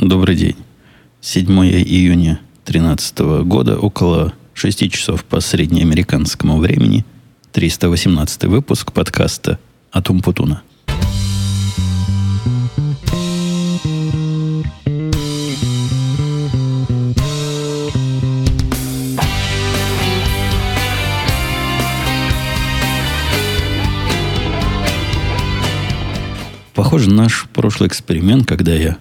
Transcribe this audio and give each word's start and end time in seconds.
Добрый 0.00 0.34
день. 0.34 0.56
7 1.20 1.46
июня 1.62 2.40
2013 2.64 3.18
года, 3.44 3.76
около 3.78 4.32
6 4.54 4.90
часов 4.90 5.26
по 5.26 5.40
среднеамериканскому 5.40 6.56
времени, 6.56 7.04
318 7.52 8.44
выпуск 8.44 8.92
подкаста 8.92 9.58
«Атум 9.92 10.22
Путуна». 10.22 10.62
Похоже, 26.74 27.10
наш 27.10 27.46
прошлый 27.52 27.88
эксперимент, 27.88 28.48
когда 28.48 28.72
я 28.72 28.96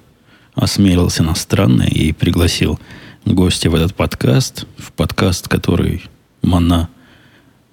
осмелился 0.59 1.23
на 1.23 1.35
странное 1.35 1.87
и 1.87 2.11
пригласил 2.11 2.79
гостя 3.25 3.69
в 3.69 3.75
этот 3.75 3.95
подкаст, 3.95 4.65
в 4.77 4.91
подкаст, 4.91 5.47
который 5.47 6.03
моно, 6.41 6.89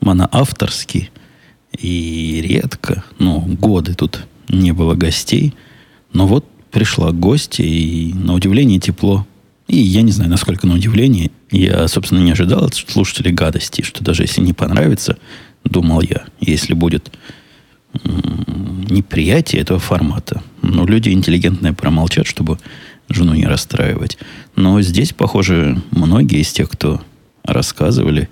моноавторский, 0.00 1.10
и 1.78 2.40
редко, 2.42 3.04
ну, 3.18 3.40
годы 3.40 3.94
тут 3.94 4.20
не 4.48 4.72
было 4.72 4.94
гостей, 4.94 5.54
но 6.12 6.26
вот 6.26 6.46
пришла 6.70 7.12
гостья, 7.12 7.64
и 7.64 8.12
на 8.14 8.34
удивление 8.34 8.78
тепло. 8.78 9.26
И 9.66 9.78
я 9.78 10.02
не 10.02 10.12
знаю, 10.12 10.30
насколько 10.30 10.66
на 10.66 10.74
удивление. 10.74 11.30
Я, 11.50 11.88
собственно, 11.88 12.20
не 12.20 12.32
ожидал 12.32 12.64
от 12.64 12.74
слушателей 12.74 13.32
гадости, 13.32 13.82
что 13.82 14.04
даже 14.04 14.22
если 14.22 14.40
не 14.40 14.52
понравится, 14.52 15.18
думал 15.64 16.00
я, 16.02 16.26
если 16.40 16.74
будет 16.74 17.10
неприятие 18.90 19.62
этого 19.62 19.80
формата. 19.80 20.42
Но 20.62 20.86
люди 20.86 21.10
интеллигентные 21.10 21.72
промолчат, 21.72 22.26
чтобы 22.26 22.58
жену 23.08 23.34
не 23.34 23.46
расстраивать. 23.46 24.18
Но 24.54 24.80
здесь, 24.80 25.12
похоже, 25.12 25.80
многие 25.90 26.40
из 26.40 26.52
тех, 26.52 26.70
кто 26.70 27.00
рассказывали 27.44 28.28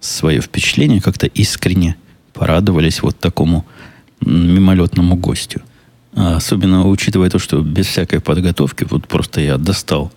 свое 0.00 0.40
впечатление, 0.40 1.00
как-то 1.00 1.26
искренне 1.26 1.96
порадовались 2.32 3.02
вот 3.02 3.18
такому 3.18 3.66
мимолетному 4.20 5.16
гостю. 5.16 5.62
А 6.14 6.36
особенно 6.36 6.86
учитывая 6.86 7.30
то, 7.30 7.38
что 7.38 7.60
без 7.60 7.86
всякой 7.86 8.20
подготовки, 8.20 8.86
вот 8.88 9.06
просто 9.06 9.40
я 9.40 9.56
достал 9.56 10.12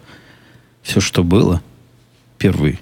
все, 0.81 0.99
что 0.99 1.23
было. 1.23 1.61
Первый 2.37 2.79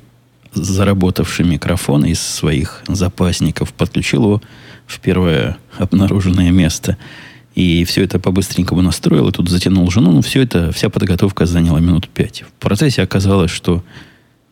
заработавший 0.54 1.46
микрофон 1.46 2.06
из 2.06 2.20
своих 2.20 2.82
запасников, 2.88 3.74
подключил 3.74 4.24
его 4.24 4.42
в 4.88 5.00
первое 5.00 5.58
обнаруженное 5.78 6.52
место. 6.52 6.98
И 7.60 7.84
все 7.84 8.06
это 8.06 8.20
по-быстренькому 8.20 8.82
настроил, 8.82 9.28
и 9.28 9.34
тут 9.34 9.50
затянул 9.50 9.92
жену. 9.92 10.14
Ну, 10.14 10.22
все 10.22 10.44
это, 10.44 10.72
вся 10.72 10.90
подготовка 10.90 11.46
заняла 11.46 11.82
минут 11.82 12.08
пять. 12.08 12.44
В 12.44 12.52
процессе 12.54 13.02
оказалось, 13.02 13.52
что 13.52 13.84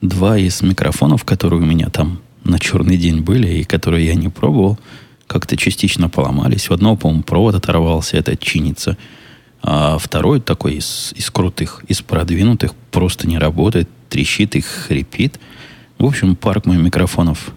два 0.02 0.38
из 0.38 0.61
микрофонов, 0.61 1.23
которые 1.23 1.61
у 1.61 1.66
меня 1.66 1.89
там 1.89 2.19
на 2.44 2.59
черный 2.59 2.97
день 2.97 3.22
были, 3.22 3.59
и 3.59 3.64
которые 3.64 4.08
я 4.08 4.16
не 4.16 4.27
пробовал, 4.27 4.77
как-то 5.25 5.55
частично 5.55 6.09
поломались. 6.09 6.67
В 6.67 6.73
одного, 6.73 6.97
по-моему, 6.97 7.23
провод 7.23 7.55
оторвался, 7.55 8.17
это 8.17 8.36
чинится. 8.36 8.97
А 9.64 9.97
второй 9.97 10.42
такой 10.42 10.73
из, 10.73 11.14
из 11.16 11.31
крутых, 11.31 11.86
из 11.88 12.02
продвинутых, 12.02 12.73
просто 12.92 13.25
не 13.25 13.38
работает, 13.38 13.88
трещит 14.09 14.58
и 14.58 14.59
хрипит. 14.59 15.39
В 15.97 16.03
общем, 16.03 16.36
парк 16.36 16.66
моих 16.66 16.81
микрофонов 16.81 17.53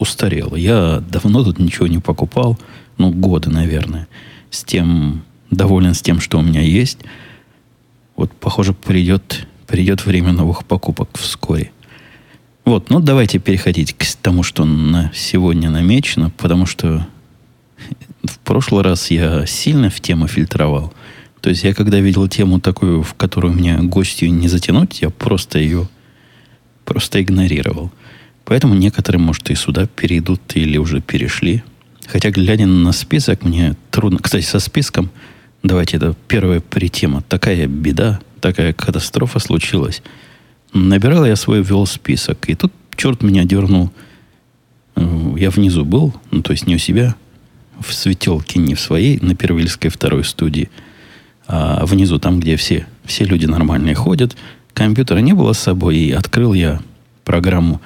устарел. 0.00 0.56
Я 0.56 1.00
давно 1.08 1.44
тут 1.44 1.60
ничего 1.60 1.86
не 1.86 1.98
покупал, 1.98 2.58
ну, 2.96 3.12
годы, 3.12 3.48
наверное. 3.48 4.08
С 4.50 4.64
тем, 4.64 5.24
доволен 5.50 5.94
с 5.94 6.02
тем, 6.02 6.20
что 6.20 6.38
у 6.38 6.42
меня 6.42 6.60
есть. 6.60 6.98
Вот, 8.16 8.32
похоже, 8.32 8.72
придет, 8.72 9.46
придет 9.66 10.04
время 10.06 10.32
новых 10.32 10.64
покупок 10.64 11.10
вскоре. 11.18 11.70
Вот, 12.64 12.90
ну 12.90 13.00
давайте 13.00 13.38
переходить 13.38 13.94
к 13.94 14.04
тому, 14.20 14.42
что 14.42 14.64
на 14.64 15.10
сегодня 15.14 15.70
намечено, 15.70 16.30
потому 16.30 16.66
что 16.66 17.06
в 18.24 18.38
прошлый 18.40 18.82
раз 18.82 19.10
я 19.10 19.46
сильно 19.46 19.88
в 19.88 20.00
тему 20.00 20.28
фильтровал. 20.28 20.92
То 21.40 21.50
есть 21.50 21.64
я 21.64 21.72
когда 21.72 22.00
видел 22.00 22.28
тему 22.28 22.60
такую, 22.60 23.02
в 23.02 23.14
которую 23.14 23.54
меня 23.54 23.78
гостью 23.80 24.32
не 24.32 24.48
затянуть, 24.48 25.00
я 25.00 25.10
просто 25.10 25.58
ее 25.58 25.88
просто 26.84 27.22
игнорировал. 27.22 27.92
Поэтому 28.44 28.74
некоторые, 28.74 29.20
может, 29.20 29.50
и 29.50 29.54
сюда 29.54 29.86
перейдут 29.86 30.40
или 30.54 30.78
уже 30.78 31.00
перешли. 31.00 31.62
Хотя, 32.08 32.30
глядя 32.30 32.66
на 32.66 32.92
список, 32.92 33.44
мне 33.44 33.76
трудно... 33.90 34.18
Кстати, 34.18 34.44
со 34.44 34.60
списком, 34.60 35.10
давайте, 35.62 35.98
это 35.98 36.16
первая 36.26 36.60
притема. 36.60 37.22
Такая 37.22 37.66
беда, 37.66 38.20
такая 38.40 38.72
катастрофа 38.72 39.38
случилась. 39.38 40.02
Набирал 40.72 41.26
я 41.26 41.36
свой, 41.36 41.62
ввел 41.62 41.84
список. 41.84 42.48
И 42.48 42.54
тут 42.54 42.72
черт 42.96 43.22
меня 43.22 43.44
дернул. 43.44 43.90
Э, 44.96 45.34
я 45.36 45.50
внизу 45.50 45.84
был, 45.84 46.14
ну, 46.30 46.40
то 46.40 46.52
есть 46.52 46.66
не 46.66 46.76
у 46.76 46.78
себя, 46.78 47.14
в 47.78 47.92
светелке, 47.92 48.58
не 48.58 48.74
в 48.74 48.80
своей, 48.80 49.18
на 49.20 49.34
Первильской 49.34 49.90
второй 49.90 50.24
студии, 50.24 50.70
а 51.46 51.84
внизу, 51.84 52.18
там, 52.18 52.40
где 52.40 52.56
все, 52.56 52.86
все 53.04 53.24
люди 53.24 53.44
нормальные 53.44 53.94
ходят. 53.94 54.34
Компьютера 54.72 55.18
не 55.18 55.34
было 55.34 55.52
с 55.52 55.58
собой, 55.58 55.98
и 55.98 56.10
открыл 56.12 56.54
я 56.54 56.80
программу 57.24 57.80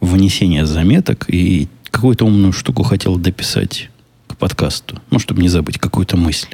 внесения 0.00 0.64
заметок 0.64 1.24
и 1.28 1.68
какую-то 1.98 2.26
умную 2.26 2.52
штуку 2.52 2.84
хотел 2.84 3.16
дописать 3.16 3.90
к 4.28 4.36
подкасту. 4.36 5.02
Ну, 5.10 5.18
чтобы 5.18 5.42
не 5.42 5.48
забыть 5.48 5.78
какую-то 5.78 6.16
мысль, 6.16 6.46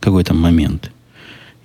какой-то 0.00 0.32
момент. 0.32 0.90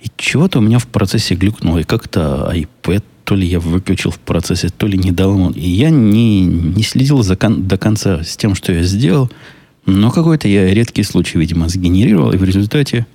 И 0.02 0.10
чего-то 0.18 0.58
у 0.58 0.60
меня 0.60 0.78
в 0.78 0.86
процессе 0.86 1.34
глюкнуло. 1.34 1.78
И 1.78 1.84
как-то 1.84 2.52
iPad 2.52 3.02
то 3.24 3.34
ли 3.34 3.46
я 3.46 3.58
выключил 3.58 4.10
в 4.10 4.18
процессе, 4.18 4.68
то 4.68 4.86
ли 4.86 4.98
не 4.98 5.12
дал. 5.12 5.50
И 5.52 5.66
я 5.66 5.88
не, 5.88 6.44
не 6.44 6.82
следил 6.82 7.22
за 7.22 7.36
кон, 7.36 7.66
до 7.66 7.78
конца 7.78 8.22
с 8.22 8.36
тем, 8.36 8.54
что 8.54 8.74
я 8.74 8.82
сделал. 8.82 9.30
Но 9.86 10.10
какой-то 10.10 10.46
я 10.46 10.74
редкий 10.74 11.02
случай, 11.02 11.38
видимо, 11.38 11.70
сгенерировал. 11.70 12.32
И 12.32 12.36
в 12.36 12.44
результате 12.44 13.06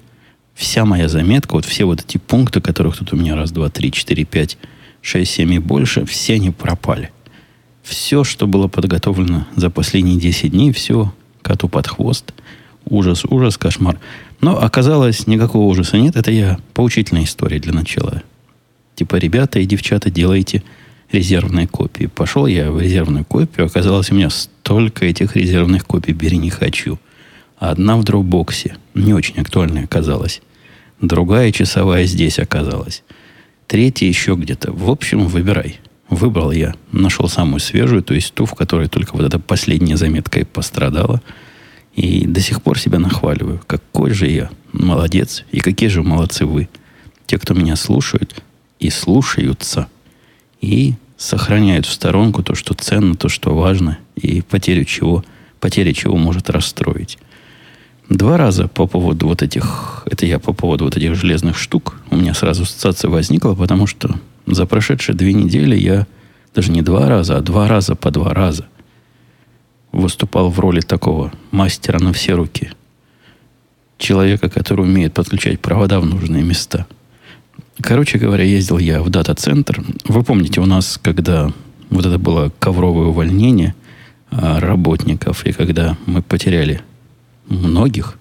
вся 0.55 0.83
моя 0.83 1.09
заметка, 1.09 1.53
вот 1.53 1.65
все 1.65 1.85
вот 1.85 2.01
эти 2.01 2.17
пункты, 2.17 2.59
которых 2.59 2.97
тут 2.97 3.13
у 3.13 3.17
меня 3.17 3.35
раз, 3.35 3.51
два, 3.51 3.69
три, 3.69 3.91
четыре, 3.91 4.25
пять, 4.25 4.57
шесть, 5.03 5.31
семь 5.31 5.53
и 5.53 5.59
больше, 5.59 6.05
все 6.07 6.33
они 6.33 6.49
пропали. 6.49 7.11
Все, 7.83 8.23
что 8.23 8.47
было 8.47 8.67
подготовлено 8.67 9.47
за 9.55 9.69
последние 9.69 10.19
10 10.19 10.51
дней, 10.51 10.71
все 10.71 11.13
коту 11.41 11.67
под 11.67 11.87
хвост. 11.87 12.33
Ужас, 12.85 13.25
ужас, 13.25 13.57
кошмар. 13.57 13.99
Но 14.41 14.61
оказалось, 14.61 15.27
никакого 15.27 15.65
ужаса 15.65 15.97
нет. 15.97 16.15
Это 16.15 16.31
я 16.31 16.59
поучительная 16.73 17.23
история 17.23 17.59
для 17.59 17.73
начала. 17.73 18.23
Типа, 18.95 19.15
ребята 19.15 19.59
и 19.59 19.65
девчата, 19.65 20.09
делайте 20.09 20.63
резервные 21.11 21.67
копии. 21.67 22.05
Пошел 22.05 22.45
я 22.45 22.71
в 22.71 22.79
резервную 22.79 23.25
копию. 23.25 23.67
Оказалось, 23.67 24.11
у 24.11 24.15
меня 24.15 24.29
столько 24.29 25.05
этих 25.05 25.35
резервных 25.35 25.85
копий. 25.85 26.13
Бери, 26.13 26.37
не 26.37 26.49
хочу. 26.49 26.99
Одна 27.57 27.97
в 27.97 28.03
дропбоксе. 28.03 28.77
Не 28.93 29.13
очень 29.13 29.39
актуальная 29.39 29.83
оказалась. 29.83 30.41
Другая 30.99 31.51
часовая 31.51 32.05
здесь 32.05 32.39
оказалась. 32.39 33.03
Третья 33.67 34.07
еще 34.07 34.35
где-то. 34.35 34.71
В 34.71 34.89
общем, 34.89 35.27
выбирай. 35.27 35.79
Выбрал 36.11 36.51
я, 36.51 36.75
нашел 36.91 37.29
самую 37.29 37.61
свежую, 37.61 38.03
то 38.03 38.13
есть 38.13 38.33
ту, 38.33 38.45
в 38.45 38.53
которой 38.53 38.89
только 38.89 39.15
вот 39.15 39.23
эта 39.23 39.39
последняя 39.39 39.95
заметка 39.95 40.41
и 40.41 40.43
пострадала. 40.43 41.21
И 41.95 42.27
до 42.27 42.41
сих 42.41 42.61
пор 42.61 42.77
себя 42.77 42.99
нахваливаю. 42.99 43.61
Какой 43.65 44.11
же 44.11 44.27
я 44.27 44.49
молодец. 44.73 45.45
И 45.53 45.61
какие 45.61 45.87
же 45.87 46.03
молодцы 46.03 46.45
вы. 46.45 46.67
Те, 47.27 47.37
кто 47.37 47.53
меня 47.53 47.77
слушают 47.77 48.43
и 48.77 48.89
слушаются. 48.89 49.87
И 50.59 50.95
сохраняют 51.15 51.85
в 51.85 51.93
сторонку 51.93 52.43
то, 52.43 52.55
что 52.55 52.73
ценно, 52.73 53.15
то, 53.15 53.29
что 53.29 53.55
важно. 53.55 53.97
И 54.15 54.41
потерю 54.41 54.83
чего, 54.83 55.23
потеря 55.61 55.93
чего 55.93 56.17
может 56.17 56.49
расстроить. 56.49 57.19
Два 58.09 58.35
раза 58.35 58.67
по 58.67 58.85
поводу 58.85 59.27
вот 59.27 59.41
этих, 59.41 60.03
это 60.11 60.25
я 60.25 60.39
по 60.39 60.51
поводу 60.51 60.83
вот 60.83 60.97
этих 60.97 61.15
железных 61.15 61.57
штук, 61.57 61.95
у 62.09 62.17
меня 62.17 62.33
сразу 62.33 62.63
ассоциация 62.63 63.09
возникла, 63.09 63.55
потому 63.55 63.87
что 63.87 64.19
за 64.45 64.65
прошедшие 64.65 65.15
две 65.15 65.33
недели 65.33 65.75
я 65.75 66.07
даже 66.53 66.71
не 66.71 66.81
два 66.81 67.07
раза, 67.07 67.37
а 67.37 67.41
два 67.41 67.67
раза 67.67 67.95
по 67.95 68.11
два 68.11 68.33
раза 68.33 68.65
выступал 69.91 70.49
в 70.49 70.59
роли 70.59 70.81
такого 70.81 71.31
мастера 71.51 71.99
на 71.99 72.13
все 72.13 72.33
руки. 72.33 72.71
Человека, 73.97 74.49
который 74.49 74.81
умеет 74.81 75.13
подключать 75.13 75.59
провода 75.59 75.99
в 75.99 76.05
нужные 76.05 76.43
места. 76.43 76.87
Короче 77.79 78.17
говоря, 78.17 78.43
ездил 78.43 78.77
я 78.77 79.01
в 79.01 79.09
дата-центр. 79.09 79.83
Вы 80.05 80.23
помните, 80.23 80.61
у 80.61 80.65
нас, 80.65 80.99
когда 81.01 81.51
вот 81.89 82.05
это 82.05 82.17
было 82.17 82.51
ковровое 82.59 83.07
увольнение 83.07 83.75
а, 84.29 84.59
работников, 84.59 85.45
и 85.45 85.51
когда 85.51 85.97
мы 86.05 86.21
потеряли 86.21 86.81
многих 87.47 88.17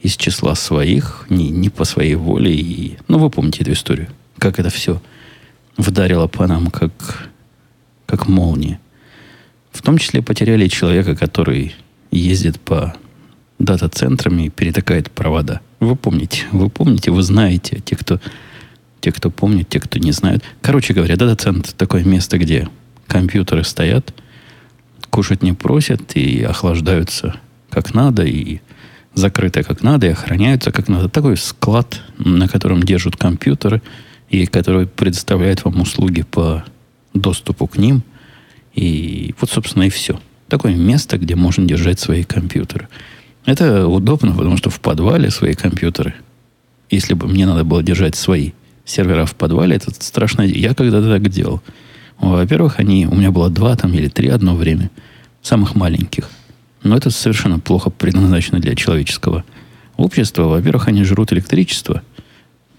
из 0.00 0.16
числа 0.16 0.54
своих, 0.54 1.26
не, 1.30 1.50
не 1.50 1.70
по 1.70 1.84
своей 1.84 2.16
воле. 2.16 2.54
И, 2.54 2.98
ну, 3.08 3.18
вы 3.18 3.30
помните 3.30 3.62
эту 3.62 3.72
историю, 3.72 4.08
как 4.38 4.58
это 4.58 4.68
все– 4.68 5.00
вдарила 5.76 6.26
по 6.26 6.46
нам, 6.46 6.68
как, 6.68 7.30
как 8.06 8.28
молния. 8.28 8.80
В 9.72 9.82
том 9.82 9.98
числе 9.98 10.22
потеряли 10.22 10.68
человека, 10.68 11.16
который 11.16 11.74
ездит 12.10 12.60
по 12.60 12.94
дата-центрам 13.58 14.38
и 14.38 14.50
перетакает 14.50 15.10
провода. 15.10 15.60
Вы 15.80 15.96
помните, 15.96 16.44
вы 16.52 16.70
помните, 16.70 17.10
вы 17.10 17.22
знаете, 17.22 17.80
те, 17.84 17.96
кто, 17.96 18.20
Те, 19.00 19.12
кто 19.12 19.30
помнит, 19.30 19.68
те, 19.68 19.80
кто 19.80 19.98
не 19.98 20.12
знают. 20.12 20.42
Короче 20.62 20.94
говоря, 20.94 21.16
дата-центр– 21.16 21.72
такое 21.76 22.04
место, 22.04 22.38
где 22.38 22.68
компьютеры 23.06 23.64
стоят, 23.64 24.14
кушать 25.10 25.42
не 25.42 25.52
просят 25.52 26.16
и 26.16 26.42
охлаждаются 26.42 27.34
как 27.70 27.94
надо, 27.94 28.22
и 28.22 28.60
закрыты 29.14 29.62
как 29.62 29.82
надо, 29.82 30.06
и 30.06 30.10
охраняются 30.10 30.72
как 30.72 30.88
надо. 30.88 31.08
Такой 31.08 31.36
склад, 31.36 32.00
на 32.18 32.48
котором 32.48 32.82
держат 32.82 33.16
компьютеры, 33.16 33.82
и 34.34 34.46
который 34.46 34.86
предоставляет 34.88 35.64
вам 35.64 35.80
услуги 35.80 36.22
по 36.22 36.64
доступу 37.12 37.68
к 37.68 37.78
ним. 37.78 38.02
И 38.74 39.32
вот, 39.40 39.48
собственно, 39.48 39.84
и 39.84 39.90
все. 39.90 40.20
Такое 40.48 40.74
место, 40.74 41.18
где 41.18 41.36
можно 41.36 41.64
держать 41.64 42.00
свои 42.00 42.24
компьютеры. 42.24 42.88
Это 43.46 43.86
удобно, 43.86 44.32
потому 44.32 44.56
что 44.56 44.70
в 44.70 44.80
подвале 44.80 45.30
свои 45.30 45.54
компьютеры, 45.54 46.14
если 46.90 47.14
бы 47.14 47.28
мне 47.28 47.46
надо 47.46 47.62
было 47.62 47.82
держать 47.82 48.16
свои 48.16 48.52
сервера 48.84 49.24
в 49.24 49.36
подвале, 49.36 49.76
это 49.76 49.92
страшно. 49.92 50.42
Я 50.42 50.74
когда-то 50.74 51.08
так 51.08 51.28
делал. 51.28 51.62
Во-первых, 52.18 52.80
они, 52.80 53.06
у 53.06 53.14
меня 53.14 53.30
было 53.30 53.50
два 53.50 53.76
там 53.76 53.94
или 53.94 54.08
три 54.08 54.28
одно 54.28 54.56
время, 54.56 54.90
самых 55.42 55.76
маленьких. 55.76 56.28
Но 56.82 56.96
это 56.96 57.10
совершенно 57.10 57.60
плохо 57.60 57.90
предназначено 57.90 58.58
для 58.58 58.74
человеческого 58.74 59.44
общества. 59.96 60.44
Во-первых, 60.44 60.88
они 60.88 61.04
жрут 61.04 61.32
электричество, 61.32 62.02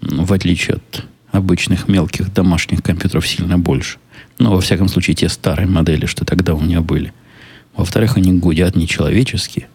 в 0.02 0.32
отличие 0.32 0.76
от 0.76 1.06
обычных 1.36 1.88
мелких 1.88 2.32
домашних 2.32 2.82
компьютеров 2.82 3.26
сильно 3.26 3.58
больше. 3.58 3.98
Но, 4.38 4.52
во 4.52 4.60
всяком 4.60 4.88
случае, 4.88 5.14
те 5.14 5.28
старые 5.28 5.66
модели, 5.66 6.06
что 6.06 6.24
тогда 6.24 6.54
у 6.54 6.60
меня 6.60 6.80
были. 6.80 7.12
Во-вторых, 7.76 8.16
они 8.16 8.32
гудят 8.32 8.76
нечеловечески. 8.76 9.66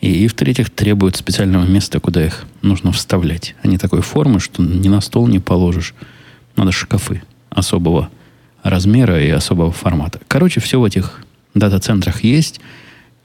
И, 0.00 0.24
и 0.24 0.28
в-третьих, 0.28 0.70
требуют 0.70 1.16
специального 1.16 1.64
места, 1.64 1.98
куда 2.00 2.24
их 2.24 2.44
нужно 2.62 2.92
вставлять. 2.92 3.54
Они 3.62 3.78
такой 3.78 4.02
формы, 4.02 4.40
что 4.40 4.62
ни 4.62 4.88
на 4.88 5.00
стол 5.00 5.26
не 5.26 5.38
положишь. 5.38 5.94
Надо 6.56 6.72
шкафы 6.72 7.22
особого 7.50 8.10
размера 8.62 9.22
и 9.22 9.30
особого 9.30 9.72
формата. 9.72 10.20
Короче, 10.28 10.60
все 10.60 10.78
в 10.78 10.84
этих 10.84 11.22
дата-центрах 11.54 12.22
есть. 12.22 12.60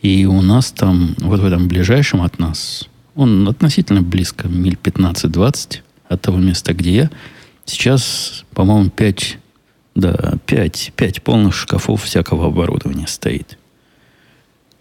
И 0.02 0.26
у 0.26 0.42
нас 0.42 0.72
там, 0.72 1.16
вот 1.20 1.40
в 1.40 1.46
этом 1.46 1.68
ближайшем 1.68 2.22
от 2.22 2.40
нас, 2.40 2.90
он 3.16 3.48
относительно 3.48 4.02
близко, 4.02 4.48
миль 4.48 4.78
15-20 4.82 5.80
от 6.10 6.22
того 6.22 6.38
места, 6.38 6.74
где 6.74 6.96
я, 6.96 7.10
сейчас, 7.66 8.46
по-моему, 8.54 8.90
5, 8.90 9.38
да, 9.96 10.34
5, 10.46 10.94
5 10.96 11.22
полных 11.24 11.56
шкафов 11.56 12.04
всякого 12.04 12.48
оборудования 12.48 13.08
стоит. 13.08 13.58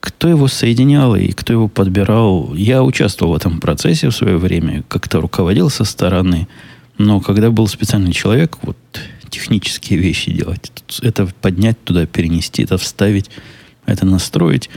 Кто 0.01 0.29
его 0.29 0.49
соединял 0.49 1.15
и 1.15 1.31
кто 1.31 1.53
его 1.53 1.69
подбирал, 1.69 2.55
я 2.55 2.83
участвовал 2.83 3.35
в 3.35 3.37
этом 3.37 3.61
процессе 3.61 4.09
в 4.09 4.15
свое 4.15 4.37
время, 4.37 4.83
как-то 4.89 5.21
руководил 5.21 5.71
со 5.71 5.85
стороны. 5.85 6.49
Но 6.99 7.21
когда 7.21 7.51
был 7.51 7.69
специальный 7.69 8.13
человек, 8.13 8.59
вот 8.63 8.77
технические 9.31 10.01
вещи 10.01 10.33
делать, 10.33 10.73
это 11.03 11.27
поднять 11.41 11.83
туда, 11.85 12.07
перенести, 12.07 12.65
это 12.65 12.79
вставить, 12.79 13.31
это 13.87 14.05
настроить, 14.05 14.71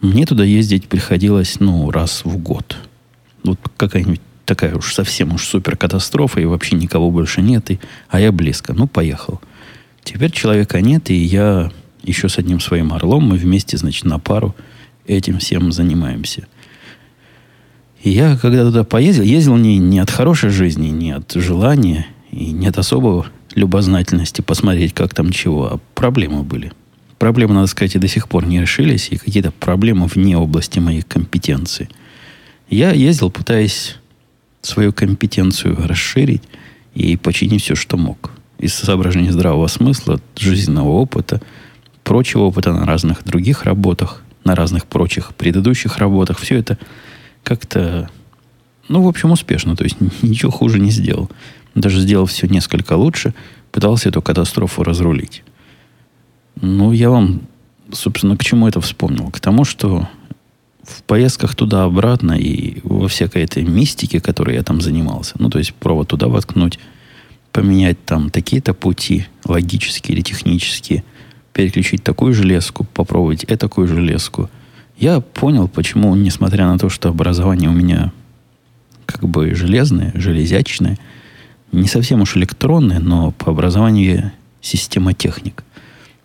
мне 0.00 0.26
туда 0.26 0.44
ездить 0.44 0.88
приходилось, 0.88 1.58
ну, 1.58 1.90
раз 1.90 2.24
в 2.24 2.36
год. 2.38 2.76
Вот 3.42 3.58
какая-нибудь 3.76 4.20
такая 4.48 4.74
уж 4.74 4.94
совсем 4.94 5.34
уж 5.34 5.46
супер 5.46 5.76
катастрофа, 5.76 6.40
и 6.40 6.46
вообще 6.46 6.74
никого 6.74 7.10
больше 7.10 7.42
нет, 7.42 7.70
и, 7.70 7.78
а 8.08 8.18
я 8.18 8.32
близко. 8.32 8.72
Ну, 8.72 8.86
поехал. 8.88 9.40
Теперь 10.02 10.32
человека 10.32 10.80
нет, 10.80 11.10
и 11.10 11.14
я 11.14 11.70
еще 12.02 12.28
с 12.28 12.38
одним 12.38 12.58
своим 12.58 12.94
орлом, 12.94 13.24
мы 13.24 13.36
вместе, 13.36 13.76
значит, 13.76 14.06
на 14.06 14.18
пару 14.18 14.56
этим 15.06 15.38
всем 15.38 15.70
занимаемся. 15.70 16.46
И 18.02 18.10
я, 18.10 18.38
когда 18.38 18.64
туда 18.64 18.84
поездил, 18.84 19.24
ездил 19.24 19.56
не, 19.56 19.76
не 19.76 19.98
от 19.98 20.10
хорошей 20.10 20.48
жизни, 20.48 20.88
не 20.88 21.10
от 21.10 21.30
желания, 21.32 22.06
и 22.30 22.52
не 22.52 22.68
от 22.68 22.78
особого 22.78 23.26
любознательности 23.54 24.40
посмотреть, 24.40 24.94
как 24.94 25.14
там 25.14 25.30
чего, 25.30 25.66
а 25.66 25.80
проблемы 25.94 26.42
были. 26.42 26.72
Проблемы, 27.18 27.54
надо 27.54 27.66
сказать, 27.66 27.96
и 27.96 27.98
до 27.98 28.08
сих 28.08 28.28
пор 28.28 28.46
не 28.46 28.60
решились, 28.60 29.08
и 29.10 29.18
какие-то 29.18 29.50
проблемы 29.50 30.06
вне 30.06 30.38
области 30.38 30.78
моей 30.78 31.02
компетенции. 31.02 31.88
Я 32.70 32.92
ездил, 32.92 33.30
пытаясь 33.30 33.96
свою 34.62 34.92
компетенцию 34.92 35.76
расширить 35.86 36.42
и 36.94 37.16
починить 37.16 37.62
все, 37.62 37.74
что 37.74 37.96
мог. 37.96 38.30
Из 38.58 38.74
соображения 38.74 39.32
здравого 39.32 39.68
смысла, 39.68 40.20
жизненного 40.36 40.88
опыта, 40.88 41.40
прочего 42.02 42.42
опыта 42.42 42.72
на 42.72 42.84
разных 42.86 43.24
других 43.24 43.64
работах, 43.64 44.22
на 44.44 44.54
разных 44.54 44.86
прочих 44.86 45.34
предыдущих 45.34 45.98
работах. 45.98 46.38
Все 46.38 46.56
это 46.56 46.78
как-то, 47.44 48.10
ну, 48.88 49.02
в 49.02 49.08
общем, 49.08 49.30
успешно. 49.30 49.76
То 49.76 49.84
есть 49.84 49.96
ничего 50.22 50.50
хуже 50.50 50.80
не 50.80 50.90
сделал. 50.90 51.30
Даже 51.74 52.00
сделал 52.00 52.26
все 52.26 52.48
несколько 52.48 52.94
лучше, 52.94 53.34
пытался 53.70 54.08
эту 54.08 54.22
катастрофу 54.22 54.82
разрулить. 54.82 55.44
Ну, 56.60 56.92
я 56.92 57.10
вам, 57.10 57.42
собственно, 57.92 58.36
к 58.36 58.42
чему 58.42 58.66
это 58.66 58.80
вспомнил? 58.80 59.30
К 59.30 59.38
тому, 59.38 59.64
что 59.64 60.08
в 60.88 61.02
поездках 61.02 61.54
туда-обратно 61.54 62.32
и 62.32 62.80
во 62.82 63.08
всякой 63.08 63.42
этой 63.42 63.62
мистике, 63.64 64.20
которой 64.20 64.56
я 64.56 64.62
там 64.62 64.80
занимался, 64.80 65.34
ну, 65.38 65.50
то 65.50 65.58
есть 65.58 65.74
провод 65.74 66.08
туда 66.08 66.28
воткнуть, 66.28 66.78
поменять 67.52 68.04
там 68.04 68.30
такие-то 68.30 68.74
пути, 68.74 69.26
логические 69.44 70.16
или 70.16 70.22
технические, 70.22 71.04
переключить 71.52 72.02
такую 72.02 72.34
железку, 72.34 72.84
попробовать 72.84 73.44
этакую 73.48 73.86
железку, 73.86 74.48
я 74.96 75.20
понял, 75.20 75.68
почему, 75.68 76.14
несмотря 76.16 76.66
на 76.66 76.78
то, 76.78 76.88
что 76.88 77.08
образование 77.08 77.68
у 77.70 77.72
меня 77.72 78.12
как 79.06 79.28
бы 79.28 79.54
железное, 79.54 80.12
железячное, 80.14 80.98
не 81.72 81.86
совсем 81.86 82.22
уж 82.22 82.36
электронное, 82.36 82.98
но 82.98 83.30
по 83.32 83.50
образованию 83.52 84.14
я 84.14 84.32
системотехник. 84.60 85.62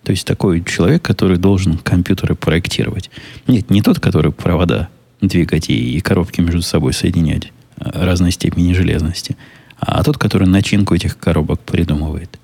То 0.03 0.11
есть 0.11 0.27
такой 0.27 0.63
человек, 0.63 1.01
который 1.01 1.37
должен 1.37 1.77
компьютеры 1.77 2.35
проектировать. 2.35 3.09
Нет, 3.47 3.69
не 3.69 3.81
тот, 3.81 3.99
который 3.99 4.31
провода 4.31 4.89
двигать 5.21 5.69
и, 5.69 5.97
и 5.97 6.01
коробки 6.01 6.41
между 6.41 6.61
собой 6.61 6.93
соединять 6.93 7.51
а, 7.77 8.05
разной 8.05 8.31
степени 8.31 8.73
железности, 8.73 9.37
а 9.79 10.03
тот, 10.03 10.17
который 10.17 10.47
начинку 10.47 10.93
этих 10.93 11.17
коробок 11.17 11.61
придумывает. 11.61 12.37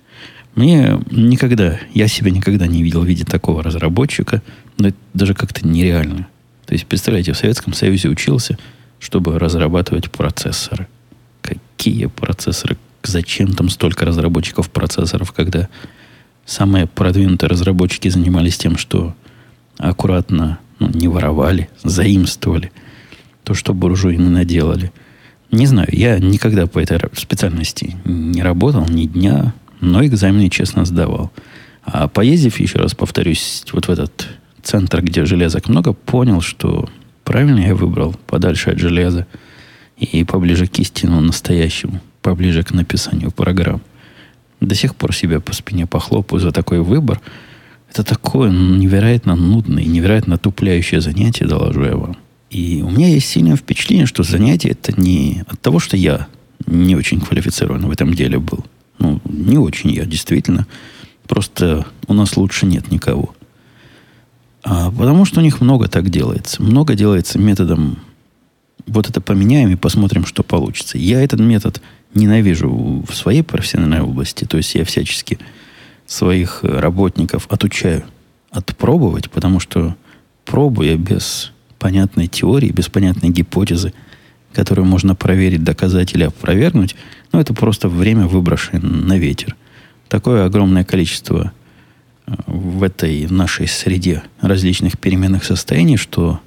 Мне 0.55 0.99
никогда, 1.11 1.79
я 1.93 2.07
себя 2.07 2.31
никогда 2.31 2.65
не 2.67 2.81
видел 2.81 3.01
в 3.01 3.05
виде 3.05 3.23
такого 3.23 3.61
разработчика, 3.61 4.41
но 4.77 4.89
это 4.89 4.97
даже 5.13 5.33
как-то 5.33 5.67
нереально. 5.67 6.27
То 6.65 6.73
есть, 6.73 6.85
представляете, 6.85 7.33
в 7.33 7.37
Советском 7.37 7.73
Союзе 7.73 8.09
учился, 8.09 8.57
чтобы 8.99 9.37
разрабатывать 9.37 10.11
процессоры. 10.11 10.87
Какие 11.41 12.07
процессоры? 12.07 12.77
Зачем 13.03 13.53
там 13.53 13.69
столько 13.69 14.05
разработчиков 14.05 14.69
процессоров, 14.69 15.31
когда 15.31 15.69
самые 16.49 16.87
продвинутые 16.87 17.49
разработчики 17.49 18.09
занимались 18.09 18.57
тем, 18.57 18.77
что 18.77 19.13
аккуратно 19.77 20.59
ну, 20.79 20.89
не 20.89 21.07
воровали, 21.07 21.69
заимствовали 21.83 22.71
то, 23.43 23.53
что 23.53 23.73
буржуины 23.73 24.29
наделали. 24.29 24.91
Не 25.51 25.65
знаю, 25.67 25.89
я 25.91 26.17
никогда 26.19 26.67
по 26.67 26.79
этой 26.79 26.99
специальности 27.15 27.95
не 28.03 28.41
работал 28.41 28.85
ни 28.87 29.05
дня, 29.05 29.53
но 29.79 30.05
экзамены 30.05 30.49
честно 30.49 30.85
сдавал. 30.85 31.31
А 31.83 32.07
поездив, 32.07 32.59
еще 32.59 32.79
раз 32.79 32.93
повторюсь, 32.93 33.63
вот 33.71 33.87
в 33.87 33.89
этот 33.89 34.27
центр, 34.63 35.01
где 35.01 35.25
железок 35.25 35.69
много, 35.69 35.93
понял, 35.93 36.41
что 36.41 36.89
правильно 37.23 37.59
я 37.59 37.75
выбрал 37.75 38.15
подальше 38.27 38.71
от 38.71 38.79
железа 38.79 39.27
и 39.97 40.23
поближе 40.23 40.67
к 40.67 40.77
истину 40.79 41.19
настоящему, 41.21 42.01
поближе 42.21 42.63
к 42.63 42.71
написанию 42.71 43.31
программ. 43.31 43.81
До 44.61 44.75
сих 44.75 44.95
пор 44.95 45.15
себя 45.15 45.39
по 45.39 45.53
спине 45.53 45.87
похлопаю 45.87 46.39
за 46.39 46.51
такой 46.51 46.81
выбор. 46.81 47.21
Это 47.91 48.03
такое 48.03 48.51
невероятно 48.51 49.35
нудное 49.35 49.83
невероятно 49.83 50.37
тупляющее 50.37 51.01
занятие, 51.01 51.45
доложу 51.45 51.83
я 51.83 51.95
вам. 51.95 52.17
И 52.49 52.81
у 52.83 52.89
меня 52.89 53.07
есть 53.07 53.27
сильное 53.29 53.55
впечатление, 53.55 54.05
что 54.05 54.23
занятие 54.23 54.69
это 54.69 54.99
не 54.99 55.43
от 55.47 55.59
того, 55.61 55.79
что 55.79 55.97
я 55.97 56.27
не 56.65 56.95
очень 56.95 57.21
квалифицирован 57.21 57.85
в 57.85 57.91
этом 57.91 58.13
деле 58.13 58.39
был. 58.39 58.65
Ну, 58.97 59.21
не 59.25 59.57
очень 59.57 59.91
я, 59.91 60.05
действительно. 60.05 60.67
Просто 61.27 61.85
у 62.07 62.13
нас 62.13 62.37
лучше 62.37 62.65
нет 62.65 62.91
никого. 62.91 63.33
А 64.63 64.91
потому 64.91 65.25
что 65.25 65.39
у 65.39 65.43
них 65.43 65.61
много 65.61 65.87
так 65.87 66.09
делается. 66.09 66.61
Много 66.61 66.95
делается 66.95 67.39
методом 67.39 67.97
вот 68.87 69.09
это 69.09 69.21
поменяем 69.21 69.69
и 69.69 69.75
посмотрим, 69.75 70.25
что 70.25 70.43
получится. 70.43 70.97
Я 70.97 71.21
этот 71.21 71.39
метод 71.39 71.81
ненавижу 72.13 73.03
в 73.07 73.13
своей 73.13 73.43
профессиональной 73.43 74.01
области. 74.01 74.45
То 74.45 74.57
есть 74.57 74.75
я 74.75 74.83
всячески 74.85 75.39
своих 76.05 76.63
работников 76.63 77.47
отучаю 77.49 78.03
отпробовать, 78.51 79.29
потому 79.29 79.59
что 79.59 79.95
пробуя 80.45 80.97
без 80.97 81.51
понятной 81.77 82.27
теории, 82.27 82.69
без 82.69 82.89
понятной 82.89 83.29
гипотезы, 83.29 83.93
которую 84.53 84.85
можно 84.85 85.15
проверить, 85.15 85.63
доказать 85.63 86.13
или 86.15 86.23
опровергнуть, 86.23 86.95
ну, 87.31 87.39
это 87.39 87.53
просто 87.53 87.87
время 87.87 88.25
выброшено 88.25 88.87
на 88.87 89.17
ветер. 89.17 89.55
Такое 90.07 90.45
огромное 90.45 90.83
количество 90.83 91.51
э, 92.25 92.33
в 92.47 92.81
этой 92.81 93.27
нашей 93.27 93.67
среде 93.67 94.23
различных 94.41 94.97
переменных 94.97 95.43
состояний, 95.43 95.97
что 95.97 96.39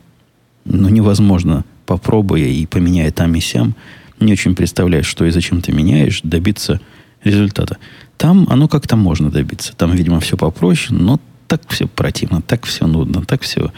ну, 0.65 0.89
невозможно, 0.89 1.65
попробуя 1.87 2.47
и 2.47 2.67
поменяя 2.67 3.13
там 3.13 3.35
и 3.37 3.41
сям, 3.41 3.77
не 4.23 4.33
очень 4.33 4.55
представляешь, 4.55 5.07
что 5.07 5.25
и 5.25 5.31
зачем 5.31 5.61
ты 5.61 5.73
меняешь, 5.73 6.21
добиться 6.23 6.81
результата. 7.25 7.79
Там 8.17 8.47
оно 8.51 8.69
как-то 8.69 8.97
можно 8.97 9.31
добиться. 9.31 9.75
Там, 9.77 9.93
видимо, 9.93 10.21
все 10.21 10.37
попроще, 10.37 10.99
но 10.99 11.21
так 11.49 11.63
все 11.69 11.87
противно, 11.87 12.41
так 12.41 12.65
все 12.65 12.87
нудно, 12.87 13.23
так 13.25 13.43
все 13.43 13.73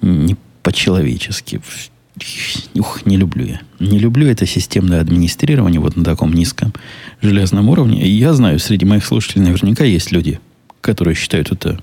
не 0.00 0.36
по-человечески. 0.62 1.60
Ух, 2.74 3.04
не 3.06 3.16
люблю 3.16 3.44
я. 3.44 3.60
Не 3.80 3.98
люблю 3.98 4.28
это 4.28 4.46
системное 4.46 5.00
администрирование 5.00 5.80
вот 5.80 5.96
на 5.96 6.04
таком 6.04 6.32
низком 6.32 6.72
железном 7.20 7.68
уровне. 7.68 8.06
И 8.06 8.08
я 8.08 8.32
знаю, 8.32 8.58
среди 8.58 8.86
моих 8.86 9.04
слушателей 9.04 9.44
наверняка 9.44 9.84
есть 9.84 10.12
люди, 10.12 10.40
которые 10.80 11.14
считают 11.14 11.50
это 11.50 11.78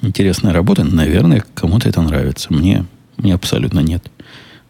интересной 0.00 0.52
работой. 0.52 0.84
Наверное, 0.84 1.44
кому-то 1.54 1.88
это 1.88 2.00
нравится. 2.00 2.52
Мне, 2.52 2.86
мне 3.16 3.34
абсолютно 3.34 3.80
нет. 3.80 4.08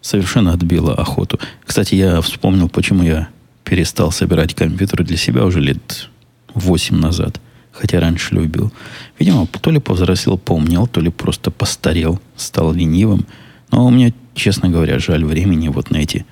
Совершенно 0.09 0.55
отбило 0.55 0.95
охоту. 0.95 1.39
Кстати, 1.67 1.95
я 1.95 2.23
вспомнил, 2.23 2.71
почему 2.71 3.03
я 3.03 3.29
перестал 3.63 4.11
собирать 4.11 4.55
компьютеры 4.55 5.05
для 5.05 5.19
себя 5.19 5.45
уже 5.45 5.61
лет 5.61 6.09
8 6.55 6.97
назад. 6.97 7.43
Хотя 7.73 8.01
раньше 8.01 8.35
любил. 8.35 8.73
Видимо, 9.19 9.47
то 9.47 9.71
ли 9.71 9.79
повзрослел, 9.79 10.39
поумнел, 10.39 10.87
то 10.87 11.03
ли 11.03 11.11
просто 11.11 11.51
постарел, 11.51 12.23
стал 12.37 12.73
ленивым. 12.73 13.27
Но 13.71 13.85
у 13.85 13.91
меня, 13.91 14.15
честно 14.35 14.71
говоря, 14.71 14.99
жаль 14.99 15.27
времени 15.27 15.69
вот 15.69 15.91
на 15.91 15.99
эти 15.99 16.25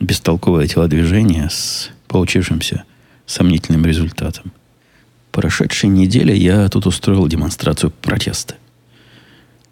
бестолковые 0.00 0.66
телодвижения 0.66 1.48
с 1.50 1.90
получившимся 2.08 2.82
сомнительным 3.26 3.86
результатом. 3.86 4.50
Прошедшей 5.30 5.88
неделе 5.88 6.36
я 6.36 6.68
тут 6.68 6.84
устроил 6.84 7.28
демонстрацию 7.28 7.92
протеста. 7.92 8.56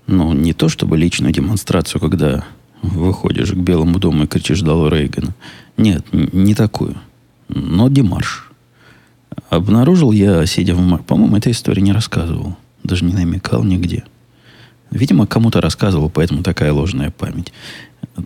Ну, 0.07 0.33
не 0.33 0.53
то 0.53 0.69
чтобы 0.69 0.97
личную 0.97 1.33
демонстрацию, 1.33 2.01
когда 2.01 2.45
выходишь 2.83 3.53
к 3.53 3.57
Белому 3.57 3.99
дому 3.99 4.25
и 4.25 4.27
кричишь 4.27 4.61
«Дал 4.61 4.89
Рейгана». 4.89 5.35
Нет, 5.77 6.05
не 6.13 6.55
такую. 6.55 6.97
Но 7.49 7.89
демарш. 7.89 8.51
Обнаружил 9.51 10.13
я, 10.13 10.45
сидя 10.47 10.75
в... 10.75 10.99
По-моему, 10.99 11.37
этой 11.37 11.53
истории 11.53 11.81
не 11.81 11.93
рассказывал. 11.93 12.57
Даже 12.83 13.05
не 13.05 13.15
намекал 13.15 13.65
нигде. 13.65 14.05
Видимо, 14.91 15.27
кому-то 15.27 15.61
рассказывал, 15.61 16.09
поэтому 16.11 16.43
такая 16.43 16.73
ложная 16.73 17.11
память. 17.11 17.53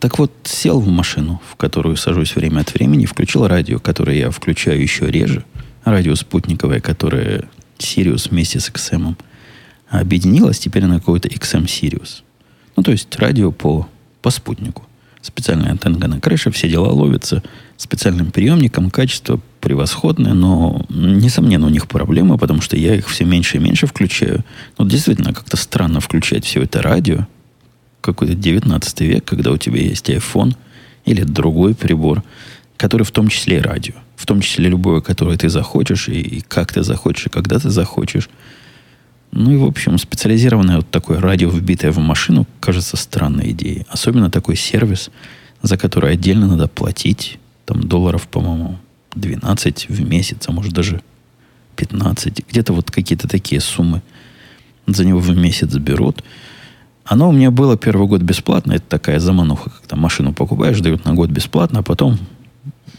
Так 0.00 0.18
вот, 0.18 0.32
сел 0.44 0.80
в 0.80 0.88
машину, 0.88 1.40
в 1.50 1.56
которую 1.56 1.96
сажусь 1.96 2.36
время 2.36 2.60
от 2.60 2.72
времени, 2.72 3.04
включил 3.04 3.46
радио, 3.46 3.78
которое 3.78 4.16
я 4.16 4.30
включаю 4.30 4.80
еще 4.80 5.10
реже. 5.10 5.44
Радио 5.84 6.14
спутниковое, 6.14 6.80
которое 6.80 7.48
Sirius 7.78 8.30
вместе 8.30 8.60
с 8.60 8.70
XM 8.70 9.16
объединилось 9.88 10.58
теперь 10.58 10.84
на 10.84 10.98
какой-то 10.98 11.28
XM 11.28 11.64
Sirius. 11.64 12.22
Ну, 12.76 12.82
то 12.82 12.92
есть 12.92 13.14
радио 13.16 13.50
по, 13.50 13.88
по 14.22 14.30
спутнику. 14.30 14.84
Специальная 15.20 15.70
антенна 15.70 16.08
на 16.08 16.20
крыше, 16.20 16.50
все 16.50 16.68
дела 16.68 16.88
ловятся 16.88 17.42
специальным 17.76 18.32
приемником, 18.32 18.90
качество 18.90 19.40
превосходное, 19.60 20.34
но, 20.34 20.84
несомненно, 20.88 21.66
у 21.66 21.70
них 21.70 21.86
проблемы, 21.86 22.38
потому 22.38 22.60
что 22.60 22.76
я 22.76 22.96
их 22.96 23.08
все 23.08 23.24
меньше 23.24 23.58
и 23.58 23.60
меньше 23.60 23.86
включаю. 23.86 24.44
Ну, 24.78 24.86
действительно, 24.86 25.32
как-то 25.32 25.56
странно 25.56 26.00
включать 26.00 26.44
все 26.44 26.62
это 26.62 26.82
радио, 26.82 27.26
какой-то 28.00 28.34
19 28.34 29.00
век, 29.02 29.24
когда 29.24 29.52
у 29.52 29.58
тебя 29.58 29.80
есть 29.80 30.10
iPhone 30.10 30.56
или 31.04 31.22
другой 31.22 31.74
прибор, 31.74 32.24
который 32.76 33.04
в 33.04 33.12
том 33.12 33.28
числе 33.28 33.58
и 33.58 33.60
радио. 33.60 33.94
В 34.16 34.26
том 34.26 34.40
числе 34.40 34.68
любое, 34.68 35.00
которое 35.00 35.36
ты 35.36 35.48
захочешь, 35.48 36.08
и, 36.08 36.20
и 36.20 36.40
как 36.40 36.72
ты 36.72 36.82
захочешь, 36.82 37.26
и 37.26 37.30
когда 37.30 37.58
ты 37.58 37.70
захочешь. 37.70 38.28
Ну 39.32 39.50
и, 39.50 39.56
в 39.56 39.64
общем, 39.64 39.96
специализированное 39.98 40.76
вот 40.76 40.90
такое 40.90 41.18
радио, 41.20 41.48
вбитое 41.48 41.90
в 41.90 41.98
машину, 41.98 42.46
кажется 42.60 42.98
странной 42.98 43.50
идеей. 43.52 43.86
Особенно 43.88 44.30
такой 44.30 44.56
сервис, 44.56 45.10
за 45.62 45.78
который 45.78 46.12
отдельно 46.12 46.46
надо 46.46 46.68
платить, 46.68 47.38
там 47.64 47.82
долларов, 47.82 48.28
по-моему, 48.28 48.78
12 49.14 49.88
в 49.88 50.06
месяц, 50.06 50.44
а 50.46 50.52
может 50.52 50.74
даже 50.74 51.00
15. 51.76 52.44
Где-то 52.50 52.74
вот 52.74 52.90
какие-то 52.90 53.26
такие 53.26 53.62
суммы 53.62 54.02
за 54.86 55.04
него 55.06 55.18
в 55.18 55.34
месяц 55.34 55.74
берут. 55.76 56.22
Оно 57.04 57.30
у 57.30 57.32
меня 57.32 57.50
было 57.50 57.78
первый 57.78 58.06
год 58.06 58.20
бесплатно. 58.20 58.72
Это 58.74 58.84
такая 58.86 59.18
замануха, 59.18 59.70
когда 59.70 59.96
машину 59.96 60.34
покупаешь, 60.34 60.80
дают 60.80 61.06
на 61.06 61.14
год 61.14 61.30
бесплатно, 61.30 61.80
а 61.80 61.82
потом, 61.82 62.18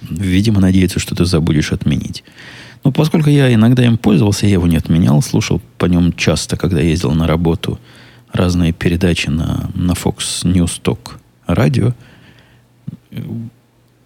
видимо, 0.02 0.60
надеются, 0.62 1.00
что 1.00 1.16
ты 1.16 1.26
забудешь 1.26 1.72
отменить. 1.72 2.24
Но 2.84 2.92
поскольку 2.92 3.30
я 3.30 3.54
иногда 3.54 3.86
им 3.86 3.98
пользовался, 3.98 4.46
я 4.46 4.54
его 4.54 4.68
не 4.68 4.78
отменял, 4.78 5.22
слушал 5.22 5.62
по 5.78 5.86
нем 5.86 6.14
часто, 6.14 6.58
когда 6.58 6.82
ездил 6.82 7.12
на 7.12 7.28
работу, 7.28 7.80
разные 8.32 8.74
передачи 8.74 9.30
на, 9.30 9.70
на 9.74 9.92
Fox 9.92 10.44
News 10.44 10.82
Talk 10.82 11.12
радио. 11.48 11.94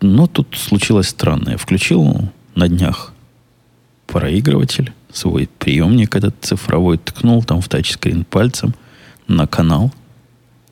Но 0.01 0.27
тут 0.27 0.55
случилось 0.55 1.07
странное. 1.07 1.57
Включил 1.57 2.29
на 2.55 2.67
днях 2.67 3.13
проигрыватель, 4.05 4.93
свой 5.11 5.49
приемник 5.59 6.15
этот 6.15 6.35
цифровой, 6.41 6.97
ткнул 6.97 7.43
там 7.43 7.61
в 7.61 7.69
тачскрин 7.69 8.25
пальцем 8.25 8.75
на 9.27 9.47
канал, 9.47 9.91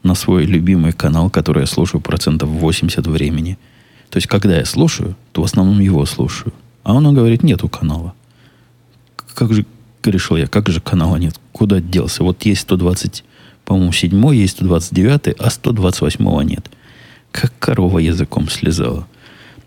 на 0.03 0.13
свой 0.13 0.45
любимый 0.45 0.91
канал, 0.91 1.29
который 1.29 1.62
я 1.62 1.65
слушаю 1.67 2.01
процентов 2.01 2.50
80 2.50 3.07
времени. 3.07 3.57
То 4.09 4.17
есть, 4.17 4.27
когда 4.27 4.57
я 4.57 4.65
слушаю, 4.65 5.15
то 5.31 5.41
в 5.41 5.45
основном 5.45 5.79
его 5.79 6.05
слушаю. 6.05 6.53
А 6.85 6.93
он 6.93 7.15
говорит, 7.15 7.41
нету 7.41 7.67
канала. 7.67 8.13
Как 9.33 9.51
же, 9.51 9.65
решил 10.03 10.37
я, 10.37 10.45
как 10.45 10.69
же 10.69 10.79
канала 10.79 11.15
нет? 11.15 11.33
Куда 11.51 11.79
делся? 11.79 12.23
Вот 12.23 12.45
есть 12.45 12.61
120, 12.61 13.23
по-моему, 13.65 13.91
7 13.91 14.35
есть 14.35 14.57
129, 14.57 15.35
а 15.39 15.49
128 15.49 16.43
нет. 16.43 16.69
Как 17.31 17.51
корова 17.57 17.97
языком 17.97 18.47
слезала. 18.49 19.07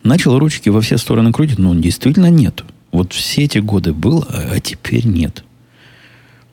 Начал 0.04 0.38
ручки 0.38 0.68
во 0.68 0.80
все 0.80 0.96
стороны 0.96 1.32
крутить, 1.32 1.58
но 1.58 1.74
действительно 1.74 2.30
нету. 2.30 2.64
Вот 2.92 3.12
все 3.12 3.42
эти 3.42 3.58
годы 3.58 3.92
было, 3.92 4.24
а 4.30 4.60
теперь 4.60 5.04
нет. 5.04 5.42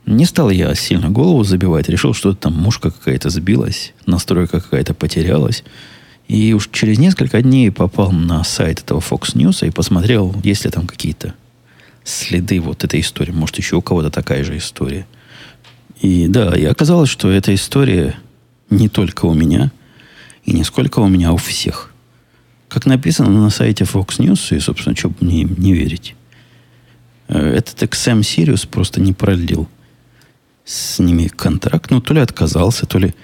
Не 0.04 0.24
стал 0.24 0.50
я 0.50 0.74
сильно 0.74 1.10
голову 1.10 1.44
забивать. 1.44 1.88
Решил, 1.88 2.12
что 2.12 2.34
там 2.34 2.54
мушка 2.54 2.90
какая-то 2.90 3.30
сбилась, 3.30 3.94
настройка 4.04 4.60
какая-то 4.60 4.94
потерялась. 4.94 5.62
И 6.28 6.52
уж 6.54 6.68
через 6.72 6.98
несколько 6.98 7.40
дней 7.40 7.70
попал 7.70 8.10
на 8.10 8.42
сайт 8.42 8.80
этого 8.80 9.00
Fox 9.00 9.34
News 9.34 9.66
и 9.66 9.70
посмотрел, 9.70 10.34
есть 10.42 10.64
ли 10.64 10.70
там 10.70 10.86
какие-то 10.86 11.34
следы 12.04 12.60
вот 12.60 12.84
этой 12.84 13.00
истории. 13.00 13.32
Может, 13.32 13.58
еще 13.58 13.76
у 13.76 13.82
кого-то 13.82 14.10
такая 14.10 14.44
же 14.44 14.56
история. 14.56 15.06
И 16.00 16.26
да, 16.28 16.56
и 16.56 16.64
оказалось, 16.64 17.10
что 17.10 17.30
эта 17.30 17.54
история 17.54 18.16
не 18.70 18.88
только 18.88 19.26
у 19.26 19.34
меня, 19.34 19.70
и 20.44 20.52
не 20.52 20.64
сколько 20.64 21.00
у 21.00 21.08
меня, 21.08 21.30
а 21.30 21.32
у 21.32 21.36
всех. 21.36 21.92
Как 22.68 22.86
написано 22.86 23.30
на 23.30 23.50
сайте 23.50 23.84
Fox 23.84 24.18
News, 24.18 24.56
и, 24.56 24.60
собственно, 24.60 24.96
что 24.96 25.12
мне 25.20 25.44
не 25.44 25.72
верить. 25.72 26.14
Э, 27.28 27.38
этот 27.38 27.82
XM 27.82 28.20
Sirius 28.20 28.68
просто 28.68 29.00
не 29.00 29.12
продлил 29.12 29.68
с 30.64 30.98
ними 30.98 31.28
контракт. 31.28 31.90
Ну, 31.90 32.00
то 32.00 32.12
ли 32.14 32.20
отказался, 32.20 32.86
то 32.86 32.98
ли 32.98 33.14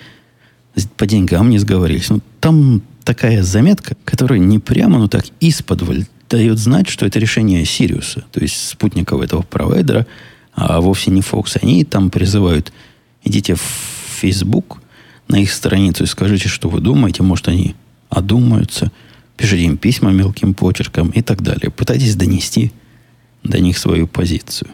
по 0.96 1.06
деньгам 1.06 1.50
не 1.50 1.58
сговорились. 1.58 2.08
Ну, 2.08 2.20
там 2.40 2.82
такая 3.04 3.42
заметка, 3.42 3.96
которая 4.04 4.38
не 4.38 4.58
прямо, 4.58 4.98
но 4.98 5.08
так 5.08 5.24
из-под 5.40 5.82
дает 6.28 6.58
знать, 6.58 6.88
что 6.88 7.04
это 7.04 7.18
решение 7.18 7.64
Сириуса, 7.64 8.24
то 8.32 8.40
есть 8.40 8.68
спутникового 8.68 9.24
этого 9.24 9.42
провайдера, 9.42 10.06
а 10.54 10.80
вовсе 10.80 11.10
не 11.10 11.20
Fox. 11.20 11.58
Они 11.60 11.84
там 11.84 12.10
призывают, 12.10 12.72
идите 13.22 13.54
в 13.54 13.62
Facebook, 14.20 14.80
на 15.28 15.36
их 15.36 15.52
страницу 15.52 16.04
и 16.04 16.06
скажите, 16.06 16.48
что 16.48 16.68
вы 16.68 16.80
думаете. 16.80 17.22
Может, 17.22 17.48
они 17.48 17.74
одумаются– 18.08 18.90
пишите 19.42 19.64
им 19.64 19.76
письма 19.76 20.12
мелким 20.12 20.54
почерком 20.54 21.10
и 21.10 21.20
так 21.20 21.42
далее. 21.42 21.70
Пытайтесь 21.70 22.14
донести 22.14 22.72
до 23.42 23.58
них 23.58 23.76
свою 23.76 24.06
позицию. 24.06 24.70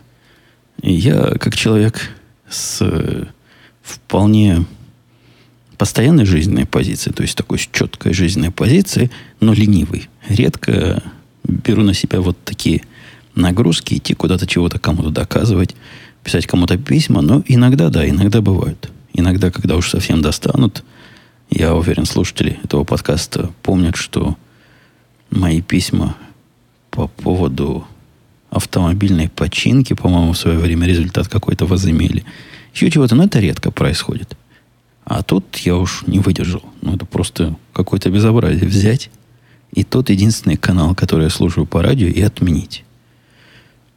И 0.82 0.92
я, 0.92 1.34
как 1.40 1.56
человек 1.56 2.10
с 2.50 2.78
э, 2.82 3.24
вполне 3.82 4.66
постоянной 5.78 6.26
жизненной 6.26 6.66
позицией, 6.66 7.14
то 7.14 7.22
есть 7.22 7.36
такой 7.36 7.58
четкой 7.58 8.12
жизненной 8.12 8.50
позицией, 8.50 9.10
но 9.40 9.54
ленивый, 9.54 10.08
редко 10.28 11.02
беру 11.44 11.82
на 11.82 11.94
себя 11.94 12.20
вот 12.20 12.36
такие 12.44 12.82
нагрузки, 13.34 13.94
идти 13.94 14.14
куда-то 14.14 14.46
чего-то 14.46 14.78
кому-то 14.78 15.10
доказывать, 15.10 15.76
писать 16.24 16.46
кому-то 16.46 16.76
письма, 16.76 17.22
но 17.22 17.42
иногда, 17.46 17.88
да, 17.88 18.06
иногда 18.06 18.40
бывают. 18.40 18.90
Иногда, 19.14 19.50
когда 19.50 19.76
уж 19.76 19.88
совсем 19.88 20.20
достанут, 20.20 20.84
я 21.50 21.74
уверен, 21.74 22.04
слушатели 22.04 22.58
этого 22.64 22.84
подкаста 22.84 23.50
помнят, 23.62 23.96
что 23.96 24.36
мои 25.30 25.62
письма 25.62 26.16
по 26.90 27.08
поводу 27.08 27.86
автомобильной 28.50 29.28
починки, 29.28 29.94
по-моему, 29.94 30.32
в 30.32 30.38
свое 30.38 30.58
время 30.58 30.86
результат 30.86 31.28
какой-то 31.28 31.66
возымели. 31.66 32.24
Еще 32.74 32.90
чего-то, 32.90 33.14
но 33.14 33.24
это 33.24 33.40
редко 33.40 33.70
происходит. 33.70 34.36
А 35.08 35.22
тут 35.22 35.56
я 35.56 35.74
уж 35.74 36.04
не 36.06 36.18
выдержал. 36.18 36.62
Ну, 36.82 36.94
это 36.94 37.06
просто 37.06 37.56
какое-то 37.72 38.10
безобразие 38.10 38.68
взять 38.68 39.08
и 39.72 39.82
тот 39.82 40.10
единственный 40.10 40.58
канал, 40.58 40.94
который 40.94 41.24
я 41.24 41.30
слушаю 41.30 41.64
по 41.64 41.80
радио, 41.80 42.08
и 42.08 42.20
отменить. 42.20 42.84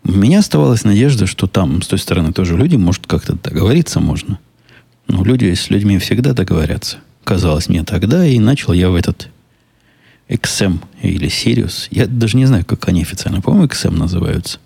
У 0.06 0.14
меня 0.14 0.40
оставалась 0.40 0.86
надежда, 0.86 1.28
что 1.28 1.48
там, 1.48 1.82
с 1.82 1.88
той 1.88 2.00
стороны, 2.00 2.32
тоже 2.32 2.56
люди, 2.56 2.78
может, 2.78 3.08
как-то 3.08 3.34
договориться 3.34 4.00
можно. 4.00 4.40
Но 5.08 5.26
люди 5.26 5.54
с 5.54 5.70
людьми 5.70 6.00
всегда 6.00 6.32
договорятся. 6.32 7.00
Казалось 7.26 7.68
мне 7.68 7.84
тогда, 7.84 8.26
и 8.26 8.40
начал 8.40 8.72
я 8.72 8.90
в 8.90 8.96
этот 8.96 9.28
XM 10.30 10.80
или 11.02 11.28
Sirius. 11.28 11.90
Я 11.92 12.08
даже 12.08 12.38
не 12.38 12.46
знаю, 12.46 12.64
как 12.64 12.88
они 12.88 13.02
официально. 13.02 13.42
По-моему, 13.42 13.68
XM 13.68 13.98
называются. 13.98 14.60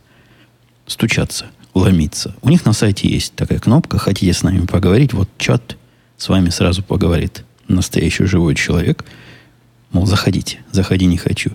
стучаться, 0.85 1.47
ломиться. 1.73 2.35
У 2.43 2.49
них 2.49 2.65
на 2.65 2.73
сайте 2.73 3.09
есть 3.09 3.33
такая 3.33 3.57
кнопка, 3.57 3.97
хотите 3.97 4.31
с 4.31 4.43
нами 4.43 4.67
поговорить, 4.67 5.13
вот 5.13 5.27
чат 5.39 5.75
с 6.17 6.29
вами 6.29 6.49
сразу 6.49 6.83
поговорит 6.83 7.43
настоящий 7.67 8.25
живой 8.25 8.55
человек. 8.55 9.03
Мол, 9.91 10.05
заходите, 10.05 10.59
заходи, 10.71 11.05
не 11.05 11.17
хочу. 11.17 11.51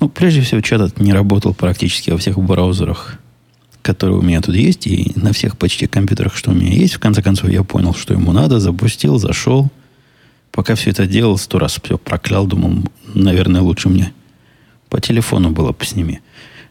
Ну, 0.00 0.08
прежде 0.08 0.40
всего, 0.40 0.60
чат 0.60 0.80
этот 0.80 1.00
не 1.00 1.12
работал 1.12 1.54
практически 1.54 2.10
во 2.10 2.18
всех 2.18 2.38
браузерах, 2.38 3.18
которые 3.82 4.18
у 4.18 4.22
меня 4.22 4.40
тут 4.40 4.54
есть, 4.54 4.86
и 4.86 5.12
на 5.16 5.32
всех 5.32 5.58
почти 5.58 5.86
компьютерах, 5.86 6.36
что 6.36 6.50
у 6.50 6.54
меня 6.54 6.72
есть. 6.72 6.94
В 6.94 6.98
конце 7.00 7.22
концов, 7.22 7.50
я 7.50 7.62
понял, 7.62 7.94
что 7.94 8.14
ему 8.14 8.32
надо, 8.32 8.60
запустил, 8.60 9.18
зашел. 9.18 9.70
Пока 10.52 10.74
все 10.74 10.90
это 10.90 11.06
делал, 11.06 11.38
сто 11.38 11.58
раз 11.58 11.78
все 11.82 11.98
проклял, 11.98 12.46
думал, 12.46 12.84
наверное, 13.14 13.60
лучше 13.60 13.88
мне 13.88 14.12
по 14.88 15.00
телефону 15.00 15.50
было 15.50 15.72
бы 15.72 15.84
с 15.84 15.94
ними 15.94 16.20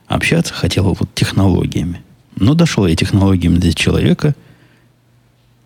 общаться, 0.07 0.53
хотел 0.53 0.95
вот 0.99 1.13
технологиями. 1.15 2.01
Но 2.35 2.53
дошел 2.53 2.85
я 2.85 2.95
технологиями 2.95 3.57
для 3.57 3.73
человека. 3.73 4.35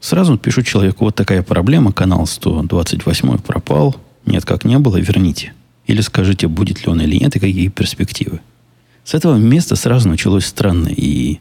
Сразу 0.04 0.38
пишу 0.38 0.64
человеку, 0.64 1.06
вот 1.06 1.16
такая 1.16 1.42
проблема, 1.44 1.94
канал 1.94 2.28
128 2.28 3.38
пропал, 3.38 3.96
нет, 4.26 4.44
как 4.44 4.66
не 4.66 4.78
было, 4.78 4.98
верните. 4.98 5.54
Или 5.88 6.02
скажите, 6.02 6.50
будет 6.50 6.86
ли 6.86 6.92
он 6.92 7.00
или 7.00 7.16
нет, 7.16 7.34
и 7.38 7.40
какие 7.40 7.70
перспективы. 7.70 8.42
С 9.06 9.14
этого 9.14 9.38
места 9.38 9.78
сразу 9.78 10.10
началось 10.10 10.46
странно 10.46 10.90
и, 10.90 11.40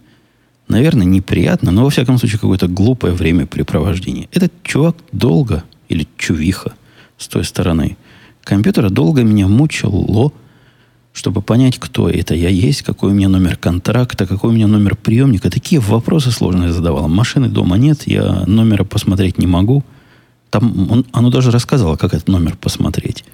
наверное, 0.68 1.04
неприятно, 1.04 1.72
но, 1.72 1.82
во 1.82 1.90
всяком 1.90 2.18
случае, 2.18 2.38
какое-то 2.38 2.68
глупое 2.68 3.12
времяпрепровождение. 3.14 4.28
Этот 4.30 4.52
чувак 4.62 4.94
долго, 5.10 5.64
или 5.88 6.06
чувиха 6.16 6.74
с 7.18 7.26
той 7.26 7.44
стороны 7.44 7.96
компьютера, 8.44 8.90
долго 8.90 9.24
меня 9.24 9.48
мучило, 9.48 10.30
чтобы 11.12 11.42
понять, 11.42 11.78
кто 11.78 12.08
это 12.08 12.34
я 12.34 12.48
есть, 12.48 12.82
какой 12.82 13.10
у 13.10 13.14
меня 13.14 13.28
номер 13.28 13.56
контракта, 13.56 14.26
какой 14.26 14.50
у 14.50 14.52
меня 14.52 14.66
номер 14.66 14.96
приемника. 14.96 15.50
Такие 15.50 15.80
вопросы 15.80 16.30
сложные 16.30 16.72
задавал. 16.72 17.08
Машины 17.08 17.48
дома 17.48 17.76
нет, 17.76 18.06
я 18.06 18.44
номера 18.46 18.84
посмотреть 18.84 19.38
не 19.38 19.46
могу. 19.46 19.84
Там 20.50 20.90
он, 20.90 21.06
оно 21.12 21.30
даже 21.30 21.50
рассказывало, 21.50 21.96
как 21.96 22.14
этот 22.14 22.28
номер 22.28 22.56
посмотреть. 22.56 23.24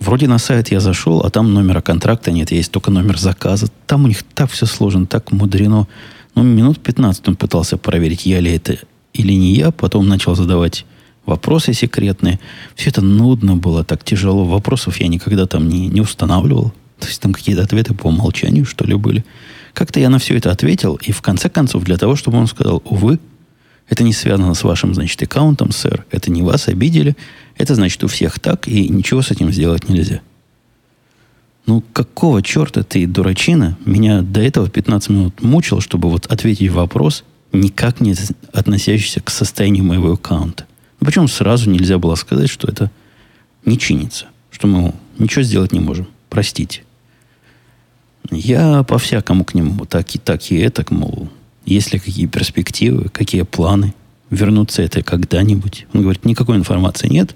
Вроде 0.00 0.28
на 0.28 0.38
сайт 0.38 0.68
я 0.68 0.80
зашел, 0.80 1.20
а 1.20 1.30
там 1.30 1.52
номера 1.52 1.80
контракта 1.80 2.32
нет, 2.32 2.50
есть 2.50 2.72
только 2.72 2.90
номер 2.90 3.18
заказа. 3.18 3.68
Там 3.86 4.04
у 4.04 4.08
них 4.08 4.22
так 4.22 4.50
все 4.50 4.66
сложно, 4.66 5.06
так 5.06 5.30
мудрено. 5.30 5.86
Ну, 6.34 6.42
минут 6.42 6.80
15 6.80 7.28
он 7.28 7.36
пытался 7.36 7.76
проверить, 7.76 8.26
я 8.26 8.40
ли 8.40 8.52
это 8.52 8.78
или 9.12 9.32
не 9.32 9.54
я. 9.54 9.70
Потом 9.70 10.08
начал 10.08 10.34
задавать 10.34 10.84
вопросы 11.26 11.72
секретные. 11.74 12.40
Все 12.74 12.90
это 12.90 13.02
нудно 13.02 13.56
было, 13.56 13.84
так 13.84 14.04
тяжело. 14.04 14.44
Вопросов 14.44 15.00
я 15.00 15.08
никогда 15.08 15.46
там 15.46 15.68
не, 15.68 15.86
не 15.86 16.00
устанавливал. 16.00 16.72
То 17.04 17.08
есть 17.08 17.20
там 17.20 17.34
какие-то 17.34 17.62
ответы 17.62 17.92
по 17.92 18.06
умолчанию, 18.06 18.64
что 18.64 18.86
ли, 18.86 18.94
были. 18.94 19.26
Как-то 19.74 20.00
я 20.00 20.08
на 20.08 20.18
все 20.18 20.38
это 20.38 20.50
ответил, 20.50 20.98
и 21.02 21.12
в 21.12 21.20
конце 21.20 21.50
концов, 21.50 21.84
для 21.84 21.98
того, 21.98 22.16
чтобы 22.16 22.38
он 22.38 22.46
сказал, 22.46 22.82
увы, 22.86 23.18
это 23.90 24.02
не 24.04 24.14
связано 24.14 24.54
с 24.54 24.64
вашим, 24.64 24.94
значит, 24.94 25.22
аккаунтом, 25.22 25.70
сэр. 25.70 26.06
Это 26.10 26.30
не 26.30 26.40
вас 26.40 26.68
обидели. 26.68 27.14
Это 27.58 27.74
значит 27.74 28.02
у 28.02 28.08
всех 28.08 28.40
так, 28.40 28.66
и 28.66 28.88
ничего 28.88 29.20
с 29.20 29.30
этим 29.30 29.52
сделать 29.52 29.86
нельзя. 29.90 30.22
Ну, 31.66 31.82
какого 31.92 32.42
черта 32.42 32.82
ты, 32.82 33.06
дурачина, 33.06 33.76
меня 33.84 34.22
до 34.22 34.40
этого 34.40 34.70
15 34.70 35.10
минут 35.10 35.42
мучил, 35.42 35.82
чтобы 35.82 36.08
вот 36.08 36.24
ответить 36.26 36.70
вопрос, 36.70 37.22
никак 37.52 38.00
не 38.00 38.14
относящийся 38.54 39.20
к 39.20 39.28
состоянию 39.28 39.84
моего 39.84 40.12
аккаунта. 40.12 40.64
Ну, 41.00 41.06
причем 41.06 41.28
сразу 41.28 41.68
нельзя 41.68 41.98
было 41.98 42.14
сказать, 42.14 42.48
что 42.48 42.66
это 42.66 42.90
не 43.66 43.78
чинится, 43.78 44.28
что 44.50 44.66
мы 44.66 44.94
ничего 45.18 45.42
сделать 45.42 45.72
не 45.72 45.80
можем. 45.80 46.08
Простите. 46.30 46.83
Я 48.30 48.82
по-всякому 48.82 49.44
к 49.44 49.54
нему 49.54 49.84
так 49.84 50.14
и 50.14 50.18
так 50.18 50.50
и 50.50 50.56
это, 50.56 50.84
мол, 50.92 51.28
есть 51.64 51.92
ли 51.92 51.98
какие 51.98 52.26
перспективы, 52.26 53.08
какие 53.08 53.42
планы, 53.42 53.94
вернуться 54.30 54.82
это 54.82 55.02
когда-нибудь. 55.02 55.86
Он 55.92 56.02
говорит, 56.02 56.24
никакой 56.24 56.56
информации 56.56 57.08
нет, 57.08 57.34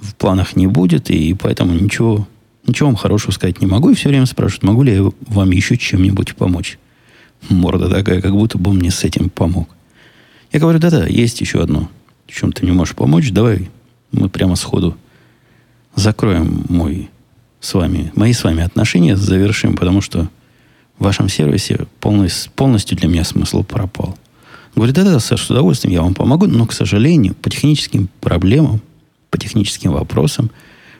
в 0.00 0.14
планах 0.14 0.56
не 0.56 0.66
будет, 0.66 1.10
и 1.10 1.34
поэтому 1.34 1.74
ничего, 1.74 2.26
ничего 2.66 2.88
вам 2.88 2.96
хорошего 2.96 3.32
сказать 3.32 3.60
не 3.60 3.66
могу. 3.66 3.90
И 3.90 3.94
все 3.94 4.08
время 4.08 4.26
спрашивают, 4.26 4.64
могу 4.64 4.82
ли 4.82 4.94
я 4.94 5.10
вам 5.28 5.50
еще 5.50 5.76
чем-нибудь 5.76 6.34
помочь. 6.34 6.78
Морда 7.48 7.88
такая, 7.88 8.20
как 8.20 8.32
будто 8.32 8.58
бы 8.58 8.70
он 8.70 8.78
мне 8.78 8.90
с 8.90 9.04
этим 9.04 9.30
помог. 9.30 9.68
Я 10.52 10.60
говорю, 10.60 10.78
да-да, 10.78 11.06
есть 11.06 11.40
еще 11.40 11.62
одно, 11.62 11.88
в 12.26 12.32
чем 12.32 12.52
ты 12.52 12.64
не 12.66 12.72
можешь 12.72 12.94
помочь. 12.94 13.30
Давай 13.30 13.70
мы 14.12 14.28
прямо 14.28 14.56
сходу 14.56 14.96
закроем 15.94 16.64
мой 16.68 17.10
с 17.62 17.74
вами, 17.74 18.12
мои 18.16 18.32
с 18.32 18.44
вами 18.44 18.62
отношения 18.62 19.16
завершим, 19.16 19.76
потому 19.76 20.00
что 20.00 20.28
в 20.98 21.04
вашем 21.04 21.28
сервисе 21.28 21.86
полностью, 22.00 22.52
полностью 22.52 22.98
для 22.98 23.08
меня 23.08 23.24
смысл 23.24 23.62
пропал. 23.62 24.18
Говорит, 24.74 24.96
да-да, 24.96 25.20
Саш, 25.20 25.42
с 25.42 25.50
удовольствием 25.50 25.94
я 25.94 26.02
вам 26.02 26.14
помогу, 26.14 26.46
но, 26.46 26.66
к 26.66 26.72
сожалению, 26.72 27.34
по 27.34 27.48
техническим 27.48 28.08
проблемам, 28.20 28.82
по 29.30 29.38
техническим 29.38 29.92
вопросам, 29.92 30.50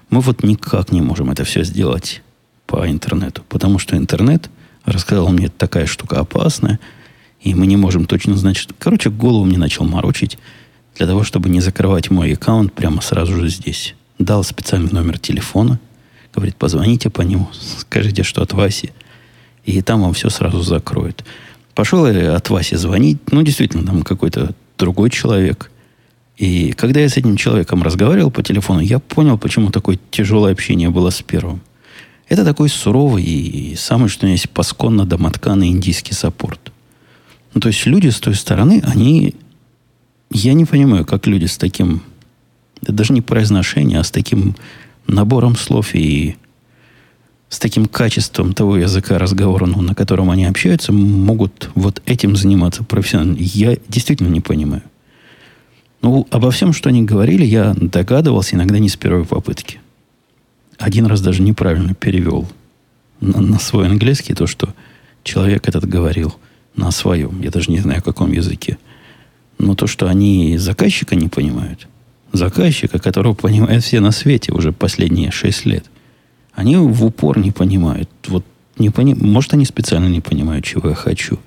мы 0.09 0.21
вот 0.21 0.45
никак 0.45 0.93
не 0.93 1.01
можем 1.01 1.31
это 1.31 1.45
все 1.45 1.65
сделать 1.65 2.23
по 2.67 2.89
интернету, 2.89 3.43
потому 3.49 3.79
что 3.79 3.97
интернет 3.97 4.49
рассказал 4.85 5.29
мне, 5.31 5.49
такая 5.49 5.87
штука 5.87 6.21
опасная, 6.21 6.79
и 7.41 7.55
мы 7.55 7.67
не 7.67 7.77
можем 7.77 8.05
точно 8.05 8.37
знать, 8.37 8.57
что... 8.57 8.73
Короче, 8.79 9.11
голову 9.11 9.45
мне 9.45 9.59
начал 9.59 9.85
морочить 9.85 10.39
для 10.97 11.07
того, 11.09 11.25
чтобы 11.25 11.49
не 11.49 11.61
закрывать 11.61 12.11
мой 12.11 12.35
аккаунт 12.35 12.73
прямо 12.73 13.01
сразу 13.01 13.35
же 13.37 13.49
здесь. 13.49 13.97
Дал 14.19 14.45
специальный 14.45 14.93
номер 14.93 15.19
телефона, 15.19 15.81
говорит, 16.35 16.57
позвоните 16.57 17.11
по 17.11 17.23
нему, 17.23 17.49
скажите, 17.53 18.23
что 18.23 18.43
от 18.43 18.53
Васи, 18.53 18.91
и 19.65 19.81
там 19.83 20.03
вам 20.03 20.13
все 20.15 20.31
сразу 20.31 20.63
закроют. 20.63 21.25
Пошел 21.75 22.07
я 22.07 22.37
от 22.37 22.51
Васи 22.51 22.77
звонить. 22.77 23.19
Ну, 23.31 23.43
действительно, 23.43 23.85
там 23.87 24.03
какой-то 24.03 24.55
другой 24.79 25.11
человек. 25.11 25.71
И 26.37 26.73
когда 26.73 27.01
я 27.01 27.09
с 27.09 27.17
этим 27.17 27.37
человеком 27.37 27.83
разговаривал 27.83 28.31
по 28.31 28.43
телефону, 28.43 28.81
я 28.81 28.99
понял, 28.99 29.39
почему 29.39 29.71
такое 29.71 29.99
тяжелое 30.11 30.53
общение 30.53 30.91
было 30.91 31.11
с 31.11 31.23
первым. 31.23 31.61
Это 32.29 32.45
такой 32.45 32.69
суровый 32.69 33.23
и 33.25 33.77
самый, 33.77 34.09
что 34.09 34.27
есть, 34.27 34.51
пасконно 34.51 35.05
домотканный 35.05 35.69
индийский 35.69 36.15
саппорт. 36.15 36.73
Ну, 37.55 37.61
то 37.61 37.69
есть 37.69 37.85
люди 37.87 38.09
с 38.09 38.19
той 38.21 38.35
стороны, 38.35 38.83
они... 38.85 39.35
Я 40.31 40.55
не 40.55 40.65
понимаю, 40.65 41.05
как 41.05 41.27
люди 41.27 41.45
с 41.45 41.59
таким... 41.59 42.03
Это 42.81 42.93
даже 42.93 43.13
не 43.13 43.21
произношение, 43.21 44.01
а 44.01 44.05
с 44.05 44.11
таким 44.11 44.57
набором 45.13 45.57
слов 45.57 45.95
и 45.95 46.37
с 47.49 47.59
таким 47.59 47.87
качеством 47.87 48.55
того 48.55 48.79
языка 48.79 49.19
разговорного, 49.19 49.83
на 49.83 49.95
котором 49.95 50.31
они 50.31 50.47
общаются, 50.47 50.93
могут 50.93 51.71
вот 51.75 52.03
этим 52.07 52.35
заниматься 52.35 52.83
профессионально. 52.83 53.37
Я 53.39 53.77
действительно 53.89 54.29
не 54.29 54.41
понимаю. 54.41 54.83
Ну, 56.01 56.27
обо 56.31 56.51
всем, 56.51 56.73
что 56.73 56.89
они 56.89 57.03
говорили, 57.03 57.45
я 57.45 57.75
догадывался 57.77 58.57
иногда 58.57 58.79
не 58.79 58.89
с 58.89 58.97
первой 58.97 59.25
попытки. 59.25 59.81
Один 60.79 61.07
раз 61.07 61.21
даже 61.21 61.43
неправильно 61.43 61.95
перевел 61.95 62.49
на, 63.21 63.41
на 63.41 63.59
свой 63.59 63.87
английский 63.87 64.35
то, 64.35 64.47
что 64.47 64.75
человек 65.23 65.69
этот 65.69 65.85
говорил 65.87 66.35
на 66.75 66.91
своем. 66.91 67.41
Я 67.43 67.51
даже 67.51 67.71
не 67.71 67.81
знаю, 67.81 67.99
о 67.99 68.03
каком 68.03 68.33
языке. 68.33 68.79
Но 69.59 69.75
то, 69.75 69.87
что 69.87 70.09
они 70.09 70.57
заказчика 70.57 71.15
не 71.15 71.29
понимают, 71.29 71.87
заказчика, 72.33 72.99
которого 72.99 73.35
понимают 73.35 73.85
все 73.85 74.01
на 74.01 74.11
свете 74.11 74.53
уже 74.53 74.73
последние 74.73 75.31
шесть 75.31 75.65
лет– 75.65 75.85
они 76.55 76.77
в 76.77 77.05
упор 77.05 77.39
не 77.39 77.51
понимают. 77.51 78.09
Вот 78.27 78.45
не 78.79 78.91
пони... 78.91 79.15
Может, 79.15 79.55
они 79.55 79.65
специально 79.65 80.09
не 80.09 80.21
понимают, 80.21 80.65
чего 80.65 80.91
я 80.91 80.95
хочу. 80.95 81.39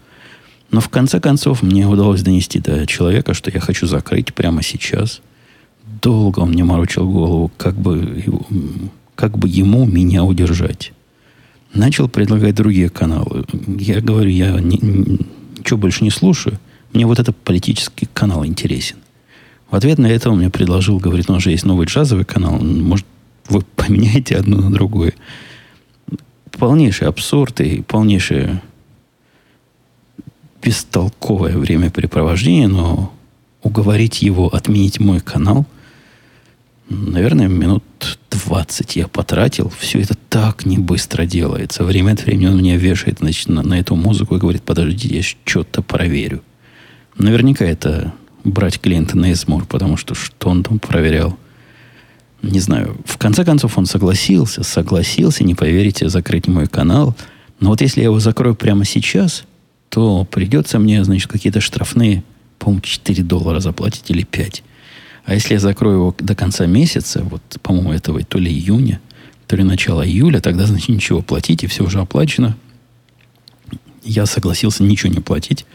Но 0.72 0.82
в 0.82 0.90
конце 0.90 1.20
концов 1.20 1.62
мне 1.62 1.88
удалось 1.88 2.24
донести 2.24 2.60
до 2.60 2.86
человека, 2.88 3.34
что 3.34 3.52
я 3.52 3.60
хочу 3.60 3.86
закрыть 3.88 4.34
прямо 4.34 4.64
сейчас. 4.64 5.22
Долго 6.02 6.40
он 6.40 6.50
мне 6.50 6.64
морочил 6.64 7.10
голову, 7.10 7.52
как 7.56 7.76
бы, 7.76 8.24
как 9.16 9.38
бы 9.38 9.48
ему 9.48 9.86
меня 9.86 10.24
удержать. 10.24 10.92
Начал 11.74 12.10
предлагать 12.10 12.56
другие 12.56 12.90
каналы. 12.90 13.46
Я 13.80 14.02
говорю, 14.02 14.30
я 14.30 14.60
не, 14.60 14.80
ничего 15.58 15.78
больше 15.78 16.04
не 16.04 16.10
слушаю. 16.10 16.60
Мне 16.94 17.06
вот 17.06 17.20
этот 17.20 17.38
политический 17.38 18.08
канал 18.14 18.46
интересен. 18.46 18.98
В 19.70 19.76
ответ 19.76 19.98
на 19.98 20.08
это 20.08 20.30
он 20.30 20.38
мне 20.40 20.50
предложил, 20.50 21.00
говорит, 21.00 21.28
ну, 21.28 21.36
уже 21.36 21.52
есть 21.52 21.66
новый 21.66 21.88
джазовый 21.88 22.26
канал, 22.26 22.60
может, 22.60 23.06
вы 23.50 23.62
поменяете 23.76 24.38
одно 24.38 24.58
на 24.58 24.72
другое. 24.72 25.14
Полнейший 26.52 27.08
абсурд 27.08 27.60
и 27.62 27.82
полнейшее 27.82 28.62
бестолковое 30.62 31.58
времяпрепровождение, 31.58 32.68
но 32.68 33.14
уговорить 33.62 34.22
его 34.22 34.54
отменить 34.54 35.00
мой 35.00 35.20
канал, 35.20 35.66
наверное, 36.90 37.48
минут 37.48 37.84
20 38.30 38.96
я 38.96 39.08
потратил. 39.08 39.72
Все 39.78 40.00
это 40.00 40.16
так 40.30 40.66
не 40.66 40.78
быстро 40.78 41.26
делается. 41.26 41.84
Время 41.84 42.14
от 42.14 42.26
времени 42.26 42.48
он 42.48 42.58
меня 42.58 42.78
вешает 42.78 43.20
значит, 43.20 43.50
на, 43.50 43.64
на 43.64 43.80
эту 43.80 43.96
музыку 43.96 44.36
и 44.36 44.40
говорит, 44.40 44.64
подождите, 44.64 45.18
я 45.18 45.24
что-то 45.24 45.82
проверю. 45.82 46.42
Наверняка 47.18 47.66
это 47.66 48.14
брать 48.46 48.80
клиента 48.80 49.18
на 49.18 49.34
измор, 49.34 49.66
потому 49.66 49.98
что 49.98 50.16
что 50.16 50.50
он 50.50 50.64
там 50.64 50.80
проверял– 50.80 51.38
не 52.52 52.60
знаю, 52.60 52.98
в 53.06 53.18
конце 53.18 53.44
концов 53.44 53.78
он 53.78 53.86
согласился, 53.86 54.64
согласился, 54.64 55.44
не 55.44 55.56
поверите, 55.56 56.10
закрыть 56.10 56.48
мой 56.48 56.68
канал. 56.68 57.16
Но 57.60 57.70
вот 57.70 57.82
если 57.82 58.02
я 58.02 58.06
его 58.06 58.20
закрою 58.20 58.56
прямо 58.56 58.86
сейчас, 58.86 59.46
то 59.90 60.26
придется 60.26 60.78
мне, 60.78 61.04
значит, 61.04 61.32
какие-то 61.32 61.62
штрафные, 61.62 62.24
по-моему, 62.60 62.82
4 62.82 63.24
доллара 63.24 63.60
заплатить 63.60 64.10
или 64.10 64.24
5. 64.24 64.64
А 65.26 65.34
если 65.34 65.54
я 65.54 65.60
закрою 65.60 65.98
его 65.98 66.16
до 66.20 66.36
конца 66.36 66.68
месяца, 66.68 67.24
вот, 67.24 67.42
по-моему, 67.64 67.94
этого 67.94 68.24
то 68.24 68.38
ли 68.38 68.52
июня, 68.52 69.00
то 69.48 69.56
ли 69.56 69.64
начало 69.64 70.06
июля, 70.06 70.40
тогда, 70.40 70.66
значит, 70.66 70.90
ничего 70.90 71.22
платить, 71.22 71.64
и 71.64 71.68
все 71.68 71.84
уже 71.84 72.00
оплачено. 72.00 72.56
Я 74.04 74.28
согласился 74.28 74.84
ничего 74.84 75.12
не 75.12 75.20
платить, 75.20 75.66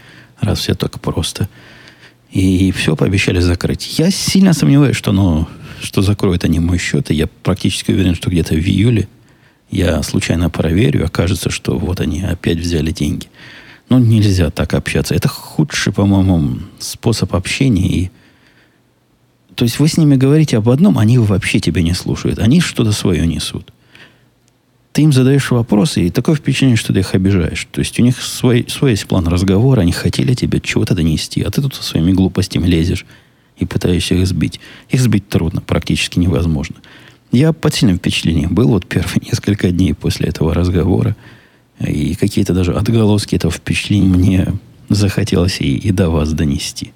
раз 0.40 0.60
все 0.60 0.74
так 0.74 1.00
просто. 1.00 1.48
И 2.32 2.70
все 2.72 2.94
пообещали 2.94 3.40
закрыть. 3.40 3.98
Я 3.98 4.10
сильно 4.10 4.52
сомневаюсь, 4.52 4.96
что, 4.96 5.12
ну, 5.12 5.48
что 5.82 6.02
закроют 6.02 6.44
они 6.44 6.60
мой 6.60 6.78
счет. 6.78 7.10
И 7.10 7.14
я 7.14 7.26
практически 7.26 7.90
уверен, 7.90 8.14
что 8.14 8.30
где-то 8.30 8.54
в 8.54 8.58
июле 8.58 9.08
я 9.70 10.02
случайно 10.02 10.50
проверю, 10.50 11.04
окажется, 11.04 11.50
что 11.50 11.78
вот 11.78 12.00
они 12.00 12.22
опять 12.22 12.58
взяли 12.58 12.92
деньги. 12.92 13.26
Ну, 13.88 13.98
нельзя 13.98 14.50
так 14.50 14.74
общаться. 14.74 15.14
Это 15.14 15.28
худший, 15.28 15.92
по-моему, 15.92 16.58
способ 16.78 17.34
общения. 17.34 17.88
И... 17.88 18.10
То 19.56 19.64
есть 19.64 19.80
вы 19.80 19.88
с 19.88 19.96
ними 19.96 20.14
говорите 20.14 20.56
об 20.56 20.68
одном, 20.68 20.98
они 20.98 21.18
вообще 21.18 21.58
тебя 21.58 21.82
не 21.82 21.94
слушают. 21.94 22.38
Они 22.38 22.60
что-то 22.60 22.92
свое 22.92 23.26
несут 23.26 23.72
ты 24.92 25.02
им 25.02 25.12
задаешь 25.12 25.50
вопросы, 25.50 26.06
и 26.06 26.10
такое 26.10 26.34
впечатление, 26.34 26.76
что 26.76 26.92
ты 26.92 27.00
их 27.00 27.14
обижаешь. 27.14 27.68
То 27.70 27.80
есть 27.80 27.98
у 28.00 28.02
них 28.02 28.20
свой, 28.20 28.66
свой 28.68 28.92
есть 28.92 29.06
план 29.06 29.28
разговора, 29.28 29.82
они 29.82 29.92
хотели 29.92 30.34
тебе 30.34 30.60
чего-то 30.60 30.94
донести, 30.94 31.42
а 31.42 31.50
ты 31.50 31.62
тут 31.62 31.74
со 31.74 31.82
своими 31.82 32.12
глупостями 32.12 32.66
лезешь 32.66 33.06
и 33.56 33.66
пытаешься 33.66 34.14
их 34.16 34.26
сбить. 34.26 34.58
Их 34.88 35.00
сбить 35.00 35.28
трудно, 35.28 35.60
практически 35.60 36.18
невозможно. 36.18 36.76
Я 37.30 37.52
под 37.52 37.74
сильным 37.74 37.98
впечатлением 37.98 38.52
был 38.52 38.68
вот 38.68 38.86
первые 38.86 39.20
несколько 39.30 39.70
дней 39.70 39.94
после 39.94 40.28
этого 40.28 40.54
разговора, 40.54 41.14
и 41.78 42.14
какие-то 42.14 42.52
даже 42.52 42.72
отголоски 42.72 43.36
этого 43.36 43.52
впечатления 43.52 44.08
мне 44.08 44.52
захотелось 44.88 45.60
и, 45.60 45.76
и 45.76 45.92
до 45.92 46.10
вас 46.10 46.32
донести. 46.32 46.92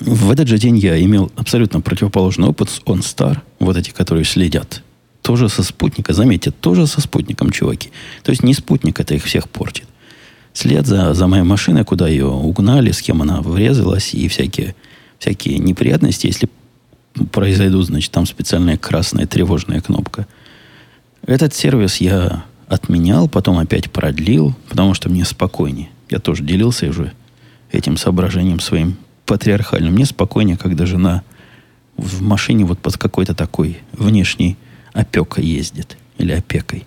В 0.00 0.30
этот 0.30 0.48
же 0.48 0.58
день 0.58 0.78
я 0.78 1.00
имел 1.00 1.30
абсолютно 1.36 1.80
противоположный 1.80 2.48
опыт 2.48 2.70
с 2.70 2.80
OnStar, 2.80 3.38
вот 3.60 3.76
эти, 3.76 3.90
которые 3.90 4.24
следят 4.24 4.82
тоже 5.24 5.48
со 5.48 5.62
спутника. 5.62 6.12
Заметьте, 6.12 6.50
тоже 6.50 6.86
со 6.86 7.00
спутником, 7.00 7.50
чуваки. 7.50 7.90
То 8.22 8.30
есть 8.30 8.42
не 8.42 8.52
спутник 8.52 9.00
это 9.00 9.14
их 9.14 9.24
всех 9.24 9.48
портит. 9.48 9.86
След 10.52 10.86
за, 10.86 11.14
за 11.14 11.26
моей 11.26 11.42
машиной, 11.42 11.82
куда 11.82 12.06
ее 12.06 12.26
угнали, 12.26 12.92
с 12.92 13.00
кем 13.00 13.22
она 13.22 13.40
врезалась, 13.40 14.12
и 14.12 14.28
всякие, 14.28 14.74
всякие 15.18 15.58
неприятности, 15.58 16.26
если 16.26 16.50
произойдут, 17.32 17.86
значит, 17.86 18.12
там 18.12 18.26
специальная 18.26 18.76
красная 18.76 19.26
тревожная 19.26 19.80
кнопка. 19.80 20.26
Этот 21.26 21.54
сервис 21.54 21.96
я 21.96 22.44
отменял, 22.68 23.26
потом 23.26 23.58
опять 23.58 23.90
продлил, 23.90 24.54
потому 24.68 24.92
что 24.92 25.08
мне 25.08 25.24
спокойнее. 25.24 25.88
Я 26.10 26.18
тоже 26.18 26.44
делился 26.44 26.86
уже 26.86 27.12
этим 27.72 27.96
соображением 27.96 28.60
своим 28.60 28.98
патриархальным. 29.24 29.94
Мне 29.94 30.04
спокойнее, 30.04 30.58
когда 30.58 30.84
жена 30.84 31.22
в 31.96 32.20
машине 32.20 32.66
вот 32.66 32.78
под 32.78 32.98
какой-то 32.98 33.34
такой 33.34 33.78
внешней 33.92 34.58
опека 34.94 35.42
ездит. 35.42 35.98
Или 36.16 36.32
опекой. 36.32 36.86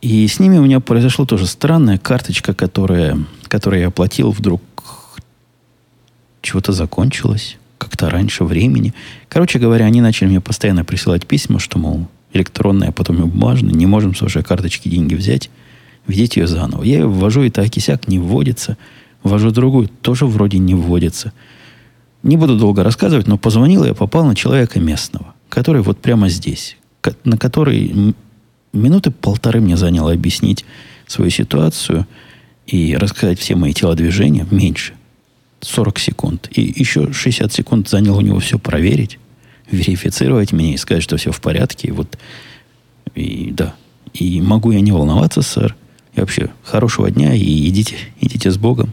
И 0.00 0.28
с 0.28 0.38
ними 0.38 0.58
у 0.58 0.62
меня 0.62 0.78
произошло 0.78 1.24
тоже 1.24 1.46
странная 1.46 1.98
карточка, 1.98 2.54
которая, 2.54 3.18
которую 3.48 3.80
я 3.80 3.88
оплатил, 3.88 4.30
вдруг 4.30 4.62
чего-то 6.42 6.72
закончилось. 6.72 7.56
Как-то 7.78 8.10
раньше 8.10 8.44
времени. 8.44 8.92
Короче 9.28 9.58
говоря, 9.58 9.86
они 9.86 10.00
начали 10.00 10.28
мне 10.28 10.40
постоянно 10.40 10.84
присылать 10.84 11.26
письма, 11.26 11.58
что, 11.58 11.78
мол, 11.78 12.08
электронная, 12.32 12.88
а 12.88 12.92
потом 12.92 13.22
и 13.22 13.26
бумажная, 13.26 13.72
не 13.72 13.86
можем 13.86 14.14
с 14.14 14.20
вашей 14.20 14.42
карточки 14.42 14.88
деньги 14.88 15.14
взять, 15.14 15.50
введите 16.06 16.40
ее 16.40 16.46
заново. 16.46 16.82
Я 16.82 16.98
ее 16.98 17.06
ввожу, 17.06 17.42
и 17.42 17.50
так 17.50 17.74
и 17.76 17.80
сяк 17.80 18.06
не 18.06 18.18
вводится. 18.18 18.76
Ввожу 19.22 19.50
другую, 19.50 19.88
тоже 19.88 20.26
вроде 20.26 20.58
не 20.58 20.74
вводится. 20.74 21.32
Не 22.22 22.36
буду 22.36 22.58
долго 22.58 22.84
рассказывать, 22.84 23.26
но 23.26 23.38
позвонил 23.38 23.84
я 23.84 23.94
попал 23.94 24.26
на 24.26 24.34
человека 24.34 24.78
местного 24.80 25.34
который 25.48 25.82
вот 25.82 25.98
прямо 25.98 26.28
здесь, 26.28 26.76
на 27.24 27.38
который 27.38 28.14
минуты 28.72 29.10
полторы 29.10 29.60
мне 29.60 29.76
заняло 29.76 30.12
объяснить 30.12 30.64
свою 31.06 31.30
ситуацию 31.30 32.06
и 32.66 32.96
рассказать 32.96 33.38
все 33.38 33.56
мои 33.56 33.72
телодвижения, 33.72 34.46
меньше. 34.50 34.94
40 35.60 35.98
секунд. 35.98 36.48
И 36.52 36.62
еще 36.62 37.12
60 37.12 37.52
секунд 37.52 37.88
заняло 37.88 38.18
у 38.18 38.20
него 38.20 38.38
все 38.38 38.58
проверить, 38.58 39.18
верифицировать 39.70 40.52
меня 40.52 40.74
и 40.74 40.76
сказать, 40.76 41.02
что 41.02 41.16
все 41.16 41.32
в 41.32 41.40
порядке. 41.40 41.88
И 41.88 41.90
вот, 41.90 42.18
и 43.14 43.50
да. 43.52 43.74
И 44.14 44.40
могу 44.40 44.70
я 44.70 44.80
не 44.80 44.92
волноваться, 44.92 45.42
сэр. 45.42 45.74
И 46.14 46.20
вообще, 46.20 46.50
хорошего 46.62 47.10
дня 47.10 47.34
и 47.34 47.68
идите, 47.68 47.96
идите 48.20 48.50
с 48.50 48.58
Богом. 48.58 48.92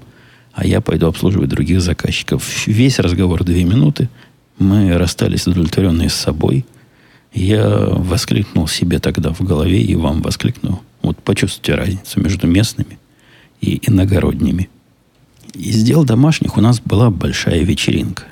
А 0.54 0.66
я 0.66 0.82
пойду 0.82 1.08
обслуживать 1.08 1.50
других 1.50 1.82
заказчиков. 1.82 2.66
Весь 2.66 2.98
разговор 2.98 3.44
две 3.44 3.64
минуты– 3.64 4.10
мы 4.58 4.98
расстались 4.98 5.48
удовлетворенные 5.48 6.10
с 6.10 6.16
собой. 6.16 6.66
Я 7.34 7.68
воскликнул 7.68 8.68
себе 8.68 9.00
тогда 9.00 9.34
в 9.34 9.42
голове 9.42 9.82
и 9.82 9.96
вам 9.96 10.22
воскликнул. 10.22 10.82
Вот 11.02 11.18
почувствуйте 11.18 11.76
разницу 11.76 12.22
между 12.22 12.48
местными 12.48 12.98
и 13.62 13.82
иногородними. 13.88 14.70
Из 15.54 15.84
дел 15.84 16.04
домашних 16.04 16.58
у 16.58 16.62
нас 16.62 16.80
была 16.80 17.10
большая 17.10 17.64
вечеринка. 17.64 18.24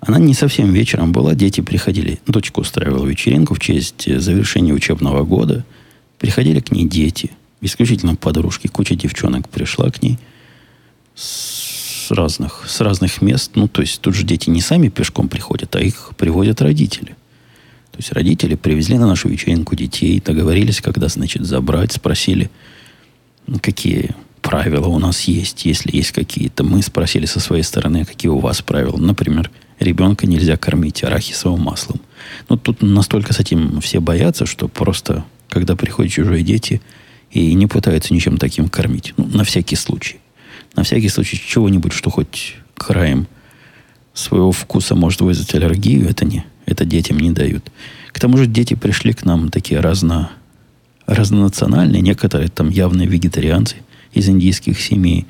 Она 0.00 0.18
не 0.18 0.32
совсем 0.32 0.72
вечером 0.72 1.12
была, 1.12 1.34
дети 1.34 1.60
приходили. 1.60 2.20
Дочка 2.26 2.60
устраивала 2.60 3.06
вечеринку 3.06 3.54
в 3.54 3.60
честь 3.60 4.04
завершения 4.20 4.72
учебного 4.72 5.24
года. 5.24 5.64
Приходили 6.18 6.60
к 6.60 6.72
ней 6.72 6.86
дети, 6.86 7.32
исключительно 7.60 8.16
подружки. 8.16 8.66
Куча 8.66 8.94
девчонок 8.94 9.48
пришла 9.50 9.90
к 9.90 10.02
ней 10.02 10.18
с 12.10 12.12
разных, 12.12 12.64
с 12.66 12.80
разных 12.80 13.22
мест. 13.22 13.52
Ну, 13.54 13.68
то 13.68 13.82
есть 13.82 14.00
тут 14.00 14.14
же 14.14 14.24
дети 14.24 14.50
не 14.50 14.60
сами 14.60 14.88
пешком 14.88 15.28
приходят, 15.28 15.74
а 15.76 15.80
их 15.80 16.10
приводят 16.16 16.60
родители. 16.60 17.14
То 17.92 17.98
есть 17.98 18.12
родители 18.12 18.56
привезли 18.56 18.98
на 18.98 19.06
нашу 19.06 19.28
вечеринку 19.28 19.76
детей, 19.76 20.20
договорились, 20.24 20.80
когда, 20.80 21.08
значит, 21.08 21.44
забрать, 21.44 21.92
спросили, 21.92 22.50
какие 23.62 24.14
правила 24.42 24.88
у 24.88 24.98
нас 24.98 25.22
есть, 25.22 25.64
если 25.64 25.96
есть 25.96 26.12
какие-то. 26.12 26.64
Мы 26.64 26.82
спросили 26.82 27.26
со 27.26 27.40
своей 27.40 27.62
стороны, 27.62 28.04
какие 28.04 28.30
у 28.30 28.38
вас 28.38 28.62
правила. 28.62 28.96
Например, 28.96 29.50
ребенка 29.78 30.26
нельзя 30.26 30.56
кормить 30.56 31.04
арахисовым 31.04 31.60
маслом. 31.60 32.00
Ну, 32.48 32.56
тут 32.56 32.82
настолько 32.82 33.32
с 33.32 33.40
этим 33.40 33.80
все 33.80 34.00
боятся, 34.00 34.46
что 34.46 34.66
просто, 34.66 35.24
когда 35.48 35.76
приходят 35.76 36.12
чужие 36.12 36.42
дети 36.42 36.80
и 37.30 37.54
не 37.54 37.66
пытаются 37.66 38.14
ничем 38.14 38.38
таким 38.38 38.68
кормить. 38.68 39.14
Ну, 39.16 39.26
на 39.26 39.44
всякий 39.44 39.76
случай. 39.76 40.19
На 40.76 40.82
всякий 40.84 41.08
случай 41.08 41.36
чего-нибудь, 41.36 41.92
что 41.92 42.10
хоть 42.10 42.56
краем 42.74 43.26
своего 44.14 44.52
вкуса 44.52 44.94
может 44.94 45.20
вызвать 45.20 45.54
аллергию, 45.54 46.08
это 46.08 46.24
не, 46.24 46.44
это 46.66 46.84
детям 46.84 47.18
не 47.18 47.30
дают. 47.30 47.70
К 48.12 48.20
тому 48.20 48.36
же 48.36 48.46
дети 48.46 48.74
пришли 48.74 49.12
к 49.12 49.24
нам 49.24 49.50
такие 49.50 49.80
разно, 49.80 50.30
разнонациональные, 51.06 52.02
некоторые 52.02 52.48
там 52.48 52.70
явные 52.70 53.08
вегетарианцы 53.08 53.76
из 54.12 54.28
индийских 54.28 54.80
семей, 54.80 55.26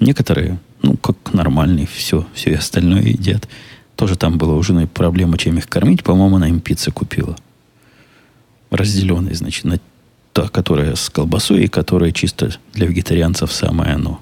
некоторые, 0.00 0.58
ну, 0.82 0.96
как 0.96 1.32
нормальные, 1.32 1.86
все, 1.86 2.26
все 2.34 2.50
и 2.50 2.54
остальное 2.54 3.02
едят. 3.02 3.48
Тоже 3.96 4.16
там 4.16 4.38
была 4.38 4.54
у 4.54 4.62
жены 4.62 4.86
проблема, 4.86 5.38
чем 5.38 5.58
их 5.58 5.68
кормить. 5.68 6.02
По-моему, 6.02 6.36
она 6.36 6.48
им 6.48 6.60
пиццы 6.60 6.90
купила. 6.90 7.36
Разделенные, 8.70 9.34
значит, 9.34 9.64
на 9.64 9.78
та, 10.32 10.48
которая 10.48 10.96
с 10.96 11.08
колбасой, 11.10 11.64
и 11.64 11.68
которая 11.68 12.10
чисто 12.10 12.50
для 12.72 12.86
вегетарианцев 12.86 13.52
самое 13.52 13.92
оно. 13.92 14.20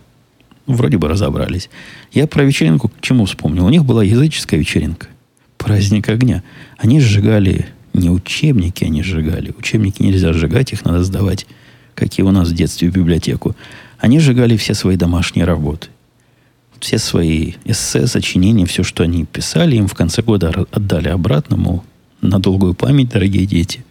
Вроде 0.73 0.99
бы 0.99 1.09
разобрались. 1.09 1.69
Я 2.13 2.27
про 2.27 2.45
вечеринку 2.45 2.89
к 2.89 3.01
чему 3.01 3.27
вспомнил? 3.27 3.67
У 3.67 3.71
них 3.71 3.85
была 3.85 4.03
языческая 4.03 4.59
вечеринка. 4.59 5.09
Праздник 5.59 6.09
огня. 6.09 6.43
Они 6.79 7.01
сжигали 7.01 7.67
не 7.93 8.11
учебники, 8.11 8.85
они 8.85 9.03
сжигали. 9.03 9.55
Учебники 9.57 10.03
нельзя 10.03 10.33
сжигать, 10.33 10.73
их 10.73 10.85
надо 10.85 11.05
сдавать, 11.05 11.47
какие 11.95 12.25
у 12.25 12.31
нас 12.31 12.49
в 12.49 12.55
детстве 12.55 12.91
в 12.91 12.95
библиотеку. 12.95 13.55
Они 13.99 14.19
сжигали 14.19 14.57
все 14.57 14.75
свои 14.75 14.97
домашние 14.97 15.45
работы. 15.45 15.89
Все 16.81 16.99
свои 16.99 17.53
эссе, 17.65 18.07
сочинения, 18.09 18.67
все, 18.67 18.83
что 18.83 19.05
они 19.05 19.25
писали, 19.25 19.77
им 19.77 19.87
в 19.87 19.95
конце 19.95 20.21
года 20.23 20.53
отдали 20.73 21.09
обратно, 21.09 21.57
мол, 21.57 21.85
на 22.21 22.41
долгую 22.41 22.75
память, 22.75 23.11
дорогие 23.11 23.47
дети, 23.47 23.85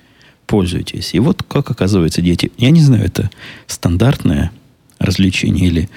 пользуйтесь. 0.46 1.14
И 1.14 1.20
вот 1.20 1.44
как 1.48 1.72
оказывается 1.72 2.22
дети, 2.22 2.52
я 2.58 2.72
не 2.72 2.82
знаю, 2.82 3.06
это 3.06 3.30
стандартное 3.68 4.52
развлечение 5.00 5.68
или 5.68 5.90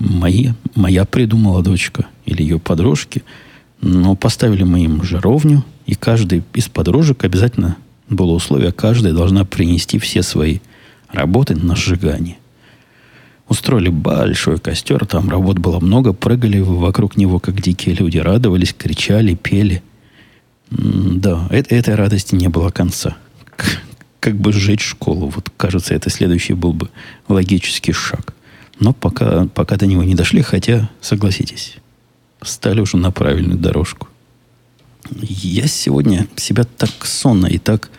мои, 0.00 0.50
моя 0.74 1.04
придумала 1.04 1.62
дочка 1.62 2.06
или 2.24 2.42
ее 2.42 2.58
подружки. 2.58 3.22
Но 3.80 4.16
поставили 4.16 4.64
мы 4.64 4.80
им 4.84 5.02
жаровню, 5.02 5.64
и 5.86 5.94
каждый 5.94 6.42
из 6.54 6.68
подружек 6.68 7.24
обязательно 7.24 7.76
было 8.08 8.32
условие, 8.32 8.72
каждая 8.72 9.12
должна 9.12 9.44
принести 9.44 9.98
все 9.98 10.22
свои 10.22 10.58
работы 11.12 11.54
на 11.54 11.76
сжигание. 11.76 12.36
Устроили 13.48 13.88
большой 13.88 14.58
костер, 14.58 15.06
там 15.06 15.28
работ 15.28 15.58
было 15.58 15.80
много, 15.80 16.12
прыгали 16.12 16.60
вокруг 16.60 17.16
него, 17.16 17.40
как 17.40 17.60
дикие 17.60 17.94
люди, 17.94 18.18
радовались, 18.18 18.74
кричали, 18.74 19.34
пели. 19.34 19.82
Да, 20.70 21.48
это, 21.50 21.74
этой 21.74 21.94
радости 21.94 22.34
не 22.34 22.48
было 22.48 22.70
конца. 22.70 23.16
Как 24.20 24.36
бы 24.36 24.52
сжечь 24.52 24.84
школу, 24.84 25.28
вот 25.28 25.50
кажется, 25.56 25.94
это 25.94 26.10
следующий 26.10 26.52
был 26.52 26.74
бы 26.74 26.90
логический 27.28 27.92
шаг. 27.92 28.34
Но 28.80 28.94
пока, 28.94 29.46
пока 29.54 29.76
до 29.76 29.86
него 29.86 30.02
не 30.02 30.14
дошли, 30.14 30.42
хотя, 30.42 30.90
согласитесь, 31.00 31.76
стали 32.42 32.80
уже 32.80 32.96
на 32.96 33.10
правильную 33.10 33.58
дорожку. 33.58 34.08
Я 35.22 35.66
сегодня 35.66 36.26
себя 36.36 36.64
так 36.64 36.90
сонно 37.04 37.46
и 37.46 37.58
так 37.58 37.90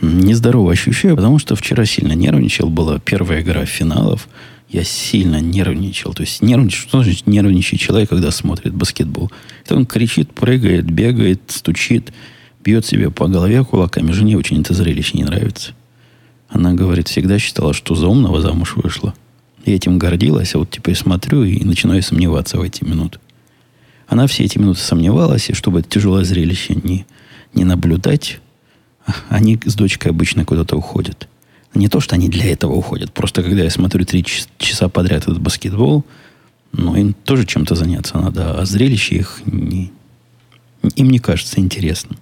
нездорово 0.00 0.72
ощущаю, 0.72 1.16
потому 1.16 1.38
что 1.38 1.56
вчера 1.56 1.84
сильно 1.84 2.12
нервничал. 2.12 2.68
Была 2.68 2.98
первая 2.98 3.42
игра 3.42 3.64
финалов. 3.66 4.28
Я 4.68 4.84
сильно 4.84 5.40
нервничал. 5.40 6.14
То 6.14 6.22
есть 6.22 6.42
нервничать, 6.42 6.80
что 6.80 7.02
значит 7.02 7.26
нервничать 7.26 7.80
человек, 7.80 8.10
когда 8.10 8.30
смотрит 8.30 8.72
баскетбол? 8.72 9.30
Это 9.64 9.76
он 9.76 9.86
кричит, 9.86 10.32
прыгает, 10.32 10.90
бегает, 10.90 11.42
стучит, 11.48 12.12
бьет 12.64 12.86
себе 12.86 13.10
по 13.10 13.26
голове 13.26 13.64
кулаками. 13.64 14.12
Жене 14.12 14.36
очень 14.36 14.60
это 14.60 14.74
зрелище 14.74 15.16
не 15.18 15.24
нравится. 15.24 15.72
Она 16.48 16.72
говорит, 16.72 17.08
всегда 17.08 17.38
считала, 17.38 17.72
что 17.72 17.94
за 17.94 18.06
умного 18.06 18.40
замуж 18.40 18.74
вышла. 18.76 19.14
И 19.64 19.72
этим 19.72 19.98
гордилась, 19.98 20.54
а 20.54 20.58
вот 20.58 20.70
теперь 20.70 20.94
смотрю 20.94 21.44
и 21.44 21.64
начинаю 21.64 22.02
сомневаться 22.02 22.58
в 22.58 22.62
эти 22.62 22.84
минуты. 22.84 23.18
Она 24.06 24.26
все 24.26 24.44
эти 24.44 24.58
минуты 24.58 24.80
сомневалась, 24.80 25.48
и 25.48 25.54
чтобы 25.54 25.80
это 25.80 25.88
тяжелое 25.88 26.24
зрелище 26.24 26.74
не, 26.82 27.06
не 27.54 27.64
наблюдать, 27.64 28.40
они 29.28 29.58
с 29.64 29.74
дочкой 29.74 30.10
обычно 30.10 30.44
куда-то 30.44 30.76
уходят. 30.76 31.28
Не 31.74 31.88
то, 31.88 32.00
что 32.00 32.14
они 32.14 32.28
для 32.28 32.52
этого 32.52 32.74
уходят. 32.74 33.12
Просто 33.12 33.42
когда 33.42 33.64
я 33.64 33.70
смотрю 33.70 34.04
три 34.04 34.24
часа 34.58 34.88
подряд 34.88 35.24
этот 35.24 35.40
баскетбол, 35.40 36.04
ну, 36.72 36.94
им 36.96 37.14
тоже 37.14 37.46
чем-то 37.46 37.74
заняться 37.74 38.18
надо. 38.18 38.60
А 38.60 38.64
зрелище 38.64 39.16
их 39.16 39.40
не, 39.46 39.90
им 40.94 41.10
не 41.10 41.18
кажется 41.18 41.60
интересным. 41.60 42.18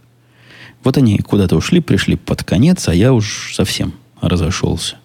Вот 0.85 0.97
они 0.97 1.19
куда-то 1.19 1.57
ушли, 1.57 1.81
пришли 1.81 2.17
под 2.17 2.45
конец, 2.45 2.89
а 2.89 2.95
я 2.95 3.13
уж 3.13 3.55
совсем 3.55 3.93
разошелся. 4.21 4.97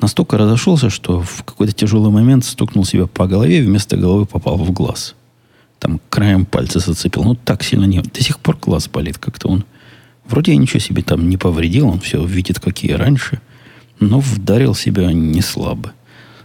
Настолько 0.00 0.38
разошелся, 0.38 0.90
что 0.90 1.20
в 1.22 1.42
какой-то 1.44 1.72
тяжелый 1.72 2.12
момент 2.12 2.44
стукнул 2.44 2.84
себя 2.84 3.06
по 3.06 3.26
голове, 3.26 3.62
вместо 3.62 3.96
головы 3.96 4.26
попал 4.26 4.56
в 4.56 4.70
глаз. 4.70 5.16
Там 5.80 6.00
краем 6.08 6.44
пальца 6.44 6.78
зацепил. 6.78 7.24
Ну, 7.24 7.34
так 7.34 7.62
сильно 7.62 7.84
не... 7.84 8.00
До 8.00 8.22
сих 8.22 8.38
пор 8.38 8.56
глаз 8.60 8.88
болит. 8.88 9.18
Как-то 9.18 9.48
он... 9.48 9.64
Вроде 10.26 10.52
я 10.52 10.58
ничего 10.58 10.80
себе 10.80 11.02
там 11.02 11.28
не 11.28 11.36
повредил. 11.36 11.88
Он 11.88 12.00
все 12.00 12.24
видит, 12.24 12.60
какие 12.60 12.92
раньше. 12.92 13.40
Но 13.98 14.20
вдарил 14.20 14.74
себя 14.74 15.12
не 15.12 15.40
слабо. 15.40 15.92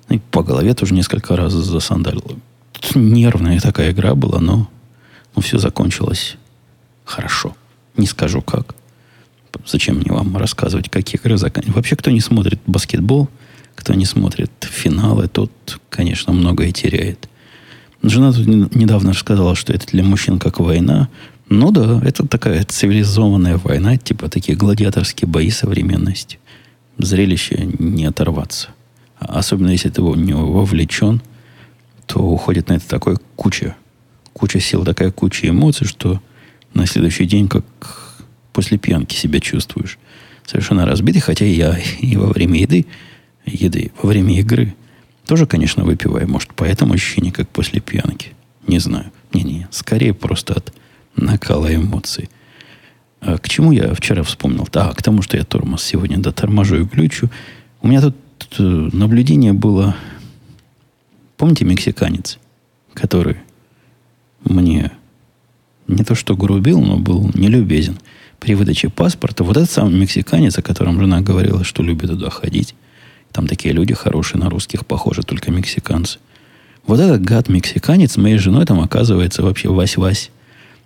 И 0.09 0.19
по 0.19 0.43
голове 0.43 0.73
тоже 0.73 0.93
несколько 0.93 1.35
раз 1.35 1.53
засандалил. 1.53 2.39
Нервная 2.95 3.59
такая 3.59 3.91
игра 3.91 4.15
была, 4.15 4.39
но, 4.39 4.69
но 5.35 5.41
все 5.41 5.57
закончилось 5.57 6.37
хорошо. 7.05 7.55
Не 7.97 8.07
скажу 8.07 8.41
как. 8.41 8.75
Зачем 9.65 9.97
мне 9.97 10.11
вам 10.11 10.35
рассказывать, 10.37 10.89
какие 10.89 11.19
игры 11.19 11.37
заканчиваются? 11.37 11.77
Вообще, 11.77 11.95
кто 11.95 12.11
не 12.11 12.19
смотрит 12.19 12.59
баскетбол, 12.65 13.29
кто 13.75 13.93
не 13.93 14.05
смотрит 14.05 14.51
финалы, 14.61 15.27
тот, 15.27 15.51
конечно, 15.89 16.33
многое 16.33 16.71
теряет. 16.71 17.27
Жена 18.01 18.33
тут 18.33 18.47
недавно 18.47 19.13
сказала, 19.13 19.55
что 19.55 19.73
это 19.73 19.87
для 19.87 20.03
мужчин 20.03 20.37
как 20.39 20.59
война. 20.59 21.09
Ну 21.49 21.71
да, 21.71 22.01
это 22.03 22.27
такая 22.27 22.63
цивилизованная 22.63 23.57
война, 23.57 23.97
типа 23.97 24.29
такие 24.29 24.57
гладиаторские 24.57 25.27
бои 25.27 25.49
современности. 25.49 26.39
Зрелище 26.97 27.69
не 27.79 28.05
оторваться. 28.05 28.69
Особенно 29.19 29.69
если 29.69 29.89
ты 29.89 30.01
в 30.01 30.17
него 30.17 30.51
вовлечен, 30.51 31.21
то 32.05 32.19
уходит 32.19 32.69
на 32.69 32.73
это 32.73 32.87
такое 32.87 33.17
куча, 33.35 33.75
куча 34.33 34.59
сил, 34.59 34.83
такая 34.83 35.11
куча 35.11 35.47
эмоций, 35.49 35.87
что 35.87 36.21
на 36.73 36.85
следующий 36.85 37.25
день 37.25 37.47
как 37.47 37.63
после 38.51 38.77
пьянки 38.77 39.15
себя 39.15 39.39
чувствуешь. 39.39 39.97
Совершенно 40.45 40.85
разбитый, 40.85 41.21
хотя 41.21 41.45
я 41.45 41.77
и 42.01 42.15
во 42.15 42.27
время 42.27 42.61
еды, 42.61 42.85
еды, 43.45 43.91
во 44.01 44.09
время 44.09 44.39
игры 44.39 44.75
тоже, 45.25 45.45
конечно, 45.45 45.83
выпиваю. 45.83 46.27
Может, 46.29 46.51
поэтому 46.55 46.93
ощущение, 46.93 47.31
как 47.31 47.49
после 47.49 47.79
пьянки. 47.79 48.31
Не 48.67 48.79
знаю. 48.79 49.11
Не-не, 49.33 49.67
скорее 49.71 50.13
просто 50.13 50.53
от 50.53 50.73
накала 51.15 51.73
эмоций. 51.73 52.29
А 53.21 53.37
к 53.37 53.47
чему 53.47 53.71
я 53.71 53.93
вчера 53.93 54.23
вспомнил? 54.23 54.67
Да, 54.71 54.91
к 54.91 55.01
тому, 55.01 55.21
что 55.21 55.37
я 55.37 55.43
тормоз 55.43 55.83
сегодня 55.83 56.17
доторможу 56.17 56.81
и 56.81 56.83
глючу. 56.83 57.29
У 57.81 57.87
меня 57.87 58.01
тут, 58.01 58.15
тут 58.37 58.93
наблюдение 58.93 59.53
было... 59.53 59.95
Помните 61.37 61.65
мексиканец, 61.65 62.37
который 62.93 63.37
мне 64.43 64.91
не 65.87 66.03
то 66.03 66.15
что 66.15 66.35
грубил, 66.35 66.81
но 66.81 66.97
был 66.97 67.31
нелюбезен 67.33 67.97
при 68.39 68.55
выдаче 68.55 68.89
паспорта. 68.89 69.43
Вот 69.43 69.57
этот 69.57 69.71
самый 69.71 69.99
мексиканец, 69.99 70.57
о 70.57 70.61
котором 70.61 70.99
жена 70.99 71.21
говорила, 71.21 71.63
что 71.63 71.81
любит 71.81 72.09
туда 72.09 72.29
ходить, 72.29 72.75
там 73.33 73.47
такие 73.47 73.73
люди 73.73 73.93
хорошие 73.93 74.39
на 74.39 74.49
русских 74.49 74.85
похожи, 74.85 75.23
только 75.23 75.51
мексиканцы. 75.51 76.19
Вот 76.85 76.99
этот 76.99 77.21
гад-мексиканец 77.23 78.15
моей 78.17 78.37
женой 78.37 78.65
там 78.65 78.79
оказывается 78.79 79.41
вообще 79.41 79.69
вась-вась. 79.69 80.29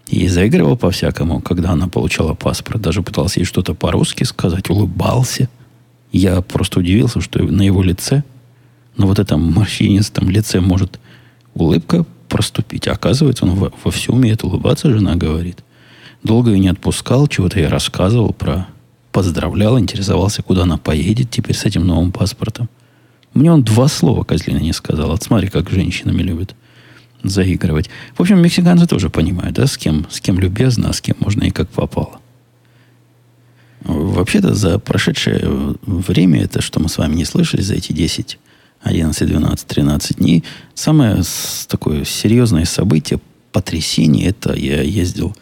И 0.07 0.27
заигрывал 0.29 0.77
по-всякому, 0.77 1.41
когда 1.41 1.71
она 1.71 1.89
получала 1.89 2.33
паспорт. 2.33 2.81
Даже 2.81 3.01
пытался 3.03 3.41
ей 3.41 3.45
что-то 3.45 3.73
по-русски 3.73 4.23
сказать, 4.23 4.69
улыбался. 4.69 5.49
Я 6.13 6.41
просто 6.41 6.79
удивился, 6.79 7.19
что 7.19 7.43
на 7.43 7.62
его 7.62 7.83
лице, 7.83 8.23
на 8.95 9.05
вот 9.05 9.19
этом 9.19 9.41
морщинистом 9.51 10.29
лице 10.29 10.62
может 10.62 11.01
улыбка 11.53 12.05
проступить. 12.29 12.88
А 12.88 12.93
оказывается, 12.93 13.43
он 13.43 13.55
во, 13.55 13.73
во 13.83 13.91
все 13.91 14.13
умеет 14.13 14.45
улыбаться, 14.45 14.93
жена 14.93 15.15
говорит. 15.15 15.63
Долго 16.23 16.51
ее 16.51 16.60
не 16.60 16.69
отпускал, 16.69 17.27
чего-то 17.27 17.60
я 17.60 17.69
рассказывал 17.69 18.31
про 18.31 18.67
поздравлял, 19.17 19.80
интересовался, 19.80 20.43
куда 20.43 20.62
она 20.62 20.77
поедет 20.77 21.32
теперь 21.32 21.56
с 21.56 21.65
этим 21.65 21.88
новым 21.88 22.12
паспортом. 22.12 22.69
Мне 23.34 23.51
он 23.51 23.63
два 23.63 23.88
слова 23.88 24.23
козлина 24.23 24.60
не 24.60 24.73
сказал. 24.73 25.10
Вот 25.10 25.23
смотри, 25.23 25.47
как 25.47 25.71
женщинами 25.71 26.21
любят 26.21 26.53
заигрывать. 27.23 27.89
В 28.15 28.21
общем, 28.21 28.39
мексиканцы 28.39 28.86
тоже 28.86 29.10
понимают, 29.10 29.56
да, 29.56 29.65
с 29.65 29.75
кем, 29.75 30.06
с 30.12 30.21
кем 30.21 30.39
любезно, 30.39 30.89
а 30.89 30.93
с 30.93 31.01
кем 31.01 31.15
можно 31.19 31.45
и 31.45 31.49
как 31.49 31.67
попало. 31.67 32.19
Вообще-то 33.86 34.53
за 34.53 34.77
прошедшее 34.77 35.41
время, 35.82 36.43
это 36.43 36.62
что 36.62 36.80
мы 36.80 36.88
с 36.88 36.99
вами 36.99 37.15
не 37.15 37.25
слышали 37.25 37.62
за 37.62 37.73
эти 37.73 37.93
10, 37.93 38.38
11, 38.84 39.27
12, 39.27 39.67
13 39.67 40.17
дней, 40.17 40.43
самое 40.75 41.23
такое 41.67 42.06
серьезное 42.06 42.65
событие, 42.65 43.19
потрясение, 43.51 44.27
это 44.27 44.53
я 44.53 44.84
ездил 44.84 45.36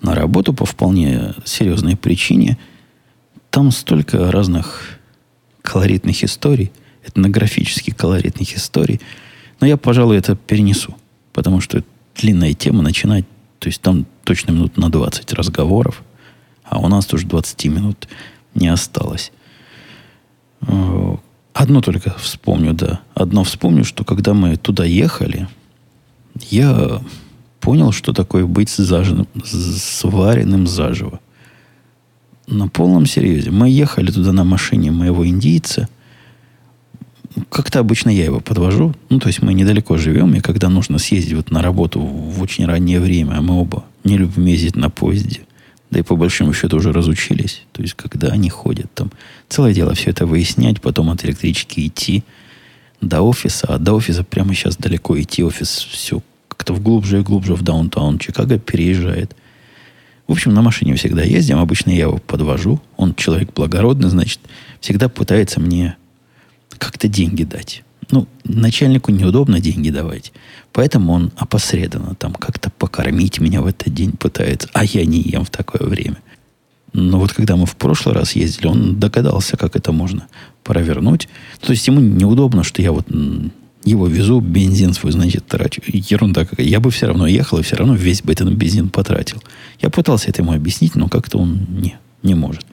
на 0.00 0.14
работу 0.14 0.54
по 0.54 0.64
вполне 0.64 1.34
серьезной 1.44 1.94
причине– 1.94 2.56
там 3.50 3.70
столько 3.70 4.30
разных 4.30 4.98
колоритных 5.62 6.22
историй, 6.24 6.72
этнографически 7.04 7.90
колоритных 7.90 8.54
историй. 8.56 9.00
Но 9.60 9.66
я, 9.66 9.76
пожалуй, 9.76 10.16
это 10.16 10.36
перенесу. 10.36 10.96
Потому 11.32 11.60
что 11.60 11.82
длинная 12.16 12.54
тема 12.54 12.82
начинать, 12.82 13.24
то 13.58 13.68
есть 13.68 13.80
там 13.80 14.06
точно 14.24 14.52
минут 14.52 14.76
на 14.76 14.90
20 14.90 15.32
разговоров, 15.32 16.02
а 16.64 16.78
у 16.78 16.88
нас 16.88 17.06
тоже 17.06 17.26
20 17.26 17.64
минут 17.66 18.08
не 18.54 18.68
осталось. 18.68 19.32
Э, 20.62 21.16
одно 21.54 21.80
только 21.80 22.14
вспомню, 22.18 22.74
да. 22.74 23.00
Одно 23.14 23.44
вспомню, 23.44 23.84
что 23.84 24.04
когда 24.04 24.34
мы 24.34 24.56
туда 24.56 24.84
ехали, 24.84 25.48
я 26.50 27.00
понял, 27.60 27.92
что 27.92 28.12
такое 28.12 28.46
быть 28.46 28.70
зажженным, 28.70 29.28
сваренным 29.44 30.66
заживо 30.66 31.20
на 32.48 32.68
полном 32.68 33.06
серьезе. 33.06 33.50
Мы 33.50 33.70
ехали 33.70 34.10
туда 34.10 34.32
на 34.32 34.44
машине 34.44 34.90
моего 34.90 35.26
индийца. 35.26 35.88
Как-то 37.50 37.80
обычно 37.80 38.10
я 38.10 38.24
его 38.24 38.40
подвожу. 38.40 38.94
Ну, 39.10 39.20
то 39.20 39.28
есть 39.28 39.42
мы 39.42 39.54
недалеко 39.54 39.96
живем, 39.96 40.34
и 40.34 40.40
когда 40.40 40.68
нужно 40.68 40.98
съездить 40.98 41.34
вот 41.34 41.50
на 41.50 41.62
работу 41.62 42.00
в 42.00 42.42
очень 42.42 42.66
раннее 42.66 43.00
время, 43.00 43.34
а 43.34 43.42
мы 43.42 43.60
оба 43.60 43.84
не 44.04 44.16
любим 44.16 44.46
ездить 44.46 44.76
на 44.76 44.90
поезде, 44.90 45.42
да 45.90 46.00
и 46.00 46.02
по 46.02 46.16
большому 46.16 46.54
счету 46.54 46.78
уже 46.78 46.92
разучились. 46.92 47.62
То 47.72 47.82
есть, 47.82 47.94
когда 47.94 48.28
они 48.28 48.48
ходят 48.48 48.92
там, 48.94 49.12
целое 49.48 49.74
дело 49.74 49.94
все 49.94 50.10
это 50.10 50.26
выяснять, 50.26 50.80
потом 50.80 51.10
от 51.10 51.24
электрички 51.24 51.86
идти 51.86 52.24
до 53.00 53.22
офиса, 53.22 53.66
а 53.68 53.78
до 53.78 53.94
офиса 53.94 54.24
прямо 54.24 54.54
сейчас 54.54 54.76
далеко 54.76 55.20
идти, 55.20 55.44
офис 55.44 55.68
все 55.68 56.22
как-то 56.48 56.72
в 56.72 56.82
глубже 56.82 57.20
и 57.20 57.22
глубже 57.22 57.54
в 57.54 57.62
даунтаун 57.62 58.18
Чикаго 58.18 58.58
переезжает– 58.58 59.36
в 60.28 60.32
общем, 60.32 60.52
на 60.52 60.60
машине 60.60 60.94
всегда 60.94 61.22
ездим. 61.22 61.58
Обычно 61.58 61.90
я 61.90 62.02
его 62.02 62.18
подвожу. 62.18 62.80
Он 62.96 63.14
человек 63.14 63.52
благородный, 63.54 64.10
значит, 64.10 64.40
всегда 64.80 65.08
пытается 65.08 65.58
мне 65.58 65.96
как-то 66.76 67.08
деньги 67.08 67.44
дать. 67.44 67.82
Ну, 68.10 68.28
начальнику 68.44 69.10
неудобно 69.10 69.58
деньги 69.58 69.88
давать. 69.88 70.32
Поэтому 70.72 71.12
он 71.12 71.32
опосредованно 71.36 72.14
там 72.14 72.34
как-то 72.34 72.70
покормить 72.70 73.40
меня 73.40 73.62
в 73.62 73.66
этот 73.66 73.92
день 73.92 74.12
пытается. 74.12 74.68
А 74.74 74.84
я 74.84 75.04
не 75.06 75.20
ем 75.20 75.46
в 75.46 75.50
такое 75.50 75.88
время. 75.88 76.18
Но 76.92 77.18
вот 77.18 77.32
когда 77.32 77.56
мы 77.56 77.66
в 77.66 77.76
прошлый 77.76 78.14
раз 78.14 78.32
ездили, 78.32 78.66
он 78.66 78.98
догадался, 78.98 79.56
как 79.56 79.76
это 79.76 79.92
можно 79.92 80.26
провернуть. 80.62 81.28
То 81.60 81.72
есть 81.72 81.86
ему 81.86 82.00
неудобно, 82.00 82.64
что 82.64 82.82
я 82.82 82.92
вот 82.92 83.06
его 83.84 84.06
везу, 84.06 84.40
бензин 84.40 84.92
свой, 84.92 85.12
значит, 85.12 85.46
трачу. 85.46 85.80
Ерунда 85.86 86.44
какая. 86.44 86.66
Я 86.66 86.80
бы 86.80 86.90
все 86.90 87.06
равно 87.06 87.26
ехал 87.26 87.58
и 87.58 87.62
все 87.62 87.76
равно 87.76 87.94
весь 87.94 88.22
бы 88.22 88.32
этот 88.32 88.52
бензин 88.52 88.90
потратил. 88.90 89.42
Я 89.80 89.90
пытался 89.90 90.28
это 90.28 90.42
ему 90.42 90.52
объяснить, 90.52 90.94
но 90.94 91.08
как-то 91.08 91.38
он 91.38 91.66
не, 91.68 91.96
не 92.22 92.34
может. 92.34 92.66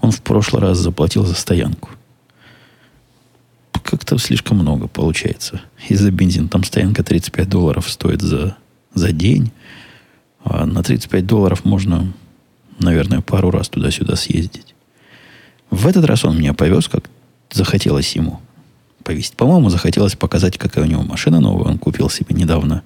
Он 0.00 0.10
в 0.10 0.20
прошлый 0.20 0.62
раз 0.62 0.78
заплатил 0.78 1.24
за 1.24 1.34
стоянку. 1.34 1.90
как-то 3.72 4.18
слишком 4.18 4.58
много 4.58 4.88
получается. 4.88 5.62
Из-за 5.88 6.10
бензина. 6.10 6.48
Там 6.48 6.64
стоянка 6.64 7.02
35 7.02 7.48
долларов 7.48 7.90
стоит 7.90 8.20
за, 8.20 8.56
за 8.94 9.12
день. 9.12 9.52
А 10.44 10.66
на 10.66 10.82
35 10.82 11.26
долларов 11.26 11.64
можно, 11.64 12.12
наверное, 12.78 13.20
пару 13.20 13.50
раз 13.50 13.68
туда-сюда 13.68 14.16
съездить. 14.16 14.74
В 15.70 15.86
этот 15.86 16.04
раз 16.04 16.24
он 16.24 16.38
меня 16.38 16.52
повез, 16.54 16.88
как 16.88 17.10
захотелось 17.50 18.14
ему 18.14 18.40
повесить. 19.06 19.36
По-моему, 19.36 19.70
захотелось 19.70 20.16
показать, 20.16 20.58
какая 20.58 20.84
у 20.84 20.88
него 20.88 21.02
машина 21.02 21.40
новая. 21.40 21.70
Он 21.70 21.78
купил 21.78 22.10
себе 22.10 22.34
недавно 22.34 22.82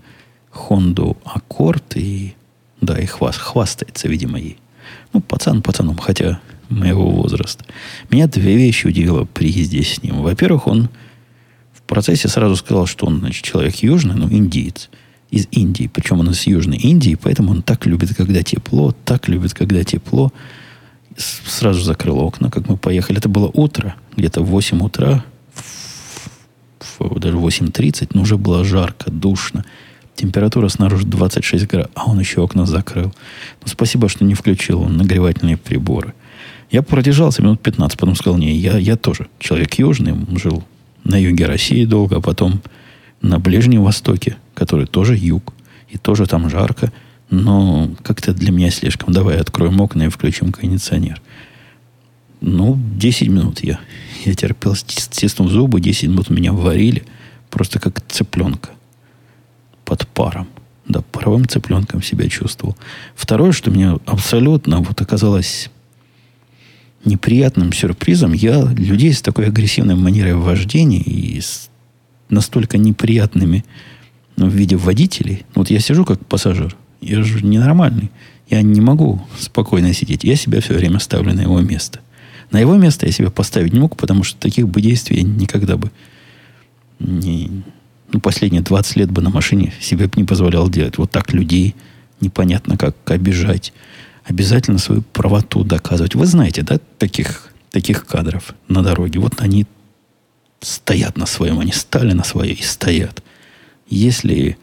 Honda 0.53 1.17
Accord 1.25 1.95
и, 1.95 2.35
да, 2.83 2.99
и 2.99 3.07
хваст, 3.07 3.39
хвастается, 3.39 4.07
видимо, 4.07 4.39
ей. 4.39 4.59
Ну, 5.15 5.23
пацан 5.23 5.63
пацаном, 5.63 5.97
хотя 5.97 6.41
моего 6.69 7.09
возраста. 7.11 7.65
Меня 8.11 8.27
две 8.27 8.55
вещи 8.57 8.87
удивило 8.87 9.25
при 9.25 9.51
езде 9.51 9.83
с 9.83 10.03
ним. 10.03 10.23
Во-первых, 10.23 10.67
он 10.67 10.91
в 11.73 11.83
процессе 11.83 12.29
сразу 12.29 12.55
сказал, 12.55 12.87
что 12.87 13.07
он, 13.07 13.21
значит, 13.21 13.43
человек 13.43 13.77
южный, 13.77 14.15
ну, 14.15 14.29
индиец 14.29 14.91
из 15.31 15.49
Индии. 15.51 15.91
Причем 15.93 16.21
он 16.21 16.31
из 16.31 16.47
Южной 16.47 16.77
Индии, 16.77 17.19
поэтому 17.21 17.53
он 17.53 17.63
так 17.63 17.87
любит, 17.87 18.15
когда 18.15 18.43
тепло, 18.43 18.95
так 19.05 19.27
любит, 19.27 19.55
когда 19.55 19.83
тепло. 19.85 20.33
Сразу 21.17 21.81
закрыл 21.81 22.19
окна, 22.19 22.51
как 22.51 22.69
мы 22.69 22.77
поехали. 22.77 23.19
Это 23.19 23.29
было 23.29 23.51
утро, 23.53 23.95
где-то 24.17 24.43
в 24.43 24.47
8 24.47 24.83
утра, 24.83 25.25
даже 27.17 27.37
8.30, 27.37 28.11
но 28.15 28.23
уже 28.23 28.37
было 28.37 28.65
жарко, 28.65 29.11
душно. 29.11 29.65
Температура 30.15 30.69
снаружи 30.69 31.07
26 31.07 31.67
градусов, 31.67 31.93
а 31.95 32.11
он 32.11 32.21
еще 32.21 32.43
окна 32.43 32.67
закрыл. 32.67 33.13
Ну, 33.63 33.67
спасибо, 33.67 34.09
что 34.09 34.25
не 34.25 34.35
включил 34.35 34.83
он 34.83 34.97
нагревательные 34.97 35.57
приборы. 35.57 36.15
Я 36.71 36.83
продержался 36.83 37.43
минут 37.43 37.61
15, 37.61 37.99
потом 37.99 38.15
сказал, 38.15 38.39
не, 38.39 38.55
я, 38.55 38.77
я 38.79 38.97
тоже 38.97 39.29
человек 39.39 39.75
южный, 39.75 40.15
жил 40.39 40.63
на 41.05 41.17
юге 41.17 41.47
России 41.47 41.85
долго, 41.85 42.17
а 42.17 42.21
потом 42.21 42.61
на 43.23 43.39
Ближнем 43.39 43.83
Востоке, 43.83 44.37
который 44.55 44.87
тоже 44.87 45.17
юг, 45.17 45.53
и 45.89 45.99
тоже 45.99 46.27
там 46.27 46.49
жарко, 46.49 46.93
но 47.31 47.91
как-то 48.03 48.33
для 48.33 48.53
меня 48.53 48.71
слишком. 48.71 49.13
Давай 49.13 49.39
откроем 49.39 49.81
окна 49.81 50.05
и 50.05 50.09
включим 50.09 50.53
кондиционер. 50.53 51.21
Ну, 52.41 52.79
10 52.97 53.29
минут 53.29 53.63
я, 53.63 53.79
я 54.25 54.35
терпел, 54.35 54.75
стиснув 54.75 55.51
зубы, 55.51 55.81
10 55.81 56.09
минут 56.09 56.31
меня 56.31 56.53
варили, 56.53 57.05
просто 57.51 57.79
как 57.79 58.01
цыпленка 58.07 58.71
под 59.85 60.07
паром. 60.09 60.49
Да, 60.89 61.03
паровым 61.03 61.47
цыпленком 61.47 62.03
себя 62.03 62.29
чувствовал. 62.29 62.77
Второе, 63.15 63.53
что 63.53 63.71
мне 63.71 63.99
абсолютно 64.07 64.81
вот 64.81 65.01
оказалось 65.01 65.71
неприятным 67.05 67.73
сюрпризом, 67.73 68.33
я 68.33 68.63
людей 68.63 69.13
с 69.13 69.23
такой 69.23 69.47
агрессивной 69.47 69.95
манерой 69.95 70.35
вождения 70.35 71.01
и 71.01 71.41
с 71.41 71.71
настолько 72.29 72.79
неприятными 72.79 73.65
ну, 74.37 74.47
в 74.49 74.55
виде 74.55 74.77
водителей. 74.77 75.45
Вот 75.55 75.71
я 75.71 75.81
сижу 75.81 76.05
как 76.05 76.25
пассажир, 76.27 76.77
я 77.01 77.23
же 77.23 77.45
ненормальный. 77.45 78.11
Я 78.49 78.63
не 78.63 78.81
могу 78.81 79.21
спокойно 79.39 79.95
сидеть. 79.95 80.25
Я 80.25 80.35
себя 80.35 80.61
все 80.61 80.75
время 80.75 80.99
ставлю 80.99 81.33
на 81.33 81.43
его 81.43 81.61
место. 81.61 82.01
На 82.51 82.59
его 82.59 82.77
место 82.77 83.07
я 83.07 83.13
себя 83.13 83.31
поставить 83.31 83.73
не 83.73 83.81
мог, 83.81 83.97
потому 83.97 84.25
что 84.25 84.39
таких 84.39 84.69
бы 84.69 84.81
действий 84.81 85.19
я 85.19 85.23
никогда 85.23 85.77
бы 85.77 85.91
не, 86.99 87.63
ну, 88.13 88.21
последние 88.21 88.63
20 88.63 88.97
лет 88.97 89.11
бы 89.11 89.23
на 89.23 89.31
машине 89.31 89.73
себе 89.81 90.07
бы 90.07 90.13
не 90.17 90.25
позволял 90.25 90.69
делать. 90.69 90.99
Вот 90.99 91.11
так 91.11 91.33
людей 91.33 91.75
непонятно 92.21 92.77
как 92.77 92.97
обижать 93.11 93.73
обязательно 94.25 94.79
свою 94.79 95.03
правоту 95.03 95.65
доказывать. 95.65 96.15
Вы 96.15 96.27
знаете, 96.27 96.63
да, 96.63 96.79
таких, 96.99 97.51
таких 97.71 98.07
кадров 98.07 98.55
на 98.69 98.83
дороге. 98.83 99.19
Вот 99.19 99.41
они 99.41 99.67
стоят 100.61 101.17
на 101.17 101.27
своем, 101.27 101.59
они 101.59 101.73
стали 101.73 102.13
на 102.13 102.25
свое 102.25 102.53
и 102.53 102.63
стоят. 102.63 103.23
Если 103.89 104.59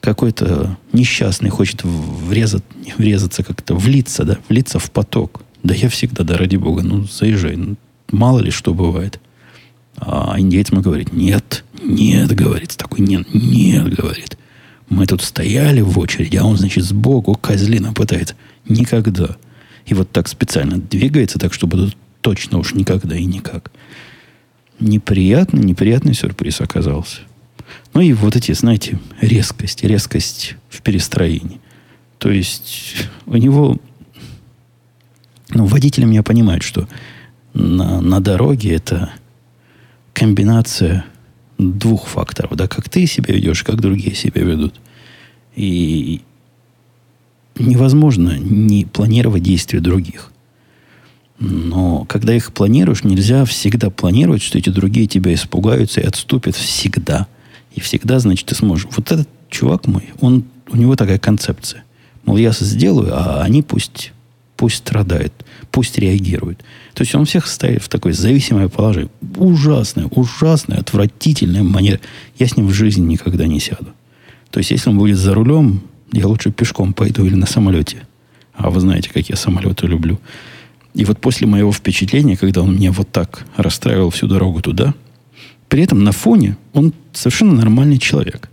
какой-то 0.00 0.78
несчастный 0.92 1.50
хочет 1.50 1.82
врезать, 1.84 2.62
врезаться 2.96 3.42
как-то, 3.42 3.74
влиться, 3.74 4.24
да, 4.24 4.38
влиться 4.48 4.78
в 4.78 4.90
поток, 4.90 5.42
да 5.62 5.74
я 5.74 5.88
всегда, 5.88 6.24
да 6.24 6.36
ради 6.36 6.56
бога, 6.56 6.82
ну 6.82 7.04
заезжай, 7.04 7.56
ну, 7.56 7.76
мало 8.10 8.40
ли 8.40 8.50
что 8.50 8.74
бывает. 8.74 9.20
А 9.96 10.36
индейец 10.38 10.70
ему 10.70 10.80
говорит, 10.80 11.12
нет, 11.12 11.64
нет, 11.82 12.32
говорит, 12.34 12.76
такой 12.76 13.00
нет, 13.00 13.26
нет, 13.34 13.94
говорит. 13.94 14.38
Мы 14.88 15.06
тут 15.06 15.22
стояли 15.22 15.82
в 15.82 15.98
очереди, 15.98 16.36
а 16.36 16.44
он, 16.44 16.56
значит, 16.56 16.84
сбоку 16.84 17.34
козлина 17.34 17.92
пытается. 17.92 18.34
Никогда. 18.68 19.36
И 19.86 19.94
вот 19.94 20.10
так 20.10 20.28
специально 20.28 20.78
двигается, 20.78 21.38
так 21.38 21.52
чтобы 21.52 21.92
точно 22.20 22.58
уж 22.58 22.74
никогда 22.74 23.16
и 23.16 23.24
никак. 23.24 23.70
Неприятный, 24.78 25.62
неприятный 25.62 26.14
сюрприз 26.14 26.60
оказался. 26.60 27.18
Ну 27.92 28.00
и 28.00 28.12
вот 28.12 28.36
эти, 28.36 28.52
знаете, 28.52 28.98
резкость, 29.20 29.84
резкость 29.84 30.56
в 30.68 30.82
перестроении. 30.82 31.60
То 32.18 32.30
есть 32.30 32.96
у 33.26 33.36
него, 33.36 33.78
ну, 35.54 35.66
водители 35.66 36.04
меня 36.04 36.22
понимают, 36.22 36.62
что 36.62 36.88
на, 37.54 38.00
на 38.00 38.20
дороге 38.20 38.74
это 38.74 39.10
комбинация 40.12 41.04
двух 41.58 42.06
факторов, 42.06 42.56
да, 42.56 42.68
как 42.68 42.88
ты 42.88 43.06
себя 43.06 43.34
ведешь, 43.34 43.62
как 43.62 43.80
другие 43.80 44.14
себя 44.14 44.42
ведут. 44.42 44.74
И 45.56 46.22
невозможно 47.58 48.38
не 48.38 48.84
планировать 48.84 49.42
действия 49.42 49.80
других. 49.80 50.32
Но 51.38 52.04
когда 52.04 52.34
их 52.34 52.52
планируешь, 52.52 53.02
нельзя 53.02 53.44
всегда 53.44 53.90
планировать, 53.90 54.42
что 54.42 54.58
эти 54.58 54.68
другие 54.68 55.06
тебя 55.06 55.32
испугаются 55.32 56.00
и 56.00 56.06
отступят 56.06 56.54
всегда. 56.54 57.26
И 57.74 57.80
всегда, 57.80 58.18
значит, 58.18 58.46
ты 58.46 58.54
сможешь. 58.54 58.88
Вот 58.94 59.10
этот 59.10 59.28
чувак 59.48 59.86
мой, 59.86 60.10
он, 60.20 60.44
у 60.70 60.76
него 60.76 60.96
такая 60.96 61.18
концепция. 61.18 61.84
Мол, 62.24 62.36
я 62.36 62.52
сделаю, 62.52 63.10
а 63.14 63.42
они 63.42 63.62
пусть, 63.62 64.12
пусть 64.56 64.76
страдают, 64.76 65.32
пусть 65.70 65.98
реагируют. 65.98 66.60
То 66.94 67.02
есть 67.02 67.14
он 67.14 67.24
всех 67.24 67.46
ставит 67.46 67.82
в 67.82 67.88
такое 67.88 68.12
зависимое 68.12 68.68
положение. 68.68 69.10
Ужасное, 69.36 70.06
ужасное, 70.06 70.78
отвратительное 70.78 71.62
манера. 71.62 72.00
Я 72.38 72.46
с 72.46 72.56
ним 72.56 72.66
в 72.66 72.72
жизни 72.72 73.06
никогда 73.06 73.46
не 73.46 73.60
сяду. 73.60 73.92
То 74.50 74.58
есть, 74.58 74.70
если 74.70 74.90
он 74.90 74.98
будет 74.98 75.16
за 75.16 75.32
рулем, 75.34 75.82
я 76.12 76.26
лучше 76.26 76.50
пешком 76.50 76.92
пойду 76.92 77.24
или 77.24 77.34
на 77.34 77.46
самолете. 77.46 78.06
А 78.54 78.70
вы 78.70 78.80
знаете, 78.80 79.10
как 79.10 79.28
я 79.28 79.36
самолеты 79.36 79.86
люблю. 79.86 80.18
И 80.94 81.04
вот 81.04 81.20
после 81.20 81.46
моего 81.46 81.72
впечатления, 81.72 82.36
когда 82.36 82.62
он 82.62 82.74
меня 82.74 82.90
вот 82.90 83.10
так 83.12 83.46
расстраивал 83.56 84.10
всю 84.10 84.26
дорогу 84.26 84.60
туда, 84.60 84.94
при 85.68 85.84
этом 85.84 86.02
на 86.02 86.10
фоне 86.10 86.56
он 86.72 86.92
совершенно 87.12 87.54
нормальный 87.54 87.98
человек. 87.98 88.50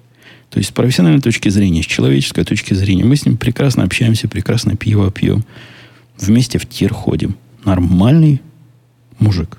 То 0.52 0.60
есть 0.60 0.70
с 0.70 0.72
профессиональной 0.72 1.22
точки 1.22 1.50
зрения, 1.50 1.82
с 1.82 1.88
человеческой 1.88 2.46
точки 2.46 2.74
зрения, 2.74 3.04
мы 3.04 3.16
с 3.16 3.26
ним 3.26 3.38
прекрасно 3.38 3.84
общаемся, 3.84 4.28
прекрасно 4.28 4.78
пиво 4.78 5.12
пьем, 5.12 5.44
вместе 6.18 6.60
в 6.60 6.68
тир 6.68 6.94
ходим. 6.94 7.36
Нормальный 7.66 8.42
мужик. 9.20 9.58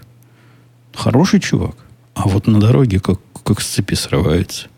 Хороший 0.94 1.40
чувак. 1.40 1.76
А 2.14 2.28
вот 2.28 2.46
на 2.46 2.60
дороге 2.60 3.00
как, 3.00 3.20
как 3.44 3.60
с 3.60 3.66
цепи 3.66 3.94
срывается. 3.94 4.68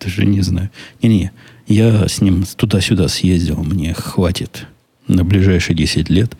Даже 0.00 0.24
не 0.24 0.40
знаю. 0.40 0.70
Не-не, 1.02 1.32
я 1.66 2.08
с 2.08 2.20
ним 2.20 2.44
туда-сюда 2.56 3.08
съездил. 3.08 3.62
Мне 3.62 3.92
хватит 3.94 4.66
на 5.08 5.24
ближайшие 5.24 5.76
10 5.76 6.08
лет. 6.08 6.36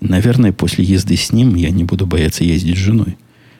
Наверное, 0.00 0.52
после 0.52 0.84
езды 0.84 1.16
с 1.16 1.32
ним 1.32 1.54
я 1.54 1.70
не 1.70 1.84
буду 1.84 2.06
бояться 2.06 2.44
ездить 2.44 2.76
с 2.76 2.80
женой. 2.80 3.16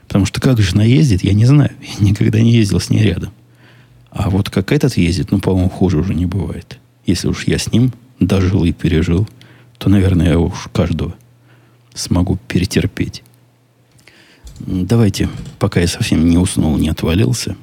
Потому 0.07 0.25
что 0.25 0.41
как 0.41 0.61
жена 0.61 0.85
ездит, 0.85 1.23
я 1.23 1.33
не 1.33 1.45
знаю. 1.45 1.73
Я 2.01 2.07
никогда 2.07 2.41
не 2.41 2.53
ездил 2.53 2.81
с 2.81 2.91
ней 2.91 3.03
рядом. 3.03 3.33
А 4.11 4.31
вот 4.31 4.51
как 4.51 4.73
этот 4.73 4.97
ездит, 4.97 5.31
ну, 5.31 5.38
по-моему, 5.38 5.69
хуже 5.69 5.99
уже 5.99 6.14
не 6.14 6.27
бывает. 6.27 6.79
Если 7.07 7.29
уж 7.29 7.47
я 7.47 7.59
с 7.59 7.73
ним 7.73 7.93
дожил 8.21 8.64
и 8.64 8.73
пережил, 8.73 9.29
то, 9.79 9.88
наверное, 9.88 10.31
я 10.31 10.38
уж 10.38 10.69
каждого 10.73 11.14
смогу 11.95 12.39
перетерпеть. 12.49 13.22
Давайте, 14.61 15.29
пока 15.59 15.81
я 15.81 15.87
совсем 15.87 16.29
не 16.29 16.37
уснул, 16.37 16.76
не 16.79 16.89
отвалился, 16.89 17.57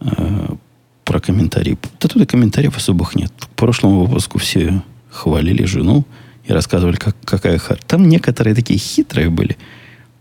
а, 0.00 0.56
про 1.04 1.20
комментарии. 1.20 1.78
Да 2.00 2.08
тут 2.08 2.22
и 2.22 2.26
комментариев 2.26 2.76
особых 2.76 3.14
нет. 3.14 3.32
В 3.38 3.48
прошлом 3.48 4.00
выпуску 4.00 4.38
все 4.38 4.82
хвалили 5.10 5.64
жену 5.64 6.04
и 6.44 6.52
рассказывали, 6.52 6.96
как, 6.96 7.16
какая 7.24 7.58
хар. 7.58 7.78
Там 7.86 8.08
некоторые 8.08 8.54
такие 8.54 8.78
хитрые 8.78 9.30
были. 9.30 9.56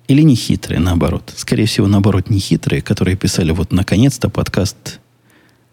Или 0.08 0.22
не 0.22 0.36
хитрые, 0.36 0.80
наоборот. 0.80 1.34
Скорее 1.36 1.66
всего, 1.66 1.88
наоборот, 1.88 2.30
не 2.30 2.39
хитрые, 2.39 2.82
которые 2.82 3.16
писали, 3.18 3.51
вот, 3.51 3.72
наконец-то 3.72 4.30
подкаст 4.30 4.99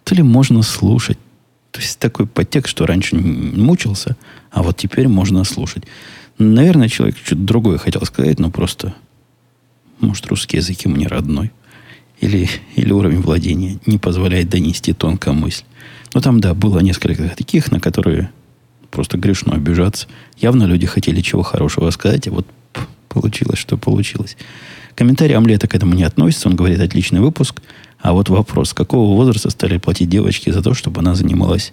то 0.04 0.14
ли 0.14 0.22
можно 0.22 0.62
слушать. 0.62 1.18
То 1.70 1.80
есть 1.80 1.98
такой 1.98 2.26
подтекст, 2.26 2.70
что 2.70 2.86
раньше 2.86 3.16
мучился, 3.16 4.16
а 4.50 4.62
вот 4.62 4.76
теперь 4.76 5.08
можно 5.08 5.44
слушать. 5.44 5.84
Наверное, 6.38 6.88
человек 6.88 7.16
что-то 7.16 7.42
другое 7.42 7.78
хотел 7.78 8.04
сказать, 8.04 8.38
но 8.38 8.50
просто, 8.50 8.94
может, 10.00 10.26
русский 10.26 10.56
язык 10.56 10.80
ему 10.82 10.96
не 10.96 11.06
родной 11.06 11.52
или, 12.20 12.48
или 12.76 12.92
уровень 12.92 13.20
владения 13.20 13.78
не 13.86 13.98
позволяет 13.98 14.48
донести 14.48 14.92
тонкую 14.92 15.34
мысль. 15.34 15.64
Но 16.14 16.20
там, 16.20 16.40
да, 16.40 16.54
было 16.54 16.80
несколько 16.80 17.28
таких, 17.28 17.70
на 17.70 17.80
которые 17.80 18.30
просто 18.90 19.16
грешно 19.16 19.54
обижаться. 19.54 20.08
Явно 20.38 20.64
люди 20.64 20.86
хотели 20.86 21.20
чего 21.20 21.42
хорошего 21.42 21.90
сказать, 21.90 22.26
а 22.28 22.32
вот 22.32 22.46
получилось, 23.08 23.58
что 23.58 23.76
получилось. 23.76 24.36
Комментарий 24.94 25.36
омлета 25.36 25.68
к 25.68 25.74
этому 25.74 25.94
не 25.94 26.02
относится. 26.02 26.48
Он 26.48 26.56
говорит, 26.56 26.80
отличный 26.80 27.20
выпуск. 27.20 27.62
А 28.00 28.12
вот 28.12 28.28
вопрос, 28.28 28.72
какого 28.72 29.14
возраста 29.14 29.50
стали 29.50 29.78
платить 29.78 30.08
девочке 30.08 30.52
за 30.52 30.62
то, 30.62 30.74
чтобы 30.74 31.00
она 31.00 31.14
занималась 31.14 31.72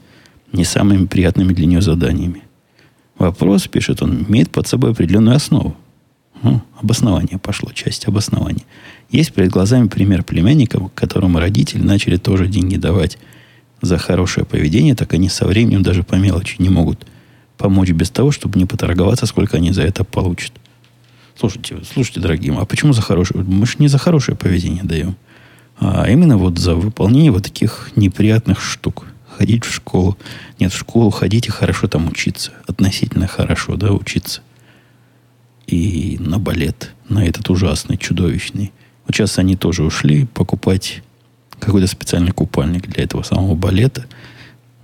не 0.51 0.65
самыми 0.65 1.05
приятными 1.05 1.53
для 1.53 1.65
нее 1.65 1.81
заданиями? 1.81 2.43
Вопрос, 3.17 3.67
пишет 3.67 4.01
он, 4.01 4.25
имеет 4.27 4.51
под 4.51 4.67
собой 4.67 4.91
определенную 4.91 5.35
основу. 5.35 5.75
Ну, 6.43 6.61
обоснование 6.79 7.39
пошло, 7.39 7.71
часть 7.71 8.07
обоснования. 8.07 8.63
Есть 9.09 9.33
перед 9.33 9.49
глазами 9.49 9.87
пример 9.87 10.23
племянника, 10.23 10.79
которому 10.93 11.39
родители 11.39 11.81
начали 11.81 12.17
тоже 12.17 12.47
деньги 12.47 12.75
давать 12.75 13.17
за 13.81 13.97
хорошее 13.97 14.45
поведение, 14.45 14.95
так 14.95 15.13
они 15.13 15.29
со 15.29 15.47
временем 15.47 15.81
даже 15.81 16.03
по 16.03 16.15
мелочи 16.15 16.55
не 16.59 16.69
могут 16.69 17.07
помочь 17.57 17.89
без 17.89 18.09
того, 18.09 18.31
чтобы 18.31 18.59
не 18.59 18.65
поторговаться, 18.65 19.25
сколько 19.25 19.57
они 19.57 19.71
за 19.71 19.83
это 19.83 20.03
получат. 20.03 20.51
Слушайте, 21.39 21.77
слушайте, 21.91 22.19
дорогие, 22.19 22.55
а 22.55 22.65
почему 22.65 22.93
за 22.93 23.01
хорошее? 23.01 23.43
Мы 23.43 23.65
же 23.65 23.75
не 23.79 23.87
за 23.87 23.97
хорошее 23.97 24.37
поведение 24.37 24.83
даем, 24.83 25.15
а 25.79 26.09
именно 26.09 26.37
вот 26.37 26.57
за 26.57 26.75
выполнение 26.75 27.31
вот 27.31 27.43
таких 27.43 27.91
неприятных 27.95 28.61
штук. 28.61 29.05
Ходить 29.37 29.65
в 29.65 29.73
школу. 29.73 30.17
Нет, 30.59 30.73
в 30.73 30.77
школу 30.77 31.11
ходить 31.11 31.47
и 31.47 31.51
хорошо 31.51 31.87
там 31.87 32.07
учиться. 32.07 32.51
Относительно 32.65 33.27
хорошо, 33.27 33.75
да, 33.75 33.91
учиться. 33.91 34.41
И 35.67 36.17
на 36.19 36.39
балет, 36.39 36.93
на 37.07 37.23
этот 37.23 37.49
ужасный, 37.49 37.97
чудовищный. 37.97 38.71
Вот 39.05 39.15
сейчас 39.15 39.37
они 39.37 39.55
тоже 39.55 39.83
ушли 39.83 40.25
покупать 40.25 41.03
какой-то 41.59 41.87
специальный 41.87 42.31
купальник 42.31 42.87
для 42.87 43.03
этого 43.03 43.21
самого 43.21 43.53
балета. 43.53 44.05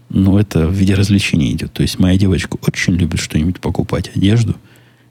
Но 0.09 0.39
это 0.39 0.67
в 0.67 0.73
виде 0.73 0.93
развлечения 0.93 1.51
идет. 1.51 1.73
То 1.73 1.81
есть 1.81 1.97
моя 1.97 2.17
девочка 2.17 2.57
очень 2.61 2.93
любит 2.93 3.19
что-нибудь 3.19 3.59
покупать, 3.59 4.11
одежду 4.15 4.55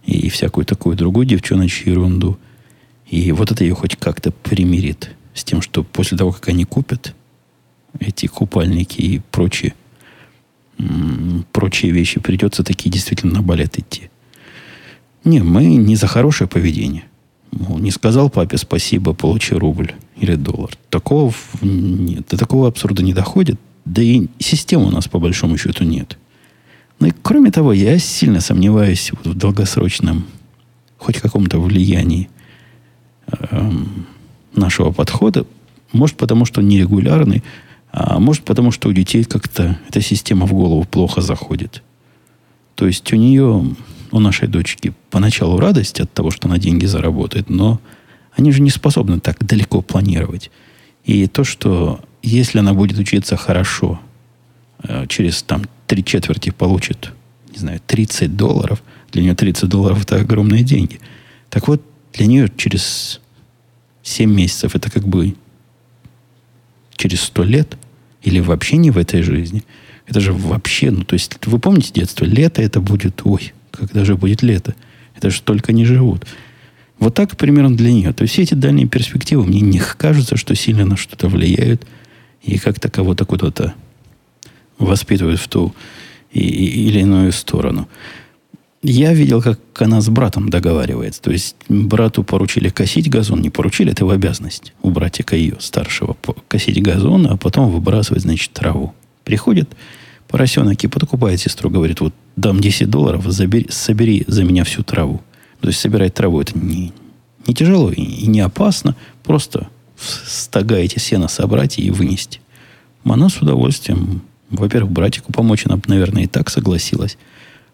и 0.05 0.29
всякую 0.29 0.65
такую 0.65 0.97
другую 0.97 1.27
девчоночью 1.27 1.93
ерунду. 1.93 2.39
И 3.09 3.33
вот 3.33 3.51
это 3.51 3.65
ее 3.65 3.75
хоть 3.75 3.97
как-то 3.97 4.31
примирит 4.31 5.11
с 5.35 5.45
тем, 5.45 5.63
что 5.63 5.83
после 5.83 6.17
того, 6.19 6.33
как 6.33 6.49
они 6.49 6.65
купят 6.65 7.15
эти 7.99 8.27
купальники 8.27 9.01
и 9.01 9.21
прочие, 9.31 9.75
прочие 11.53 11.93
вещи, 11.93 12.21
придется 12.21 12.65
такие 12.65 12.91
действительно 12.91 13.35
на 13.35 13.43
балет 13.43 13.79
идти. 13.79 14.11
Не, 15.25 15.41
мы 15.41 15.65
не 15.65 15.97
за 15.97 16.07
хорошее 16.07 16.49
поведение. 16.49 17.05
Не 17.53 17.91
сказал 17.91 18.31
папе 18.31 18.57
спасибо, 18.57 19.13
получи 19.13 19.55
рубль 19.55 19.93
или 20.17 20.35
доллар. 20.35 20.71
Такого 20.91 21.33
нет. 21.61 22.27
До 22.29 22.39
такого 22.39 22.67
абсурда 22.69 23.03
не 23.03 23.13
доходит. 23.13 23.61
Да 23.85 24.03
и 24.03 24.29
системы 24.39 24.87
у 24.87 24.91
нас 24.91 25.07
по 25.07 25.19
большому 25.19 25.59
счету 25.59 25.85
нет. 25.85 26.19
Ну 26.99 27.09
и 27.09 27.13
кроме 27.23 27.51
того, 27.51 27.73
я 27.73 27.99
сильно 27.99 28.41
сомневаюсь 28.41 29.13
в 29.25 29.35
долгосрочном 29.35 30.25
хоть 30.99 31.19
каком-то 31.19 31.59
влиянии 31.59 32.31
эм, 33.51 34.07
нашего 34.55 34.91
подхода. 34.93 35.47
Может, 35.93 36.17
потому 36.17 36.45
что 36.45 36.63
нерегулярный, 36.63 37.43
а 37.93 38.19
может, 38.19 38.45
потому 38.45 38.71
что 38.71 38.89
у 38.89 38.93
детей 38.93 39.25
как-то 39.25 39.79
эта 39.89 40.01
система 40.01 40.47
в 40.47 40.53
голову 40.53 40.85
плохо 40.85 41.21
заходит. 41.21 41.83
То 42.75 42.87
есть 42.87 43.13
у 43.13 43.17
нее, 43.17 43.65
у 44.11 44.19
нашей 44.19 44.49
дочки, 44.49 44.95
поначалу 45.11 45.61
радость 45.61 46.01
от 46.01 46.13
того, 46.13 46.31
что 46.31 46.49
она 46.49 46.59
деньги 46.59 46.87
заработает, 46.87 47.51
но 47.51 47.81
они 48.35 48.51
же 48.51 48.63
не 48.63 48.71
способны 48.71 49.21
так 49.21 49.45
далеко 49.45 49.83
планировать. 49.83 50.51
И 51.05 51.27
то, 51.27 51.45
что 51.45 52.01
если 52.23 52.59
она 52.59 52.73
будет 52.73 52.99
учиться 52.99 53.37
хорошо, 53.37 54.01
э, 54.83 55.07
через 55.09 55.43
там 55.43 55.65
три 55.87 56.05
четверти 56.05 56.51
получит, 56.51 57.13
не 57.53 57.59
знаю, 57.59 57.81
30 57.87 58.37
долларов, 58.37 58.83
для 59.11 59.23
нее 59.23 59.35
30 59.35 59.69
долларов 59.69 60.03
это 60.03 60.17
огромные 60.17 60.63
деньги. 60.63 61.01
Так 61.51 61.69
вот, 61.69 61.83
для 62.15 62.27
нее 62.27 62.51
через 62.57 63.21
7 64.13 64.33
месяцев 64.33 64.75
это 64.75 64.91
как 64.91 65.07
бы 65.07 65.35
через 66.97 67.23
100 67.23 67.45
лет 67.45 67.77
или 68.23 68.41
вообще 68.41 68.77
не 68.77 68.91
в 68.91 68.99
этой 68.99 69.23
жизни. 69.23 69.65
Это 70.07 70.21
же 70.21 70.33
вообще, 70.33 70.91
ну, 70.91 71.05
то 71.05 71.15
есть, 71.15 71.39
вы 71.47 71.59
помните 71.59 71.93
детство? 71.95 72.25
Лето 72.25 72.63
это 72.63 72.81
будет, 72.81 73.23
ой, 73.25 73.53
когда 73.71 74.05
же 74.05 74.17
будет 74.17 74.43
лето? 74.43 74.75
Это 75.15 75.31
же 75.31 75.39
столько 75.39 75.73
не 75.73 75.85
живут. 75.85 76.27
Вот 76.99 77.15
так 77.15 77.37
примерно 77.37 77.77
для 77.77 77.93
нее. 77.93 78.13
То 78.13 78.23
есть 78.23 78.35
все 78.35 78.43
эти 78.43 78.55
дальние 78.55 78.87
перспективы 78.87 79.45
мне 79.45 79.61
не 79.61 79.81
кажется, 79.81 80.37
что 80.37 80.55
сильно 80.55 80.85
на 80.85 80.97
что-то 80.97 81.29
влияют 81.29 81.87
и 82.43 82.59
как-то 82.59 82.89
кого-то 82.89 83.25
куда-то 83.25 83.75
воспитывают 84.79 85.41
в 85.41 85.49
ту 85.49 85.75
и, 86.31 86.41
и, 86.41 86.89
или 86.89 87.01
иную 87.01 87.33
сторону. 87.33 87.89
Я 88.83 89.13
видел, 89.13 89.41
как 89.41 89.61
она 89.81 90.01
с 90.01 90.09
братом 90.09 90.49
договаривается. 90.49 91.23
То 91.23 91.31
есть 91.31 91.55
брату 91.69 92.25
поручили 92.25 92.69
косить 92.69 93.09
газон. 93.09 93.41
Не 93.41 93.51
поручили, 93.51 93.93
это 93.93 94.03
его 94.03 94.11
обязанность. 94.11 94.75
У 94.83 94.91
братика 94.91 95.37
ее, 95.37 95.57
старшего, 95.61 96.17
косить 96.49 96.83
газон, 96.83 97.29
а 97.29 97.37
потом 97.37 97.71
выбрасывать, 97.71 98.23
значит, 98.23 98.53
траву. 98.53 98.93
Приходит 99.23 99.71
поросенок 100.27 100.83
и 100.83 100.89
подкупает 100.89 101.41
сестру, 101.41 101.71
говорит, 101.71 102.01
вот 102.01 102.13
дам 102.35 102.61
10 102.61 102.91
долларов, 102.91 103.25
забери, 103.27 103.67
собери 103.71 104.25
за 104.27 104.43
меня 104.43 104.65
всю 104.65 104.83
траву. 104.83 105.21
То 105.61 105.69
есть 105.69 105.79
собирать 105.79 106.15
траву 106.15 106.41
это 106.41 106.59
не, 106.59 106.93
не 107.47 107.55
тяжело 107.55 107.93
и, 107.93 108.03
и 108.03 108.27
не 108.27 108.41
опасно. 108.41 108.97
Просто 109.23 109.69
стога 109.97 110.77
эти 110.77 110.99
сена 110.99 111.29
собрать 111.29 111.79
и 111.79 111.91
вынести. 111.91 112.41
Она 113.05 113.29
с 113.29 113.37
удовольствием, 113.37 114.23
во-первых, 114.51 114.91
братику 114.91 115.33
помочь, 115.33 115.67
она, 115.67 115.81
наверное, 115.87 116.25
и 116.25 116.27
так 116.27 116.51
согласилась. 116.51 117.17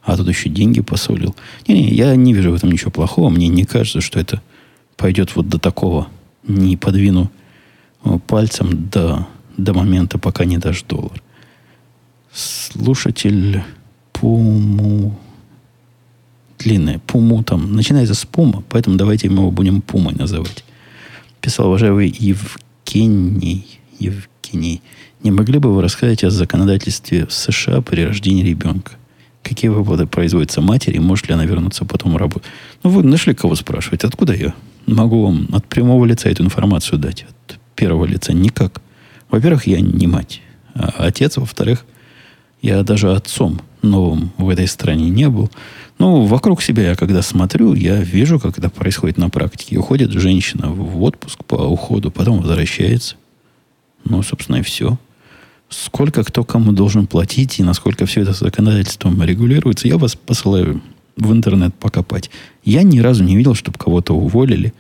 А 0.09 0.16
тут 0.16 0.26
еще 0.26 0.48
деньги 0.48 0.80
посолил. 0.80 1.36
Не-не, 1.66 1.90
я 1.90 2.16
не 2.16 2.32
вижу 2.32 2.50
в 2.50 2.54
этом 2.54 2.72
ничего 2.72 2.90
плохого. 2.90 3.28
Мне 3.28 3.48
не 3.48 3.64
кажется, 3.64 4.00
что 4.00 4.18
это 4.18 4.40
пойдет 4.96 5.36
вот 5.36 5.50
до 5.50 5.59
такого. 5.59 6.09
Не 6.46 6.78
подвину 6.78 7.30
э, 8.04 8.18
пальцем 8.26 8.88
до, 8.88 9.28
до 9.59 9.74
момента, 9.74 10.18
пока 10.18 10.46
не 10.46 10.56
дашь 10.56 10.82
доллар. 10.84 11.22
Слушатель 12.32 13.62
Пуму 14.14 15.14
длинное. 16.59 17.00
Пуму 17.00 17.42
там. 17.42 17.74
Начинается 17.74 18.14
с 18.14 18.24
Пума, 18.24 18.64
поэтому 18.70 18.96
давайте 18.96 19.28
мы 19.28 19.42
его 19.42 19.50
будем 19.50 19.82
Пумой 19.82 20.14
называть. 20.14 20.64
Писал 21.42 21.68
уважаемый 21.68 22.09
Евгений. 22.18 23.78
Евгений. 23.98 24.80
Не 25.22 25.32
могли 25.32 25.59
бы 25.59 25.70
вы 25.70 25.82
рассказать 25.82 26.24
о 26.24 26.30
законодательстве 26.30 27.26
в 27.26 27.32
США 27.34 27.82
при 27.82 28.06
рождении 28.06 28.42
ребенка? 28.42 28.92
Какие 29.49 29.70
выплаты 29.70 30.07
производятся 30.07 30.61
матери? 30.61 30.99
Может 30.99 31.28
ли 31.28 31.34
она 31.34 31.46
вернуться 31.46 31.86
потом 31.86 32.18
работать? 32.18 32.46
Ну, 32.82 32.90
вы 32.90 33.03
нашли 33.03 33.34
кого 33.34 33.55
спрашивать. 33.55 34.05
Откуда 34.05 34.34
я? 34.34 34.55
Могу 34.86 35.24
вам 35.24 35.49
от 35.53 35.66
прямого 35.66 36.05
лица 36.05 36.28
эту 36.28 36.44
информацию 36.44 36.99
дать. 36.99 37.24
От 37.24 37.59
первого 37.74 38.05
лица 38.05 38.34
никак. 38.34 38.82
Во-первых, 39.30 39.66
я 39.66 39.80
не 39.80 40.07
мать. 40.07 40.42
А 40.74 40.92
отец. 40.99 41.38
Во-вторых, 41.38 41.86
я 42.61 42.82
даже 42.82 43.11
отцом 43.11 43.61
новым 43.80 44.32
в 44.36 44.51
этой 44.51 44.66
стране 44.68 45.09
не 45.09 45.30
был. 45.30 45.51
Ну, 45.99 46.26
вокруг 46.26 46.62
себя 46.62 46.90
я 46.90 46.94
когда 46.94 47.22
смотрю, 47.22 47.72
я 47.72 47.96
вижу, 47.96 48.38
как 48.38 48.59
это 48.59 48.68
происходит 48.68 49.16
на 49.16 49.30
практике. 49.30 49.78
Уходит 49.78 50.12
женщина 50.12 50.68
в 50.68 51.03
отпуск 51.03 51.42
по 51.44 51.55
уходу, 51.55 52.11
потом 52.11 52.40
возвращается. 52.42 53.16
Ну, 54.05 54.22
собственно, 54.22 54.57
и 54.57 54.62
все. 54.62 54.99
Сколько 55.68 56.24
кто 56.24 56.44
кому 56.44 56.72
должен 56.72 57.06
платить 57.06 57.58
и 57.58 57.62
насколько 57.62 58.06
все 58.06 58.22
это 58.22 58.32
законодательством 58.32 59.22
регулируется, 59.22 59.86
я 59.86 59.98
вас 59.98 60.16
посылаю 60.16 60.80
в 61.16 61.32
интернет 61.32 61.74
покопать. 61.74 62.30
Я 62.64 62.82
ни 62.82 63.00
разу 63.00 63.22
не 63.22 63.36
видел, 63.36 63.54
чтобы 63.54 63.78
кого-то 63.78 64.14
уволили 64.14 64.72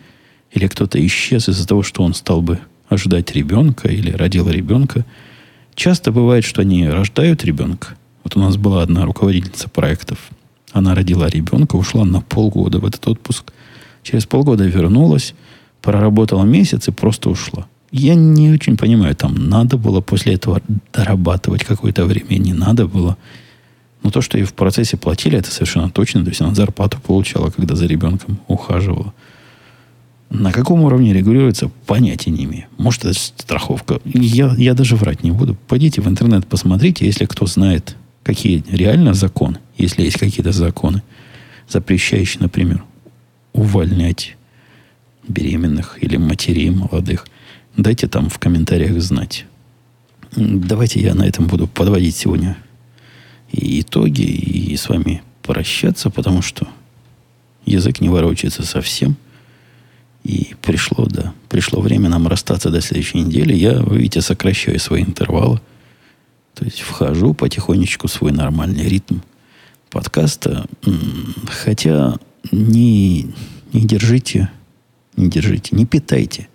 или 0.52 0.66
кто-то 0.66 1.04
исчез 1.06 1.48
из-за 1.48 1.66
того, 1.66 1.82
что 1.82 2.02
он 2.02 2.14
стал 2.14 2.40
бы 2.40 2.58
ожидать 2.88 3.32
ребенка 3.32 3.88
или 3.88 4.10
родил 4.12 4.48
ребенка. 4.48 5.04
Часто 5.74 6.10
бывает, 6.10 6.44
что 6.44 6.62
они 6.62 6.88
рождают 6.88 7.44
ребенка. 7.44 7.96
Вот 8.24 8.36
у 8.36 8.40
нас 8.40 8.56
была 8.56 8.82
одна 8.82 9.04
руководительница 9.04 9.68
проектов. 9.68 10.18
Она 10.72 10.94
родила 10.94 11.28
ребенка, 11.28 11.76
ушла 11.76 12.04
на 12.04 12.22
полгода 12.22 12.78
в 12.78 12.86
этот 12.86 13.06
отпуск. 13.08 13.52
Через 14.02 14.26
полгода 14.26 14.64
вернулась, 14.64 15.34
проработала 15.82 16.44
месяц 16.44 16.88
и 16.88 16.92
просто 16.92 17.30
ушла. 17.30 17.66
Я 17.90 18.14
не 18.14 18.50
очень 18.50 18.76
понимаю, 18.76 19.16
там 19.16 19.48
надо 19.48 19.78
было 19.78 20.00
после 20.00 20.34
этого 20.34 20.60
дорабатывать 20.92 21.64
какое-то 21.64 22.04
время, 22.04 22.38
не 22.38 22.52
надо 22.52 22.86
было. 22.86 23.16
Но 24.02 24.10
то, 24.10 24.20
что 24.20 24.36
ей 24.36 24.44
в 24.44 24.52
процессе 24.52 24.96
платили, 24.96 25.38
это 25.38 25.50
совершенно 25.50 25.90
точно. 25.90 26.22
То 26.22 26.28
есть 26.28 26.40
она 26.40 26.54
зарплату 26.54 26.98
получала, 27.00 27.50
когда 27.50 27.74
за 27.74 27.86
ребенком 27.86 28.38
ухаживала. 28.46 29.14
На 30.30 30.52
каком 30.52 30.82
уровне 30.82 31.14
регулируется, 31.14 31.70
понятия 31.86 32.30
не 32.30 32.44
имею. 32.44 32.66
Может, 32.76 33.06
это 33.06 33.14
страховка. 33.14 34.00
Я, 34.04 34.54
я 34.58 34.74
даже 34.74 34.94
врать 34.94 35.24
не 35.24 35.30
буду. 35.30 35.56
Пойдите 35.66 36.02
в 36.02 36.08
интернет, 36.08 36.46
посмотрите, 36.46 37.06
если 37.06 37.24
кто 37.24 37.46
знает, 37.46 37.96
какие 38.22 38.62
реально 38.70 39.14
законы, 39.14 39.58
если 39.78 40.02
есть 40.02 40.18
какие-то 40.18 40.52
законы, 40.52 41.02
запрещающие, 41.66 42.42
например, 42.42 42.84
увольнять 43.54 44.36
беременных 45.26 45.98
или 46.02 46.18
матерей 46.18 46.68
молодых– 46.68 47.26
Дайте 47.78 48.08
там 48.08 48.28
в 48.28 48.40
комментариях 48.40 49.00
знать. 49.00 49.46
Давайте 50.34 51.00
я 51.00 51.14
на 51.14 51.22
этом 51.22 51.46
буду 51.46 51.68
подводить 51.68 52.16
сегодня 52.16 52.58
и 53.52 53.82
итоги, 53.82 54.22
и 54.22 54.76
с 54.76 54.88
вами 54.88 55.22
прощаться, 55.42 56.10
потому 56.10 56.42
что 56.42 56.66
язык 57.64 58.00
не 58.00 58.08
ворочается 58.08 58.66
совсем. 58.66 59.16
И 60.24 60.56
пришло, 60.60 61.06
да, 61.06 61.32
пришло 61.48 61.80
время 61.80 62.08
нам 62.08 62.26
расстаться 62.26 62.70
до 62.70 62.80
следующей 62.80 63.20
недели. 63.20 63.54
Я, 63.54 63.80
вы 63.80 63.98
видите, 63.98 64.22
сокращаю 64.22 64.80
свои 64.80 65.04
интервалы. 65.04 65.60
То 66.54 66.64
есть 66.64 66.80
вхожу 66.80 67.32
потихонечку 67.32 68.08
в 68.08 68.12
свой 68.12 68.32
нормальный 68.32 68.88
ритм 68.88 69.20
подкаста. 69.88 70.66
Хотя 71.46 72.16
не, 72.50 73.32
не 73.72 73.86
держите, 73.86 74.50
не 75.16 75.30
держите, 75.30 75.76
не 75.76 75.86
питайте. 75.86 76.48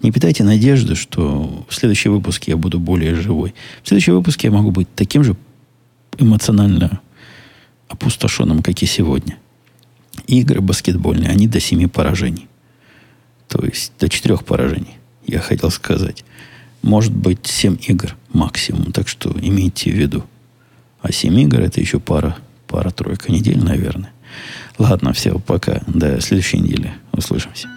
Не 0.00 0.12
питайте 0.12 0.44
надежды, 0.44 0.94
что 0.94 1.64
в 1.68 1.74
следующем 1.74 2.12
выпуске 2.12 2.52
я 2.52 2.56
буду 2.56 2.78
более 2.78 3.14
живой. 3.14 3.54
В 3.82 3.88
следующем 3.88 4.14
выпуске 4.14 4.48
я 4.48 4.52
могу 4.52 4.70
быть 4.70 4.88
таким 4.94 5.24
же 5.24 5.36
эмоционально 6.18 7.00
опустошенным, 7.88 8.62
как 8.62 8.80
и 8.82 8.86
сегодня. 8.86 9.38
Игры 10.26 10.60
баскетбольные, 10.60 11.30
они 11.30 11.48
до 11.48 11.58
семи 11.58 11.86
поражений. 11.86 12.48
То 13.48 13.64
есть 13.64 13.92
до 13.98 14.08
четырех 14.08 14.44
поражений, 14.44 14.98
я 15.26 15.40
хотел 15.40 15.70
сказать. 15.70 16.24
Может 16.82 17.12
быть, 17.12 17.46
семь 17.46 17.76
игр 17.88 18.16
максимум. 18.32 18.92
Так 18.92 19.08
что 19.08 19.34
имейте 19.40 19.90
в 19.90 19.94
виду. 19.94 20.24
А 21.00 21.12
семь 21.12 21.40
игр 21.40 21.60
это 21.60 21.80
еще 21.80 21.98
пара, 21.98 22.36
пара-тройка 22.66 23.32
недель, 23.32 23.62
наверное. 23.62 24.12
Ладно, 24.78 25.12
все, 25.12 25.38
пока. 25.38 25.82
До 25.86 26.20
следующей 26.20 26.58
недели. 26.58 26.92
Услышимся. 27.12 27.68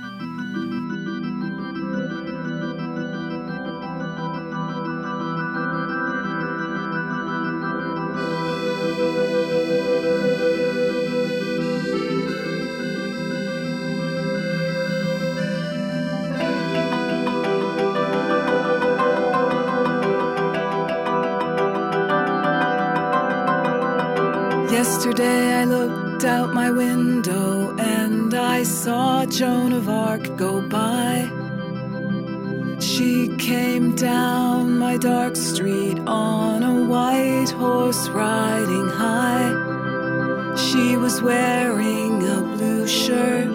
Wearing 41.22 42.28
a 42.28 42.42
blue 42.42 42.88
shirt. 42.88 43.48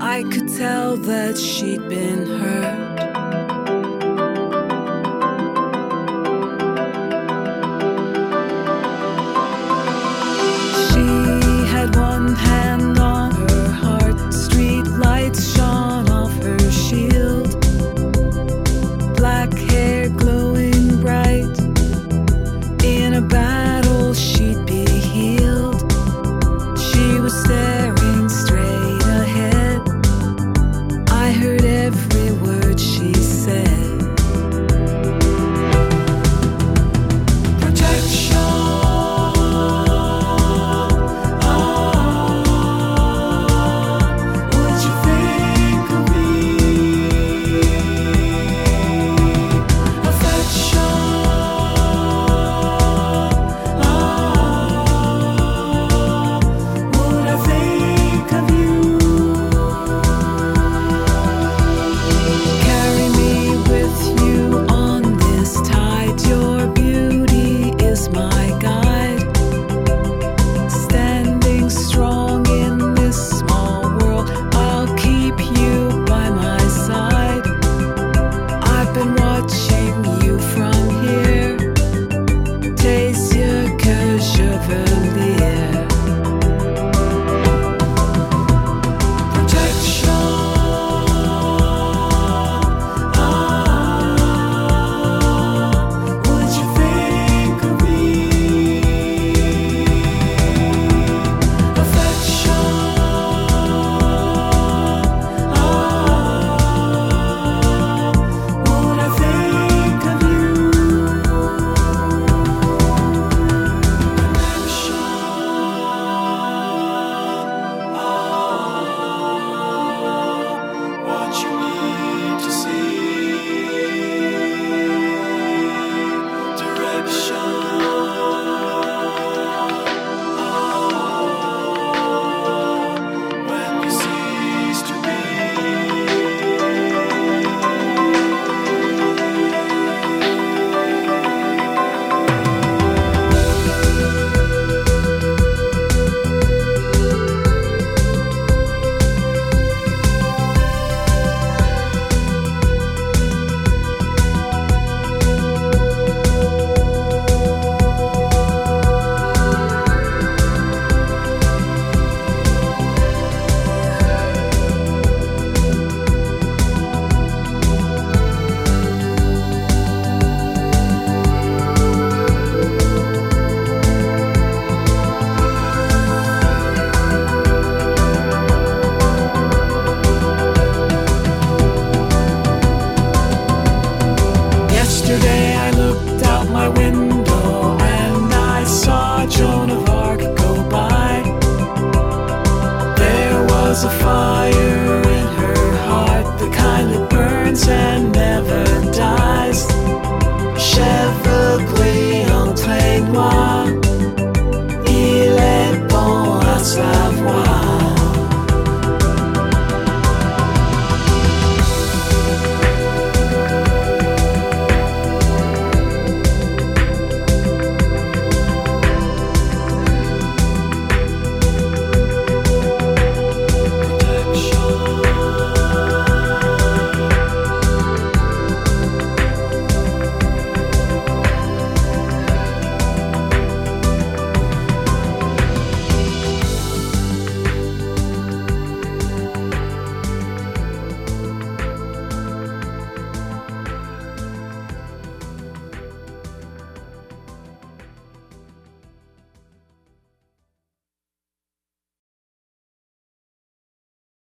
I 0.00 0.22
could 0.24 0.48
tell 0.48 0.96
that 0.96 1.36
she'd 1.36 1.86
been 1.88 2.26
hurt. 2.26 2.89